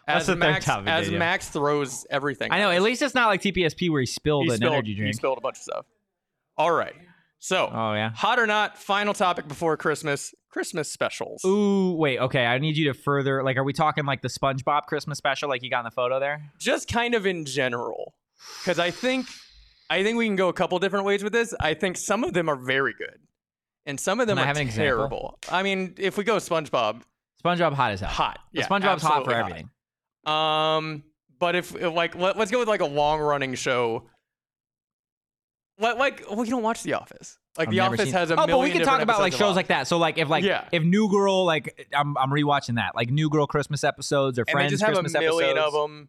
As 0.06 0.26
the 0.26 0.36
Max 0.36 0.64
topic, 0.64 0.88
as 0.88 1.04
Daniel? 1.04 1.18
Max 1.20 1.48
throws 1.48 2.04
everything. 2.10 2.50
I 2.50 2.58
know. 2.58 2.70
at 2.70 2.76
At 2.76 2.82
least 2.82 3.00
it's 3.00 3.14
not 3.14 3.28
like 3.28 3.40
TPSP 3.42 3.90
where 3.90 4.00
he 4.00 4.06
spilled 4.06 4.46
he 4.46 4.50
an 4.50 4.56
spilled, 4.56 4.72
energy 4.74 4.94
he 4.96 5.12
spilled 5.12 5.38
a 5.38 5.40
bunch 5.40 5.56
of 5.58 5.62
stuff. 5.62 5.86
All 6.56 6.72
right, 6.72 6.94
so 7.40 7.68
Oh 7.72 7.94
yeah. 7.94 8.10
hot 8.10 8.38
or 8.38 8.46
not, 8.46 8.78
final 8.78 9.12
topic 9.14 9.48
before 9.48 9.76
Christmas. 9.76 10.32
Christmas 10.50 10.90
specials. 10.90 11.44
Ooh, 11.44 11.94
wait. 11.94 12.18
Okay, 12.18 12.44
I 12.44 12.58
need 12.58 12.76
you 12.76 12.86
to 12.92 12.94
further. 12.94 13.42
Like, 13.44 13.56
are 13.56 13.62
we 13.64 13.72
talking 13.72 14.04
like 14.04 14.20
the 14.20 14.28
SpongeBob 14.28 14.86
Christmas 14.86 15.16
special, 15.16 15.48
like 15.48 15.62
you 15.62 15.70
got 15.70 15.80
in 15.80 15.84
the 15.84 15.90
photo 15.92 16.18
there? 16.18 16.42
just 16.58 16.88
kind 16.88 17.14
of 17.14 17.24
in 17.26 17.44
general 17.44 18.14
because 18.62 18.78
i 18.78 18.90
think 18.90 19.26
i 19.90 20.02
think 20.02 20.16
we 20.16 20.26
can 20.26 20.34
go 20.34 20.48
a 20.48 20.52
couple 20.52 20.78
different 20.78 21.04
ways 21.04 21.22
with 21.22 21.32
this 21.32 21.54
i 21.60 21.74
think 21.74 21.96
some 21.96 22.24
of 22.24 22.32
them 22.32 22.48
are 22.48 22.56
very 22.56 22.94
good 22.94 23.18
and 23.86 24.00
some 24.00 24.18
of 24.18 24.26
them 24.26 24.38
are 24.38 24.44
have 24.46 24.56
an 24.56 24.62
example? 24.62 24.84
terrible 24.96 25.38
i 25.50 25.62
mean 25.62 25.94
if 25.98 26.16
we 26.16 26.24
go 26.24 26.36
spongebob 26.36 27.02
SpongeBob 27.44 27.74
hot 27.74 27.92
as 27.92 28.00
hell. 28.00 28.08
hot 28.08 28.38
yeah, 28.52 28.66
SpongeBob's 28.66 29.02
hot 29.02 29.24
for 29.24 29.32
absolutely 29.32 29.34
everything. 29.34 29.70
um 30.26 31.04
but 31.38 31.54
if, 31.54 31.74
if 31.74 31.92
like 31.92 32.14
let, 32.16 32.36
us 32.38 32.50
go 32.50 32.58
with 32.58 32.68
like 32.68 32.80
a 32.80 32.86
long 32.86 33.20
running 33.20 33.54
show 33.54 34.04
like, 35.80 35.98
like 35.98 36.24
well 36.30 36.44
you 36.44 36.50
don't 36.50 36.62
watch 36.62 36.82
the 36.82 36.94
office 36.94 37.38
like 37.58 37.68
I've 37.68 37.72
the 37.72 37.80
office 37.80 38.04
seen- 38.04 38.12
has 38.12 38.30
a 38.30 38.34
oh, 38.34 38.46
million 38.46 38.56
but 38.56 38.58
we 38.60 38.70
can 38.70 38.82
talk 38.82 39.00
about 39.02 39.20
like 39.20 39.32
shows 39.32 39.56
like 39.56 39.68
that. 39.68 39.88
So 39.88 39.98
like 39.98 40.18
if 40.18 40.28
like 40.28 40.44
Yeah. 40.44 40.68
if 40.72 40.82
New 40.82 41.10
Girl 41.10 41.44
like 41.44 41.88
I'm 41.92 42.16
I'm 42.16 42.30
rewatching 42.30 42.76
that 42.76 42.94
like 42.94 43.10
New 43.10 43.28
Girl 43.28 43.46
Christmas 43.46 43.82
episodes 43.82 44.38
or 44.38 44.42
and 44.42 44.48
they 44.48 44.52
Friends 44.52 44.70
just 44.70 44.82
have 44.82 44.92
Christmas 44.92 45.14
a 45.14 45.20
million 45.20 45.58
episodes. 45.58 45.74
of 45.74 45.82
them 45.82 46.08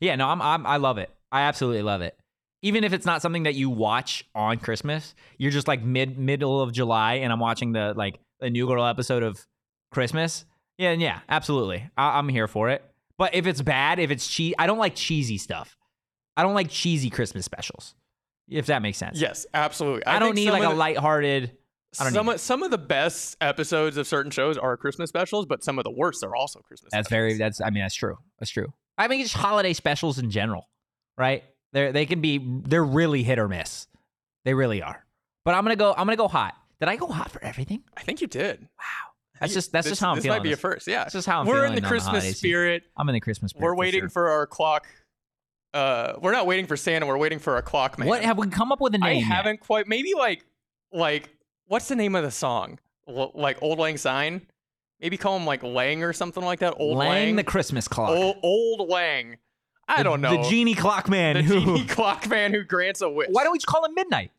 Yeah, 0.00 0.16
no, 0.16 0.28
I'm, 0.28 0.40
I'm 0.40 0.66
I 0.66 0.76
love 0.76 0.98
it. 0.98 1.10
I 1.32 1.42
absolutely 1.42 1.82
love 1.82 2.02
it. 2.02 2.16
Even 2.62 2.84
if 2.84 2.92
it's 2.92 3.04
not 3.04 3.20
something 3.20 3.42
that 3.42 3.54
you 3.54 3.68
watch 3.68 4.24
on 4.34 4.58
Christmas, 4.58 5.14
you're 5.38 5.50
just 5.50 5.68
like 5.68 5.82
mid 5.82 6.18
middle 6.18 6.60
of 6.60 6.72
July, 6.72 7.14
and 7.14 7.32
I'm 7.32 7.40
watching 7.40 7.72
the 7.72 7.92
like 7.96 8.18
the 8.40 8.50
New 8.50 8.66
Girl 8.66 8.84
episode 8.84 9.22
of 9.22 9.44
Christmas. 9.92 10.44
Yeah, 10.78 10.92
yeah, 10.92 11.20
absolutely. 11.28 11.88
I, 11.96 12.18
I'm 12.18 12.28
here 12.28 12.48
for 12.48 12.70
it. 12.70 12.84
But 13.18 13.34
if 13.34 13.46
it's 13.46 13.62
bad, 13.62 13.98
if 13.98 14.10
it's 14.10 14.26
cheese, 14.26 14.54
I 14.58 14.66
don't 14.66 14.78
like 14.78 14.94
cheesy 14.94 15.38
stuff. 15.38 15.76
I 16.36 16.42
don't 16.42 16.54
like 16.54 16.70
cheesy 16.70 17.10
Christmas 17.10 17.44
specials. 17.44 17.94
If 18.48 18.66
that 18.66 18.82
makes 18.82 18.98
sense. 18.98 19.20
yes 19.20 19.46
absolutely 19.54 20.06
I, 20.06 20.18
don't 20.18 20.34
need 20.34 20.50
like 20.50 20.62
a 20.62 20.68
the- 20.68 20.74
lighthearted. 20.74 21.52
I 21.98 22.04
don't 22.04 22.12
some 22.12 22.28
of, 22.28 22.40
some 22.40 22.62
of 22.62 22.70
the 22.70 22.78
best 22.78 23.36
episodes 23.40 23.96
of 23.96 24.06
certain 24.06 24.30
shows 24.30 24.58
are 24.58 24.76
Christmas 24.76 25.08
specials, 25.08 25.46
but 25.46 25.64
some 25.64 25.78
of 25.78 25.84
the 25.84 25.90
worst 25.90 26.22
are 26.24 26.34
also 26.36 26.60
Christmas. 26.60 26.90
That's 26.92 27.08
specials. 27.08 27.22
very. 27.32 27.38
That's. 27.38 27.60
I 27.60 27.70
mean, 27.70 27.82
that's 27.82 27.94
true. 27.94 28.18
That's 28.38 28.50
true. 28.50 28.72
I 28.98 29.08
mean, 29.08 29.22
just 29.22 29.34
holiday 29.34 29.72
specials 29.72 30.18
in 30.18 30.30
general, 30.30 30.68
right? 31.16 31.42
They 31.72 31.92
they 31.92 32.04
can 32.04 32.20
be. 32.20 32.38
They're 32.38 32.84
really 32.84 33.22
hit 33.22 33.38
or 33.38 33.48
miss. 33.48 33.86
They 34.44 34.52
really 34.52 34.82
are. 34.82 35.06
But 35.44 35.54
I'm 35.54 35.64
gonna 35.64 35.76
go. 35.76 35.92
I'm 35.92 36.06
gonna 36.06 36.16
go 36.16 36.28
hot. 36.28 36.54
Did 36.80 36.88
I 36.90 36.96
go 36.96 37.06
hot 37.06 37.30
for 37.30 37.42
everything? 37.42 37.82
I 37.96 38.02
think 38.02 38.20
you 38.20 38.26
did. 38.26 38.60
Wow. 38.60 39.12
That's 39.40 39.54
just. 39.54 39.72
That's 39.72 39.86
this, 39.86 39.92
just 39.92 40.00
how 40.02 40.10
I'm 40.10 40.16
this 40.16 40.24
feeling. 40.24 40.38
might 40.38 40.44
be 40.44 40.52
a 40.52 40.56
first. 40.56 40.86
Yeah, 40.86 41.04
That's 41.04 41.14
just 41.14 41.26
how 41.26 41.40
I'm 41.40 41.46
we're 41.46 41.64
in 41.64 41.74
the 41.74 41.80
Christmas 41.80 42.24
season. 42.24 42.36
spirit. 42.36 42.82
I'm 42.96 43.08
in 43.08 43.14
the 43.14 43.20
Christmas 43.20 43.50
spirit. 43.50 43.62
We're 43.64 43.70
for 43.70 43.76
waiting 43.76 44.00
sure. 44.02 44.08
for 44.10 44.30
our 44.30 44.46
clock. 44.46 44.86
Uh, 45.76 46.18
we're 46.20 46.32
not 46.32 46.46
waiting 46.46 46.66
for 46.66 46.76
Santa. 46.76 47.06
We're 47.06 47.18
waiting 47.18 47.38
for 47.38 47.56
a 47.58 47.62
clock 47.62 47.98
man. 47.98 48.08
What 48.08 48.22
have 48.22 48.38
we 48.38 48.48
come 48.48 48.72
up 48.72 48.80
with 48.80 48.94
a 48.94 48.98
name? 48.98 49.16
yet? 49.18 49.24
haven't 49.26 49.60
quite. 49.60 49.86
Maybe 49.86 50.14
like 50.16 50.44
like 50.92 51.28
what's 51.66 51.88
the 51.88 51.96
name 51.96 52.14
of 52.14 52.22
the 52.24 52.30
song? 52.30 52.78
L- 53.08 53.32
like 53.34 53.62
Auld 53.62 53.78
Lang 53.78 53.96
Syne. 53.96 54.46
Maybe 55.00 55.16
call 55.18 55.36
him 55.36 55.44
like 55.44 55.62
Lang 55.62 56.02
or 56.02 56.12
something 56.14 56.42
like 56.44 56.60
that. 56.60 56.74
Old 56.78 56.96
Lang, 56.98 57.08
Lang. 57.10 57.36
the 57.36 57.44
Christmas 57.44 57.86
clock. 57.88 58.08
old, 58.10 58.36
old 58.42 58.88
Lang. 58.88 59.36
I 59.88 59.98
The- 59.98 60.04
don't 60.04 60.20
know. 60.22 60.42
The 60.42 60.48
genie 60.48 60.74
clock 60.74 61.08
man. 61.10 61.36
The 61.36 61.42
who, 61.42 61.60
genie 61.60 61.84
clock 61.88 62.26
man 62.28 62.52
who 62.54 62.64
grants 62.64 63.02
a 63.02 63.08
wish. 63.10 63.28
Why 63.30 63.42
don't 63.44 63.52
we 63.52 63.58
just 63.58 63.66
call 63.66 63.84
him 63.84 63.94
Midnight? 63.94 64.30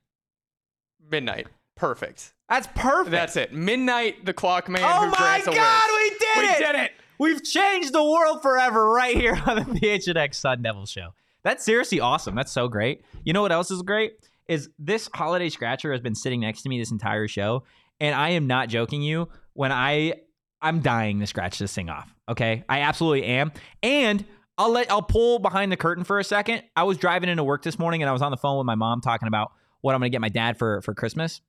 midnight? 1.09 1.47
Perfect. 1.75 2.33
That's 2.49 2.67
perfect. 2.75 3.11
That's 3.11 3.35
it. 3.35 3.53
Midnight, 3.53 4.25
the 4.25 4.33
clock 4.33 4.67
man. 4.69 4.81
oh 4.83 5.05
who 5.05 5.11
my 5.11 5.17
grants 5.17 5.47
a 5.47 5.51
God, 5.51 5.89
we 5.95 6.09
did 6.09 6.37
We 6.37 6.43
it! 6.45 6.57
did 6.59 6.75
it. 6.75 6.91
We've 7.19 7.43
changed 7.43 7.93
the 7.93 8.03
world 8.03 8.41
forever 8.41 8.89
right 8.89 9.15
here 9.15 9.33
on 9.47 9.55
the 9.57 9.79
PHNX 9.79 10.35
Sun 10.35 10.61
Devil 10.63 10.85
Show. 10.85 11.13
That's 11.47 11.63
seriously 11.63 12.01
awesome. 12.01 12.35
That's 12.35 12.51
so 12.51 12.67
great. 12.67 13.05
You 13.23 13.31
know 13.31 13.41
what 13.41 13.53
else 13.53 13.71
is 13.71 13.81
great? 13.81 14.15
Is 14.49 14.69
this 14.77 15.07
holiday 15.15 15.47
scratcher 15.47 15.93
has 15.93 16.01
been 16.01 16.13
sitting 16.13 16.41
next 16.41 16.63
to 16.63 16.69
me 16.69 16.77
this 16.77 16.91
entire 16.91 17.25
show, 17.29 17.63
and 18.01 18.13
I 18.13 18.31
am 18.31 18.47
not 18.47 18.67
joking 18.67 19.01
you 19.01 19.29
when 19.53 19.71
I 19.71 20.15
I'm 20.61 20.81
dying 20.81 21.21
to 21.21 21.25
scratch 21.25 21.57
this 21.57 21.73
thing 21.73 21.89
off. 21.89 22.13
Okay, 22.27 22.65
I 22.67 22.81
absolutely 22.81 23.23
am. 23.23 23.53
And 23.81 24.25
I'll 24.57 24.71
let 24.71 24.91
I'll 24.91 25.01
pull 25.01 25.39
behind 25.39 25.71
the 25.71 25.77
curtain 25.77 26.03
for 26.03 26.19
a 26.19 26.23
second. 26.25 26.63
I 26.75 26.83
was 26.83 26.97
driving 26.97 27.29
into 27.29 27.45
work 27.45 27.63
this 27.63 27.79
morning, 27.79 28.03
and 28.03 28.09
I 28.09 28.11
was 28.11 28.21
on 28.21 28.31
the 28.31 28.37
phone 28.37 28.57
with 28.57 28.65
my 28.65 28.75
mom 28.75 28.99
talking 28.99 29.29
about 29.29 29.53
what 29.79 29.95
I'm 29.95 30.01
to 30.01 30.09
get 30.09 30.19
my 30.19 30.27
dad 30.27 30.59
for 30.59 30.81
for 30.81 30.93
Christmas, 30.93 31.39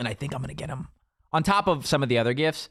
and 0.00 0.08
I 0.08 0.14
think 0.14 0.34
I'm 0.34 0.42
to 0.42 0.52
get 0.52 0.68
him 0.68 0.88
on 1.32 1.44
top 1.44 1.68
of 1.68 1.86
some 1.86 2.02
of 2.02 2.08
the 2.08 2.18
other 2.18 2.34
gifts. 2.34 2.68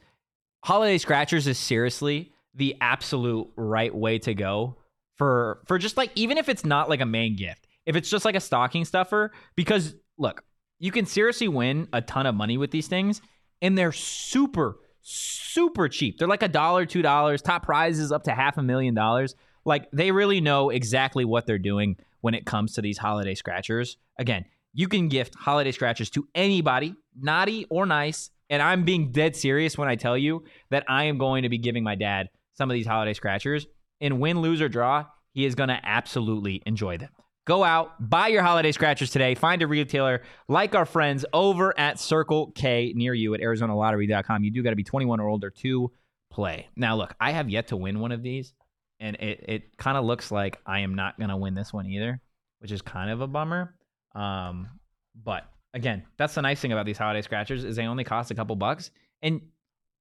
Holiday 0.62 0.98
scratchers 0.98 1.46
is 1.46 1.56
seriously 1.56 2.34
the 2.54 2.76
absolute 2.82 3.48
right 3.56 3.94
way 3.94 4.18
to 4.18 4.34
go 4.34 4.76
for 5.16 5.60
for 5.66 5.78
just 5.78 5.96
like 5.96 6.10
even 6.14 6.38
if 6.38 6.48
it's 6.48 6.64
not 6.64 6.88
like 6.88 7.00
a 7.00 7.06
main 7.06 7.36
gift, 7.36 7.66
if 7.84 7.96
it's 7.96 8.08
just 8.08 8.24
like 8.24 8.34
a 8.34 8.40
stocking 8.40 8.84
stuffer, 8.84 9.32
because 9.56 9.94
look, 10.18 10.44
you 10.78 10.92
can 10.92 11.06
seriously 11.06 11.48
win 11.48 11.88
a 11.92 12.00
ton 12.00 12.26
of 12.26 12.34
money 12.34 12.58
with 12.58 12.70
these 12.70 12.88
things, 12.88 13.20
and 13.60 13.76
they're 13.76 13.92
super 13.92 14.78
super 15.08 15.88
cheap. 15.88 16.18
They're 16.18 16.26
like 16.26 16.42
a 16.42 16.48
dollar, 16.48 16.84
two 16.84 17.02
dollars. 17.02 17.40
Top 17.40 17.64
prizes 17.64 18.10
up 18.10 18.24
to 18.24 18.32
half 18.32 18.58
a 18.58 18.62
million 18.62 18.94
dollars. 18.94 19.34
Like 19.64 19.88
they 19.92 20.10
really 20.10 20.40
know 20.40 20.70
exactly 20.70 21.24
what 21.24 21.46
they're 21.46 21.58
doing 21.58 21.96
when 22.20 22.34
it 22.34 22.44
comes 22.44 22.74
to 22.74 22.82
these 22.82 22.98
holiday 22.98 23.34
scratchers. 23.34 23.96
Again, 24.18 24.44
you 24.72 24.88
can 24.88 25.08
gift 25.08 25.34
holiday 25.34 25.72
scratchers 25.72 26.10
to 26.10 26.26
anybody, 26.34 26.94
naughty 27.18 27.66
or 27.70 27.86
nice. 27.86 28.30
And 28.50 28.62
I'm 28.62 28.84
being 28.84 29.10
dead 29.12 29.34
serious 29.34 29.78
when 29.78 29.88
I 29.88 29.96
tell 29.96 30.18
you 30.18 30.44
that 30.70 30.84
I 30.88 31.04
am 31.04 31.18
going 31.18 31.44
to 31.44 31.48
be 31.48 31.58
giving 31.58 31.82
my 31.82 31.94
dad 31.94 32.28
some 32.54 32.70
of 32.70 32.74
these 32.74 32.86
holiday 32.86 33.14
scratchers. 33.14 33.66
And 34.00 34.20
win, 34.20 34.40
lose, 34.40 34.60
or 34.60 34.68
draw, 34.68 35.06
he 35.32 35.44
is 35.44 35.54
going 35.54 35.68
to 35.68 35.80
absolutely 35.82 36.62
enjoy 36.66 36.98
them. 36.98 37.10
Go 37.46 37.62
out, 37.62 38.10
buy 38.10 38.26
your 38.26 38.42
holiday 38.42 38.72
scratchers 38.72 39.10
today. 39.10 39.36
Find 39.36 39.62
a 39.62 39.68
retailer 39.68 40.22
like 40.48 40.74
our 40.74 40.84
friends 40.84 41.24
over 41.32 41.78
at 41.78 42.00
Circle 42.00 42.50
K 42.56 42.92
near 42.96 43.14
you 43.14 43.34
at 43.34 43.40
ArizonaLottery.com. 43.40 44.42
You 44.42 44.50
do 44.50 44.64
got 44.64 44.70
to 44.70 44.76
be 44.76 44.82
21 44.82 45.20
or 45.20 45.28
older 45.28 45.50
to 45.50 45.92
play. 46.28 46.68
Now, 46.74 46.96
look, 46.96 47.14
I 47.20 47.30
have 47.30 47.48
yet 47.48 47.68
to 47.68 47.76
win 47.76 48.00
one 48.00 48.10
of 48.10 48.22
these, 48.22 48.52
and 48.98 49.14
it, 49.16 49.44
it 49.48 49.76
kind 49.76 49.96
of 49.96 50.04
looks 50.04 50.32
like 50.32 50.58
I 50.66 50.80
am 50.80 50.96
not 50.96 51.18
going 51.18 51.30
to 51.30 51.36
win 51.36 51.54
this 51.54 51.72
one 51.72 51.86
either, 51.86 52.20
which 52.58 52.72
is 52.72 52.82
kind 52.82 53.10
of 53.10 53.20
a 53.20 53.28
bummer. 53.28 53.76
Um, 54.14 54.68
but 55.14 55.44
again, 55.72 56.02
that's 56.16 56.34
the 56.34 56.42
nice 56.42 56.60
thing 56.60 56.72
about 56.72 56.84
these 56.84 56.98
holiday 56.98 57.22
scratchers 57.22 57.62
is 57.62 57.76
they 57.76 57.86
only 57.86 58.02
cost 58.02 58.32
a 58.32 58.34
couple 58.34 58.56
bucks, 58.56 58.90
and 59.22 59.40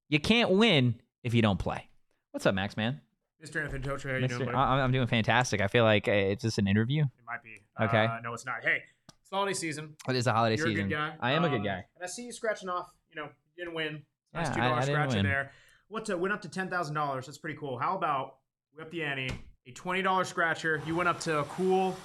you 0.09 0.19
can't 0.19 0.49
win 0.49 0.95
if 1.23 1.35
you 1.35 1.43
don't 1.43 1.59
play. 1.59 1.89
What's 2.31 2.47
up, 2.47 2.55
Max, 2.55 2.75
man? 2.75 3.01
Mr. 3.43 3.63
Anthony 3.63 3.83
Totri, 3.83 4.11
how 4.11 4.17
you 4.17 4.27
doing, 4.27 4.45
buddy? 4.45 4.55
I- 4.57 4.81
I'm 4.81 4.91
doing 4.91 5.07
fantastic. 5.07 5.61
I 5.61 5.67
feel 5.67 5.83
like 5.83 6.07
uh, 6.07 6.11
it's 6.11 6.43
just 6.43 6.57
an 6.57 6.67
interview. 6.67 7.03
it 7.03 7.09
might 7.27 7.43
be. 7.43 7.61
Okay. 7.81 8.05
Uh, 8.05 8.19
no, 8.23 8.33
it's 8.33 8.45
not. 8.45 8.63
Hey, 8.63 8.81
it's 9.21 9.29
the 9.29 9.35
holiday 9.35 9.53
season. 9.53 9.95
It 10.07 10.15
is 10.15 10.27
a 10.27 10.33
holiday 10.33 10.55
You're 10.57 10.67
season. 10.67 10.85
a 10.85 10.87
good 10.89 10.95
guy. 10.95 11.13
I 11.19 11.31
am 11.33 11.43
a 11.43 11.49
good 11.49 11.57
Um, 11.59 11.63
guy. 11.65 11.85
And 11.95 12.03
I 12.03 12.07
see 12.07 12.23
you 12.23 12.31
scratching 12.31 12.69
off. 12.69 12.89
You 13.09 13.17
know, 13.21 13.29
you 13.55 13.65
didn't 13.65 13.75
win. 13.75 14.01
Nice 14.33 14.47
Yeah, 14.47 14.53
two 14.53 14.61
dollar 14.61 14.81
scratch 14.81 15.15
in 15.15 15.23
there. 15.25 15.51
What 15.89 16.05
to, 16.05 16.17
went 16.17 16.33
up 16.33 16.41
to 16.43 16.49
ten 16.49 16.69
thousand 16.69 16.95
dollars? 16.95 17.25
That's 17.25 17.37
pretty 17.37 17.57
cool. 17.59 17.77
How 17.77 17.95
about 17.97 18.37
we 18.75 18.81
up 18.81 18.89
the 18.91 19.03
ante? 19.03 19.29
A 19.67 19.71
twenty 19.71 20.01
dollar 20.01 20.23
scratcher. 20.23 20.81
You 20.85 20.95
went 20.95 21.09
up 21.09 21.19
to 21.21 21.39
a 21.39 21.43
cool 21.45 21.95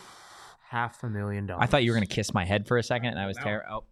half 0.68 1.02
a 1.04 1.08
million 1.08 1.46
dollars. 1.46 1.62
I 1.62 1.66
thought 1.66 1.84
you 1.84 1.90
were 1.92 1.96
gonna 1.96 2.06
kiss 2.06 2.34
my 2.34 2.44
head 2.44 2.66
for 2.66 2.76
a 2.78 2.82
second, 2.82 3.08
and 3.10 3.18
I 3.18 3.26
was 3.26 3.36
No. 3.38 3.42
terrible. 3.44 3.66
Oh, 3.70 3.84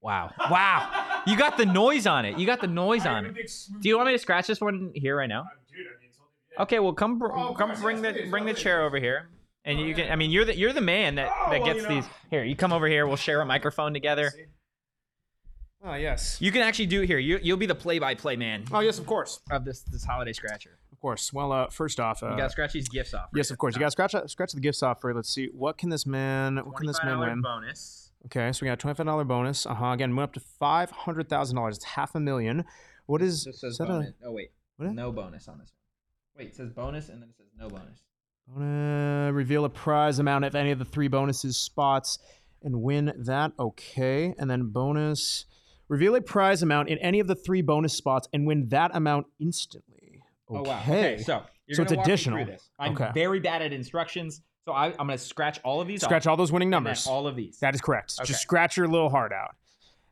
wow, 0.00 0.30
wow! 0.50 1.22
You 1.26 1.36
got 1.36 1.56
the 1.56 1.66
noise 1.66 2.06
on 2.06 2.24
it. 2.24 2.38
You 2.38 2.46
got 2.46 2.60
the 2.60 2.66
noise 2.66 3.06
on 3.06 3.24
it. 3.26 3.34
Do 3.80 3.88
you 3.88 3.96
want 3.96 4.08
me 4.08 4.12
to 4.14 4.18
scratch 4.18 4.46
this 4.48 4.60
one 4.60 4.92
here 4.94 5.16
right 5.16 5.28
now? 5.28 5.44
Dude, 5.70 5.80
I 5.86 6.00
mean, 6.00 6.08
it's 6.10 6.11
only- 6.11 6.11
yeah. 6.11 6.11
Okay, 6.58 6.78
well, 6.78 6.92
come 6.92 7.18
br- 7.18 7.32
Oh, 7.32 7.54
come 7.54 7.70
course, 7.70 7.80
bring 7.80 8.02
yes, 8.04 8.14
the 8.14 8.20
please, 8.22 8.30
bring 8.30 8.44
the 8.46 8.52
please. 8.54 8.62
chair 8.62 8.82
over 8.82 8.98
here, 8.98 9.28
and 9.64 9.78
you 9.80 9.94
can. 9.94 10.10
I 10.12 10.16
mean, 10.16 10.30
you're 10.30 10.44
the 10.44 10.56
you're 10.56 10.72
the 10.72 10.80
man 10.80 11.14
that 11.16 11.30
Oh, 11.30 11.50
that 11.50 11.60
well, 11.62 11.72
gets 11.72 11.82
you 11.84 11.88
know. 11.88 11.94
these. 11.96 12.04
Here, 12.30 12.44
you 12.44 12.54
come 12.56 12.72
over 12.72 12.86
here. 12.86 13.06
We'll 13.06 13.16
share 13.16 13.40
a 13.40 13.46
microphone 13.46 13.92
together. 13.94 14.30
See? 14.30 14.44
Oh 15.84 15.94
yes. 15.94 16.36
You 16.40 16.52
can 16.52 16.62
actually 16.62 16.86
do 16.86 17.02
it 17.02 17.06
here. 17.08 17.18
You 17.18 17.38
you'll 17.42 17.56
be 17.56 17.66
the 17.66 17.74
play 17.74 17.98
by 17.98 18.14
play 18.14 18.36
man 18.36 18.64
Oh 18.72 18.78
yes, 18.80 18.98
of 19.00 19.06
course, 19.06 19.40
of 19.50 19.64
this 19.64 19.80
this 19.82 20.04
holiday 20.04 20.32
scratcher. 20.32 20.78
of 20.92 21.00
course. 21.00 21.32
Well, 21.32 21.50
uh, 21.50 21.70
first 21.70 21.98
off, 21.98 22.22
uh, 22.22 22.30
You 22.30 22.36
got 22.36 22.44
to 22.44 22.50
scratch 22.50 22.72
these 22.72 22.88
gifts 22.88 23.14
off. 23.14 23.30
yes, 23.34 23.50
of 23.50 23.58
course. 23.58 23.74
You 23.74 23.80
got 23.80 23.86
to 23.86 23.90
scratch 24.08 24.14
scratch 24.30 24.52
the 24.52 24.60
gifts 24.60 24.82
off 24.84 25.00
for. 25.00 25.12
Let's 25.12 25.28
see. 25.34 25.48
What 25.52 25.78
can 25.78 25.88
this 25.88 26.06
man? 26.06 26.56
What 26.58 26.76
can 26.76 26.86
this 26.86 27.00
man 27.02 27.18
win? 27.18 27.40
bonus. 27.42 28.12
Okay, 28.26 28.52
so 28.52 28.60
we 28.62 28.66
got 28.68 28.74
a 28.74 28.76
twenty-five 28.76 29.06
dollar 29.06 29.24
bonus. 29.24 29.66
Uh 29.66 29.74
huh. 29.74 29.86
Again, 29.86 30.14
went 30.14 30.28
up 30.30 30.34
to 30.34 30.40
five 30.60 30.90
hundred 30.92 31.28
thousand 31.28 31.56
dollars. 31.56 31.76
It's 31.78 31.84
half 31.84 32.14
a 32.14 32.20
million. 32.20 32.64
What 33.06 33.20
is? 33.20 33.44
This 33.44 33.60
says 33.60 33.78
bonus. 33.78 34.12
oh 34.24 34.30
wait, 34.30 34.52
What? 34.76 34.92
no 34.92 35.10
bonus 35.10 35.48
on 35.48 35.58
this. 35.58 35.72
Wait, 36.36 36.48
it 36.48 36.54
says 36.54 36.70
bonus 36.70 37.08
and 37.08 37.20
then 37.22 37.28
it 37.28 37.36
says 37.36 37.46
no 37.58 37.68
bonus. 37.68 38.00
Wanna 38.48 39.30
reveal 39.32 39.64
a 39.64 39.68
prize 39.70 40.18
amount 40.18 40.44
if 40.44 40.54
any 40.54 40.70
of 40.70 40.78
the 40.78 40.84
three 40.84 41.08
bonuses 41.08 41.56
spots 41.56 42.18
and 42.62 42.82
win 42.82 43.12
that. 43.18 43.52
Okay, 43.58 44.34
and 44.38 44.50
then 44.50 44.64
bonus. 44.70 45.46
Reveal 45.88 46.14
a 46.14 46.20
prize 46.20 46.62
amount 46.62 46.88
in 46.88 46.98
any 46.98 47.20
of 47.20 47.26
the 47.26 47.34
three 47.34 47.60
bonus 47.62 47.92
spots 47.92 48.28
and 48.32 48.46
win 48.46 48.68
that 48.68 48.90
amount 48.94 49.26
instantly. 49.40 50.22
Okay. 50.50 50.58
Oh 50.60 50.62
wow. 50.68 50.80
Okay, 50.80 51.18
so 51.18 51.42
you're 51.66 51.76
So 51.76 51.82
it's 51.82 51.92
additional. 51.92 52.46
I'm 52.78 52.92
Okay. 52.92 53.10
very 53.14 53.40
bad 53.40 53.62
at 53.62 53.72
instructions, 53.72 54.42
so 54.64 54.72
I, 54.72 54.86
I'm 54.88 54.96
gonna 55.06 55.18
scratch 55.18 55.60
all 55.64 55.80
of 55.80 55.88
these. 55.88 56.02
Scratch 56.02 56.26
all 56.26 56.36
those 56.36 56.50
winning 56.52 56.70
numbers. 56.70 57.06
all 57.06 57.26
of 57.26 57.36
these. 57.36 57.58
That 57.60 57.74
is 57.74 57.80
correct. 57.80 58.14
Okay. 58.20 58.26
Just 58.26 58.40
scratch 58.42 58.76
your 58.76 58.88
little 58.88 59.10
heart 59.10 59.32
out. 59.32 59.54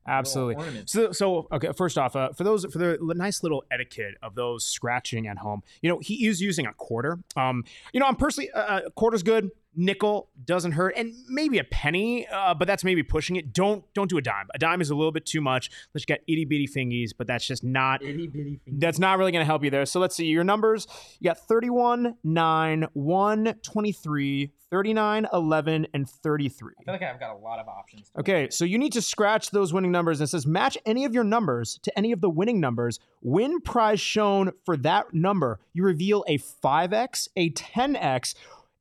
Absolutely. 0.07 0.82
So, 0.86 1.12
so 1.12 1.46
okay. 1.53 1.72
First 1.76 1.98
off, 1.98 2.16
uh, 2.16 2.32
for 2.32 2.44
those 2.44 2.64
for 2.66 2.78
the 2.78 2.98
nice 3.01 3.42
little 3.42 3.64
etiquette 3.70 4.14
of 4.22 4.34
those 4.34 4.64
scratching 4.64 5.26
at 5.26 5.38
home, 5.38 5.62
you 5.82 5.88
know, 5.90 5.98
he 5.98 6.26
is 6.26 6.40
using 6.40 6.66
a 6.66 6.72
quarter. 6.72 7.18
Um, 7.36 7.64
you 7.92 8.01
know, 8.01 8.07
I'm 8.07 8.16
personally 8.16 8.51
uh, 8.53 8.88
quarter's 8.96 9.22
good. 9.22 9.51
Nickel 9.77 10.29
doesn't 10.45 10.73
hurt, 10.73 10.95
and 10.97 11.14
maybe 11.29 11.59
a 11.59 11.64
penny, 11.64 12.27
uh, 12.29 12.55
but 12.55 12.66
that's 12.66 12.83
maybe 12.85 13.03
pushing 13.03 13.37
it. 13.37 13.53
Don't 13.53 13.85
don't 13.95 14.11
do 14.11 14.18
a 14.18 14.23
dime. 14.23 14.49
A 14.55 14.59
dime 14.59 14.81
is 14.81 14.91
a 14.91 14.95
little 14.95 15.12
bit 15.12 15.27
too 15.27 15.41
much. 15.41 15.71
Let's 15.95 16.05
get 16.05 16.23
itty 16.27 16.45
bitty 16.45 16.66
fingies, 16.66 17.11
but 17.16 17.27
that's 17.27 17.47
just 17.47 17.62
not 17.62 18.03
Itty 18.03 18.27
bitty 18.27 18.61
finger. 18.64 18.79
that's 18.81 18.99
not 18.99 19.18
really 19.18 19.33
going 19.33 19.43
to 19.43 19.47
help 19.47 19.62
you 19.64 19.71
there. 19.71 19.87
So 19.87 20.01
let's 20.01 20.16
see 20.16 20.27
your 20.27 20.45
numbers. 20.45 20.87
You 21.21 21.31
got 21.31 21.39
31, 21.39 22.16
9, 22.25 22.87
1, 22.93 23.55
23, 23.62 24.53
39, 24.71 25.27
11, 25.33 25.87
and 25.95 26.09
33. 26.09 26.73
I 26.79 26.85
feel 26.85 26.95
like 26.95 27.03
I've 27.03 27.18
got 27.21 27.35
a 27.35 27.39
lot 27.39 27.59
of 27.59 27.66
options. 27.68 28.11
Okay, 28.18 28.49
so 28.51 28.64
you 28.64 28.79
need 28.79 28.93
to 28.93 29.03
scratch 29.03 29.51
those 29.51 29.73
winning 29.73 29.91
numbers. 29.91 30.21
And 30.21 30.27
it 30.29 30.31
says 30.31 30.47
match 30.47 30.79
any 30.87 31.05
of 31.05 31.12
your 31.14 31.25
numbers 31.25 31.79
to 31.83 31.99
any 31.99 32.12
of 32.12 32.21
the 32.21 32.31
winning 32.31 32.61
numbers. 32.61 33.01
Win 33.23 33.61
prize 33.61 34.01
shown 34.01 34.53
for 34.64 34.77
that 34.79 35.12
number. 35.12 35.59
You 35.73 35.85
reveal 35.85 36.25
a 36.29 36.39
5x, 36.39 37.29
a 37.37 37.51
10x, 37.51 38.35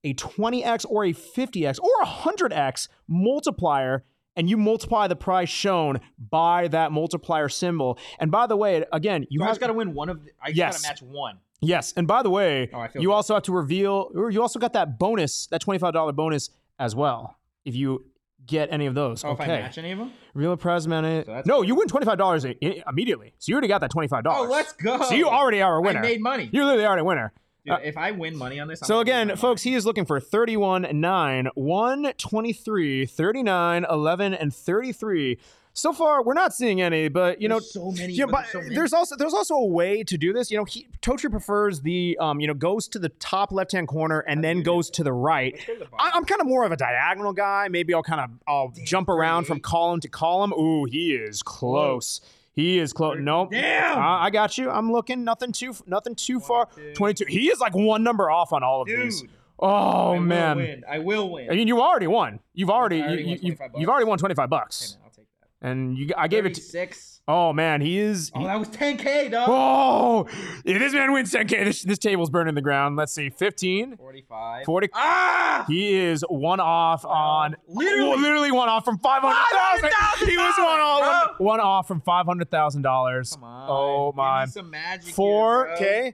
a 0.04 0.14
20x, 0.14 0.86
or 0.90 1.06
a 1.06 1.14
50x, 1.14 1.80
or 1.82 1.90
a 2.02 2.06
100x 2.06 2.88
multiplier. 3.08 4.04
And 4.36 4.50
you 4.50 4.56
multiply 4.56 5.08
the 5.08 5.16
price 5.18 5.50
shown 5.50 6.00
by 6.18 6.70
that 6.70 6.92
multiplier 6.94 7.50
symbol. 7.50 7.98
And 8.20 8.32
by 8.32 8.48
the 8.48 8.56
way, 8.56 8.86
again, 8.94 9.26
you 9.30 9.40
So 9.42 9.46
have 9.48 9.60
gotta 9.60 9.74
win 9.74 9.94
one 9.94 10.08
of. 10.08 10.24
The, 10.24 10.32
I 10.42 10.50
Yes. 10.50 10.82
gotta 10.82 10.94
match 10.94 11.02
one. 11.02 11.40
Yes, 11.62 11.94
and 11.98 12.08
by 12.08 12.24
the 12.24 12.30
way, 12.30 12.70
Oh, 12.74 12.84
you 12.96 13.10
good. 13.10 13.12
also 13.14 13.34
have 13.34 13.44
to 13.44 13.52
reveal, 13.52 14.10
or 14.16 14.30
you 14.30 14.42
also 14.42 14.58
got 14.60 14.72
that 14.74 14.98
bonus, 14.98 15.48
that 15.48 15.60
twenty-five 15.60 15.92
dollar 15.94 16.14
bonus 16.14 16.52
as 16.78 16.96
well. 16.96 17.38
If 17.66 17.76
you 17.76 18.06
get 18.46 18.72
any 18.72 18.86
of 18.86 18.96
those, 18.96 19.26
Oh, 19.26 19.32
if 19.34 19.42
I 19.42 19.44
okay. 19.44 19.62
match 19.64 19.78
any 19.78 19.92
of 19.92 20.00
them. 20.00 20.14
Reveal 20.34 20.54
a 20.54 20.58
prize 20.58 20.86
amount. 20.86 21.26
So 21.26 21.42
no, 21.46 21.62
you 21.62 21.76
win 21.76 21.90
twenty-five 21.90 22.18
dollars 22.18 22.46
immediately. 22.46 23.34
So 23.40 23.50
you 23.50 23.56
already 23.56 23.68
got 23.68 23.82
that 23.82 23.92
twenty-five 23.92 24.24
dollars. 24.24 24.48
Oh, 24.48 24.52
let's 24.54 24.72
go. 24.72 25.02
So 25.04 25.16
you 25.16 25.28
already 25.28 25.62
are 25.62 25.76
a 25.76 25.82
winner. 25.82 26.00
I 26.00 26.04
made 26.04 26.22
money. 26.22 26.50
You're 26.54 26.64
literally 26.64 26.86
already 26.86 27.02
a 27.02 27.06
winner. 27.06 27.34
Dude, 27.78 27.86
if 27.86 27.98
I 27.98 28.12
win 28.12 28.36
money 28.36 28.60
on 28.60 28.68
this. 28.68 28.82
I'm 28.82 28.88
So 28.88 29.00
again, 29.00 29.36
folks, 29.36 29.62
he 29.64 29.76
is 29.76 29.86
looking 29.86 30.06
for 30.06 30.20
31, 30.20 30.88
9, 30.92 31.50
1, 31.54 32.14
23, 32.18 33.06
39, 33.06 33.86
11, 33.90 34.34
and 34.34 34.54
33. 34.54 35.38
So 35.74 35.94
far, 35.94 36.24
we're 36.24 36.34
not 36.34 36.54
seeing 36.54 36.82
any, 36.82 37.08
but 37.08 37.42
you 37.42 37.48
know, 37.48 37.60
There's 37.60 37.72
so 37.72 37.92
many. 37.92 38.14
yeah, 38.14 38.26
but 38.26 38.32
but 38.32 38.42
there's 38.42 38.52
so 38.52 38.62
many. 38.62 38.76
there's 38.76 38.94
also 38.94 39.16
there's 39.16 39.34
also 39.34 39.56
a 39.56 39.66
way 39.66 40.04
to 40.04 40.18
do 40.18 40.34
this. 40.34 40.52
You 40.52 40.58
know, 40.58 40.66
he, 40.66 40.88
Totri 41.02 41.32
prefers 41.32 41.82
the 41.82 42.18
um, 42.20 42.42
you 42.42 42.48
know, 42.48 42.54
goes 42.54 42.88
to 42.90 43.00
the 43.00 43.10
top 43.10 43.52
left 43.52 43.72
hand 43.72 43.88
corner 43.88 44.20
and 44.20 44.44
then 44.44 44.62
goes 44.64 44.90
to 44.92 45.04
the 45.04 45.14
right. 45.14 45.58
I, 45.98 46.12
I'm 46.14 46.26
kind 46.26 46.42
of 46.42 46.48
more 46.48 46.66
of 46.66 46.72
a 46.74 46.76
diagonal 46.76 47.32
guy. 47.34 47.68
Maybe 47.70 47.94
I'll 47.94 48.04
kind 48.04 48.20
of 48.20 48.30
I'll 48.48 48.74
jump 48.84 49.08
around 49.08 49.46
from 49.46 49.60
column 49.62 50.02
to 50.02 50.10
column. 50.10 50.52
Ooh, 50.54 50.84
he 50.86 51.14
is 51.14 51.42
close. 51.44 52.20
He 52.60 52.78
is 52.80 52.92
close. 52.92 53.18
Nope. 53.20 53.52
Damn. 53.52 53.98
Uh, 53.98 54.02
I 54.02 54.30
got 54.30 54.58
you. 54.58 54.70
I'm 54.70 54.92
looking. 54.92 55.24
Nothing 55.24 55.52
too 55.54 55.74
nothing 55.86 56.14
too 56.16 56.40
far. 56.42 56.66
22. 56.66 56.94
22. 56.94 57.26
He 57.30 57.48
is 57.48 57.60
like 57.60 57.74
one 57.74 58.04
number 58.04 58.30
off 58.30 58.52
on 58.52 58.64
all 58.64 58.82
of 58.82 58.88
these. 58.88 59.22
Dude. 59.22 59.32
Oh 59.62 59.68
I 59.68 60.10
will 60.14 60.20
man. 60.22 60.58
win. 60.58 60.84
I 60.90 61.00
will 61.00 61.30
win. 61.30 61.50
I 61.50 61.56
mean, 61.56 61.68
you 61.68 61.82
already 61.82 62.08
won. 62.08 62.40
You've 62.54 62.70
already, 62.70 63.02
already 63.02 63.24
you, 63.24 63.28
won 63.28 63.38
you, 63.42 63.56
25 63.56 63.72
have 63.80 63.90
already 63.90 64.06
won 64.06 64.18
25 64.18 64.44
Hey, 64.44 64.48
bucks. 64.50 64.98
man, 64.98 65.02
I'll 65.06 65.10
take 65.12 65.26
that. 65.62 65.68
And 65.70 65.98
you 65.98 66.10
I 66.18 66.28
gave 66.28 66.46
it 66.46 66.54
to, 66.56 66.62
six. 66.62 67.19
Oh 67.32 67.54
man, 67.54 67.80
he 67.80 68.00
is 68.00 68.32
Oh, 68.34 68.44
that 68.44 68.58
was 68.58 68.70
10k, 68.70 69.30
dog. 69.30 69.48
Oh, 69.52 70.26
if 70.66 70.80
this 70.80 70.94
man 70.94 71.12
wins 71.12 71.32
10K, 71.32 71.64
this, 71.64 71.84
this 71.84 72.00
table's 72.00 72.32
burning 72.32 72.56
the 72.56 72.62
ground. 72.62 72.96
Let's 72.96 73.14
see, 73.14 73.30
15, 73.30 73.98
45. 73.98 74.66
40. 74.66 74.90
Ah! 74.96 75.64
He 75.68 75.94
is 75.94 76.26
one 76.28 76.60
off 76.60 77.06
on 77.06 77.56
Literally. 77.68 78.10
Well, 78.10 78.20
literally 78.20 78.52
one 78.52 78.68
off 78.68 78.84
from 78.84 78.98
500,000. 78.98 80.28
He 80.28 80.38
was 80.38 80.56
one 80.58 80.80
off, 80.80 81.28
one, 81.38 81.48
one 81.50 81.60
off 81.60 81.88
from 81.88 82.02
$500,000. 82.02 83.32
Come 83.36 83.44
on. 83.44 83.70
Oh 83.70 84.12
Give 84.12 84.18
my. 84.18 84.46
me 84.46 84.52
some 84.52 84.70
magic. 84.72 85.14
Four. 85.14 85.68
Here, 85.68 85.76
bro. 85.78 85.86
Okay. 85.86 86.14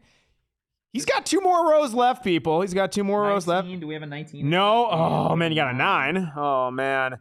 He's 0.91 1.05
got 1.05 1.25
two 1.25 1.39
more 1.39 1.71
rows 1.71 1.93
left, 1.93 2.25
people. 2.25 2.59
He's 2.59 2.73
got 2.73 2.91
two 2.91 3.05
more 3.05 3.21
rows 3.21 3.47
left. 3.47 3.69
Do 3.79 3.87
we 3.87 3.93
have 3.93 4.03
a 4.03 4.05
19? 4.05 4.49
No. 4.49 4.89
Oh 4.91 5.35
man, 5.37 5.53
you 5.53 5.55
got 5.55 5.73
a 5.73 5.77
nine. 5.77 6.33
Oh 6.35 6.71
man. 6.71 7.19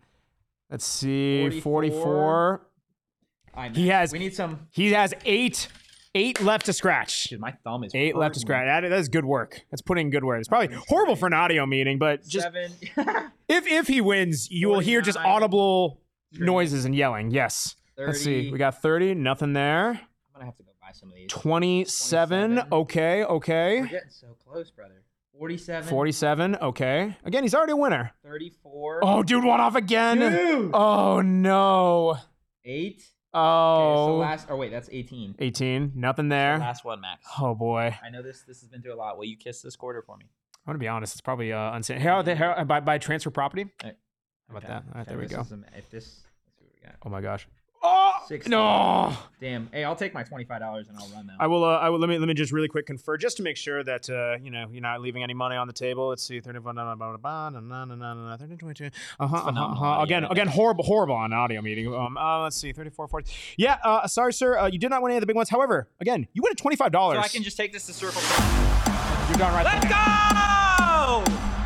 Let's 0.69 0.85
see. 0.85 1.61
44. 1.61 1.71
44. 2.03 2.67
Right, 3.57 3.75
He 3.75 3.89
has- 3.89 4.13
We 4.13 4.19
need 4.19 4.35
some. 4.35 4.69
He 4.73 4.93
has 4.93 5.15
eight. 5.25 5.69
Eight 6.17 6.41
left 6.41 6.67
to 6.67 6.73
scratch. 6.73 7.25
Dude, 7.25 7.41
my 7.41 7.51
thumb 7.65 7.83
is. 7.83 7.93
Eight 7.93 8.15
left 8.15 8.35
to 8.35 8.41
scratch. 8.41 8.67
That, 8.67 8.89
that's 8.89 9.09
good 9.09 9.25
work. 9.25 9.63
That's 9.73 9.83
putting 9.83 10.11
good 10.11 10.23
work. 10.23 10.39
It's 10.39 10.47
probably 10.49 10.77
horrible 10.89 11.17
for 11.17 11.27
an 11.27 11.33
audio 11.33 11.67
meeting, 11.67 11.99
but 11.99 12.25
just 12.25 12.45
Seven. 12.45 12.71
if 13.49 13.67
if 13.67 13.89
he 13.89 14.01
wins, 14.01 14.49
you 14.49 14.69
will 14.69 14.79
hear 14.79 15.01
just 15.01 15.19
49. 15.19 15.35
audible 15.37 16.01
noises 16.33 16.85
and 16.85 16.95
yelling. 16.95 17.33
Yes. 17.33 17.75
Let's 17.99 18.21
see. 18.21 18.51
We 18.53 18.59
got 18.59 18.81
30. 18.81 19.15
Nothing 19.17 19.55
there. 19.55 19.89
I'm 19.91 19.99
gonna 20.35 20.45
have 20.45 20.57
to 20.59 20.63
go 20.63 20.71
buy 20.81 20.93
some 20.93 21.09
of 21.09 21.17
these. 21.17 21.27
27. 21.31 22.55
27. 22.59 22.73
Okay. 22.73 23.19
We're 23.25 23.31
Okay. 23.31 23.81
getting 23.91 24.11
so 24.11 24.37
close, 24.47 24.71
brother. 24.71 25.03
47. 25.37 25.89
47. 25.91 26.57
Okay. 26.63 27.17
Again, 27.25 27.43
he's 27.43 27.57
already 27.57 27.73
a 27.73 27.77
winner. 27.77 28.13
34. 28.25 29.01
Oh, 29.03 29.25
dude, 29.25 29.43
one 29.43 29.61
off 29.61 29.75
again. 29.75 30.21
Dude. 30.21 30.71
Oh 30.73 31.21
no. 31.23 32.19
Eight. 32.65 33.03
Oh, 33.35 34.07
so 34.07 34.16
last. 34.18 34.47
Oh 34.51 34.57
wait, 34.57 34.70
that's 34.70 34.89
18. 34.93 35.35
18. 35.39 35.93
Nothing 35.95 36.28
The 36.28 36.35
there. 36.35 36.59
last 36.59 36.85
one, 36.85 37.01
Max. 37.01 37.26
Oh 37.41 37.55
boy. 37.55 37.97
I 38.03 38.11
know 38.11 38.22
this. 38.22 38.43
This 38.43 38.61
has 38.61 38.68
been 38.68 38.80
through 38.82 38.95
a 38.95 38.97
lot. 38.97 39.18
Will 39.18 39.24
you 39.24 39.37
kiss 39.37 39.61
this 39.62 39.76
quarter 39.76 40.03
for 40.03 40.16
me? 40.16 40.26
I'm 40.66 40.70
gonna 40.72 40.78
be 40.78 40.89
honest. 40.89 41.14
It's 41.14 41.20
probably 41.20 41.53
uh, 41.53 41.74
unsafe. 41.74 42.01
Here, 42.01 42.22
there, 42.22 42.37
here, 42.37 42.64
by 42.64 42.80
by 42.80 42.99
transfer 42.99 43.30
property. 43.30 43.66
Hey. 43.82 43.93
How 44.49 44.57
about 44.57 44.64
Okay. 44.64 44.72
that? 44.72 44.82
All 44.89 44.93
right, 44.95 45.01
Okay, 45.03 45.11
there 45.11 45.18
we 45.18 45.26
go. 45.26 45.39
am- 45.39 45.64
if 45.76 45.91
this, 45.91 46.22
let's 46.47 46.57
see 46.59 46.64
what 46.64 46.72
we 46.74 46.87
got. 46.87 46.97
Oh 47.05 47.09
my 47.11 47.20
gosh. 47.20 47.49
Oh 47.87 48.14
Six. 48.26 48.49
no. 48.49 49.14
Damn. 49.43 49.68
Hey, 49.70 49.85
I'll 49.85 49.95
take 49.95 50.14
my 50.14 50.22
twenty-five 50.22 50.59
dollars 50.59 50.89
and 50.89 50.97
I'll 50.97 51.09
run 51.14 51.26
that. 51.26 51.37
I 51.39 51.47
will. 51.47 51.62
Uh, 51.62 51.76
I 51.76 51.91
will. 51.91 51.99
Let 51.99 52.09
me. 52.09 52.18
Let 52.18 52.26
me 52.26 52.32
just 52.32 52.51
really 52.51 52.66
quick 52.66 52.87
confer, 52.87 53.18
just 53.18 53.37
to 53.37 53.43
make 53.43 53.59
sure 53.59 53.85
that 53.85 54.09
uh, 54.09 54.39
you 54.43 54.51
know 54.51 54.66
you're 54.72 54.80
not 54.80 55.03
leaving 55.03 55.22
any 55.22 55.35
money 55.35 55.55
on 55.57 55.66
the 55.66 55.72
table. 55.74 56.09
Let's 56.09 56.22
see, 56.22 56.41
nah, 56.47 57.85
nah, 57.85 58.37
13, 58.39 58.57
22. 58.57 58.87
Uh-huh, 58.87 59.24
uh-huh, 59.24 59.47
phenomenal 59.49 59.76
uh-huh. 59.76 59.85
audio. 59.85 60.05
Again, 60.05 60.24
again, 60.24 60.47
horrible, 60.47 60.82
horrible 60.85 61.14
on 61.14 61.35
audio 61.35 61.61
meeting. 61.61 61.95
Um, 61.95 62.16
uh, 62.16 62.45
let's 62.45 62.57
see, 62.57 62.72
34, 62.72 63.07
40. 63.07 63.30
Yeah. 63.59 63.76
Uh, 63.85 64.07
sorry, 64.07 64.32
sir. 64.32 64.59
Uh, 64.59 64.66
you 64.66 64.78
did 64.78 64.89
not 64.89 65.03
win 65.03 65.11
any 65.11 65.18
of 65.18 65.20
the 65.20 65.26
big 65.26 65.37
ones. 65.37 65.51
However, 65.51 65.91
again, 66.01 66.26
you 66.32 66.41
win 66.43 66.53
at 66.53 66.57
twenty-five 66.57 66.91
dollars. 66.91 67.18
so 67.18 67.22
I 67.22 67.28
can 67.28 67.43
just 67.43 67.59
take 67.59 67.74
this 67.74 67.85
to 67.87 67.93
circle. 67.93 68.22
You're 69.28 69.37
done 69.37 69.53
right. 69.53 69.64
Let's 69.64 69.85
there. 69.85 69.91
go! 69.91 71.64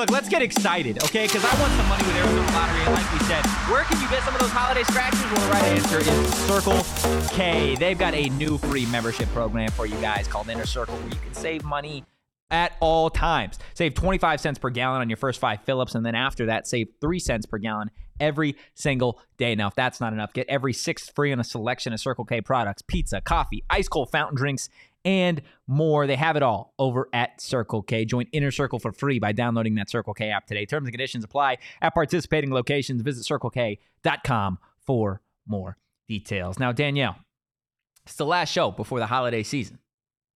Look, 0.00 0.10
let's 0.10 0.30
get 0.30 0.40
excited, 0.40 1.04
okay? 1.04 1.26
Because 1.26 1.44
I 1.44 1.60
want 1.60 1.74
some 1.74 1.86
money 1.86 2.02
with 2.04 2.16
Arizona 2.16 2.50
Lottery. 2.52 2.80
And 2.86 2.94
like 2.94 3.12
we 3.12 3.18
said, 3.26 3.44
where 3.70 3.84
can 3.84 4.00
you 4.00 4.08
get 4.08 4.22
some 4.22 4.34
of 4.34 4.40
those 4.40 4.50
holiday 4.50 4.82
scratches? 4.84 5.20
Well, 5.24 5.46
the 5.46 5.52
right 5.52 5.62
answer 5.64 5.98
is 5.98 6.34
Circle 6.46 7.36
K. 7.36 7.76
They've 7.76 7.98
got 7.98 8.14
a 8.14 8.30
new 8.30 8.56
free 8.56 8.86
membership 8.86 9.28
program 9.34 9.70
for 9.72 9.84
you 9.84 10.00
guys 10.00 10.26
called 10.26 10.48
Inner 10.48 10.64
Circle 10.64 10.96
where 10.96 11.08
you 11.08 11.20
can 11.22 11.34
save 11.34 11.64
money 11.64 12.02
at 12.50 12.72
all 12.80 13.10
times. 13.10 13.58
Save 13.74 13.92
25 13.92 14.40
cents 14.40 14.58
per 14.58 14.70
gallon 14.70 15.02
on 15.02 15.10
your 15.10 15.18
first 15.18 15.38
five 15.38 15.60
Phillips, 15.64 15.94
and 15.94 16.06
then 16.06 16.14
after 16.14 16.46
that, 16.46 16.66
save 16.66 16.88
3 17.02 17.18
cents 17.18 17.44
per 17.44 17.58
gallon 17.58 17.90
every 18.18 18.56
single 18.74 19.20
day. 19.36 19.54
Now, 19.54 19.68
if 19.68 19.74
that's 19.74 20.00
not 20.00 20.14
enough, 20.14 20.32
get 20.32 20.46
every 20.48 20.72
sixth 20.72 21.12
free 21.14 21.30
on 21.30 21.40
a 21.40 21.44
selection 21.44 21.92
of 21.92 22.00
Circle 22.00 22.24
K 22.24 22.40
products 22.40 22.80
pizza, 22.80 23.20
coffee, 23.20 23.64
ice 23.68 23.88
cold 23.88 24.10
fountain 24.10 24.36
drinks, 24.36 24.70
and 25.04 25.42
more. 25.66 26.06
They 26.06 26.16
have 26.16 26.36
it 26.36 26.42
all 26.42 26.74
over 26.78 27.08
at 27.12 27.40
Circle 27.40 27.82
K. 27.82 28.04
Join 28.04 28.26
Inner 28.32 28.50
Circle 28.50 28.78
for 28.78 28.92
free 28.92 29.18
by 29.18 29.32
downloading 29.32 29.74
that 29.76 29.90
Circle 29.90 30.14
K 30.14 30.30
app 30.30 30.46
today. 30.46 30.66
Terms 30.66 30.86
and 30.86 30.92
conditions 30.92 31.24
apply 31.24 31.58
at 31.80 31.94
participating 31.94 32.52
locations. 32.52 33.02
Visit 33.02 33.24
circlek.com 33.24 34.58
for 34.86 35.20
more 35.46 35.76
details. 36.08 36.58
Now, 36.58 36.72
Danielle, 36.72 37.16
it's 38.04 38.16
the 38.16 38.26
last 38.26 38.50
show 38.50 38.70
before 38.70 38.98
the 38.98 39.06
holiday 39.06 39.42
season. 39.42 39.78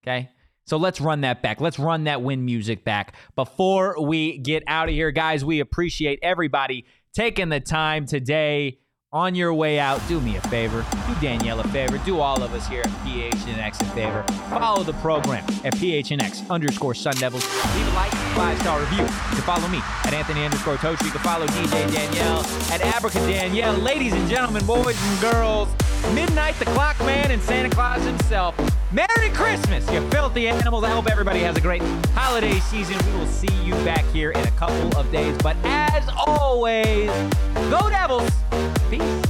Okay? 0.03 0.29
So 0.65 0.77
let's 0.77 0.99
run 0.99 1.21
that 1.21 1.43
back. 1.43 1.61
Let's 1.61 1.77
run 1.77 2.05
that 2.05 2.21
win 2.23 2.43
music 2.43 2.83
back. 2.83 3.15
Before 3.35 4.01
we 4.01 4.39
get 4.39 4.63
out 4.67 4.89
of 4.89 4.95
here, 4.95 5.11
guys, 5.11 5.45
we 5.45 5.59
appreciate 5.59 6.19
everybody 6.23 6.85
taking 7.13 7.49
the 7.49 7.59
time 7.59 8.05
today 8.05 8.79
on 9.15 9.33
your 9.33 9.53
way 9.53 9.79
out. 9.79 10.05
Do 10.09 10.19
me 10.19 10.35
a 10.35 10.41
favor. 10.41 10.85
Do 11.07 11.15
Danielle 11.21 11.61
a 11.61 11.67
favor. 11.69 11.97
Do 11.99 12.19
all 12.19 12.43
of 12.43 12.53
us 12.53 12.67
here 12.67 12.81
at 12.81 12.89
PHNX 12.89 13.79
a 13.79 13.85
favor. 13.95 14.23
Follow 14.49 14.83
the 14.83 14.93
program 14.95 15.45
at 15.63 15.73
PHNX 15.75 16.49
underscore 16.49 16.93
Sun 16.93 17.15
Devils. 17.15 17.45
Leave 17.75 17.87
a 17.87 17.95
like, 17.95 18.11
five 18.35 18.59
star 18.59 18.81
review. 18.81 19.03
You 19.03 19.05
can 19.05 19.41
follow 19.43 19.67
me 19.69 19.79
at 20.03 20.13
Anthony 20.13 20.43
underscore 20.43 20.75
Toach. 20.75 21.01
You 21.03 21.11
can 21.11 21.21
follow 21.21 21.47
DJ 21.47 21.89
Danielle 21.93 22.41
at 22.71 22.81
Abraca 22.81 23.25
Danielle. 23.25 23.77
Ladies 23.77 24.13
and 24.13 24.29
gentlemen, 24.29 24.65
boys 24.65 25.01
and 25.01 25.21
girls, 25.21 25.69
Midnight 26.13 26.55
the 26.55 26.65
Clock 26.65 26.99
Man 26.99 27.31
and 27.31 27.41
Santa 27.41 27.69
Claus 27.69 28.03
himself. 28.03 28.53
Merry 28.95 29.29
Christmas, 29.31 29.85
you 29.91 29.99
filthy 30.09 30.47
animals. 30.47 30.85
I 30.85 30.89
hope 30.89 31.11
everybody 31.11 31.41
has 31.41 31.57
a 31.57 31.59
great 31.59 31.81
holiday 32.13 32.61
season. 32.61 32.95
We 33.11 33.19
will 33.19 33.27
see 33.27 33.53
you 33.61 33.73
back 33.83 34.05
here 34.13 34.31
in 34.31 34.47
a 34.47 34.51
couple 34.51 34.97
of 34.97 35.11
days. 35.11 35.37
But 35.39 35.57
as 35.65 36.07
always, 36.25 37.09
go 37.69 37.89
Devils. 37.89 38.31
Peace. 38.89 39.24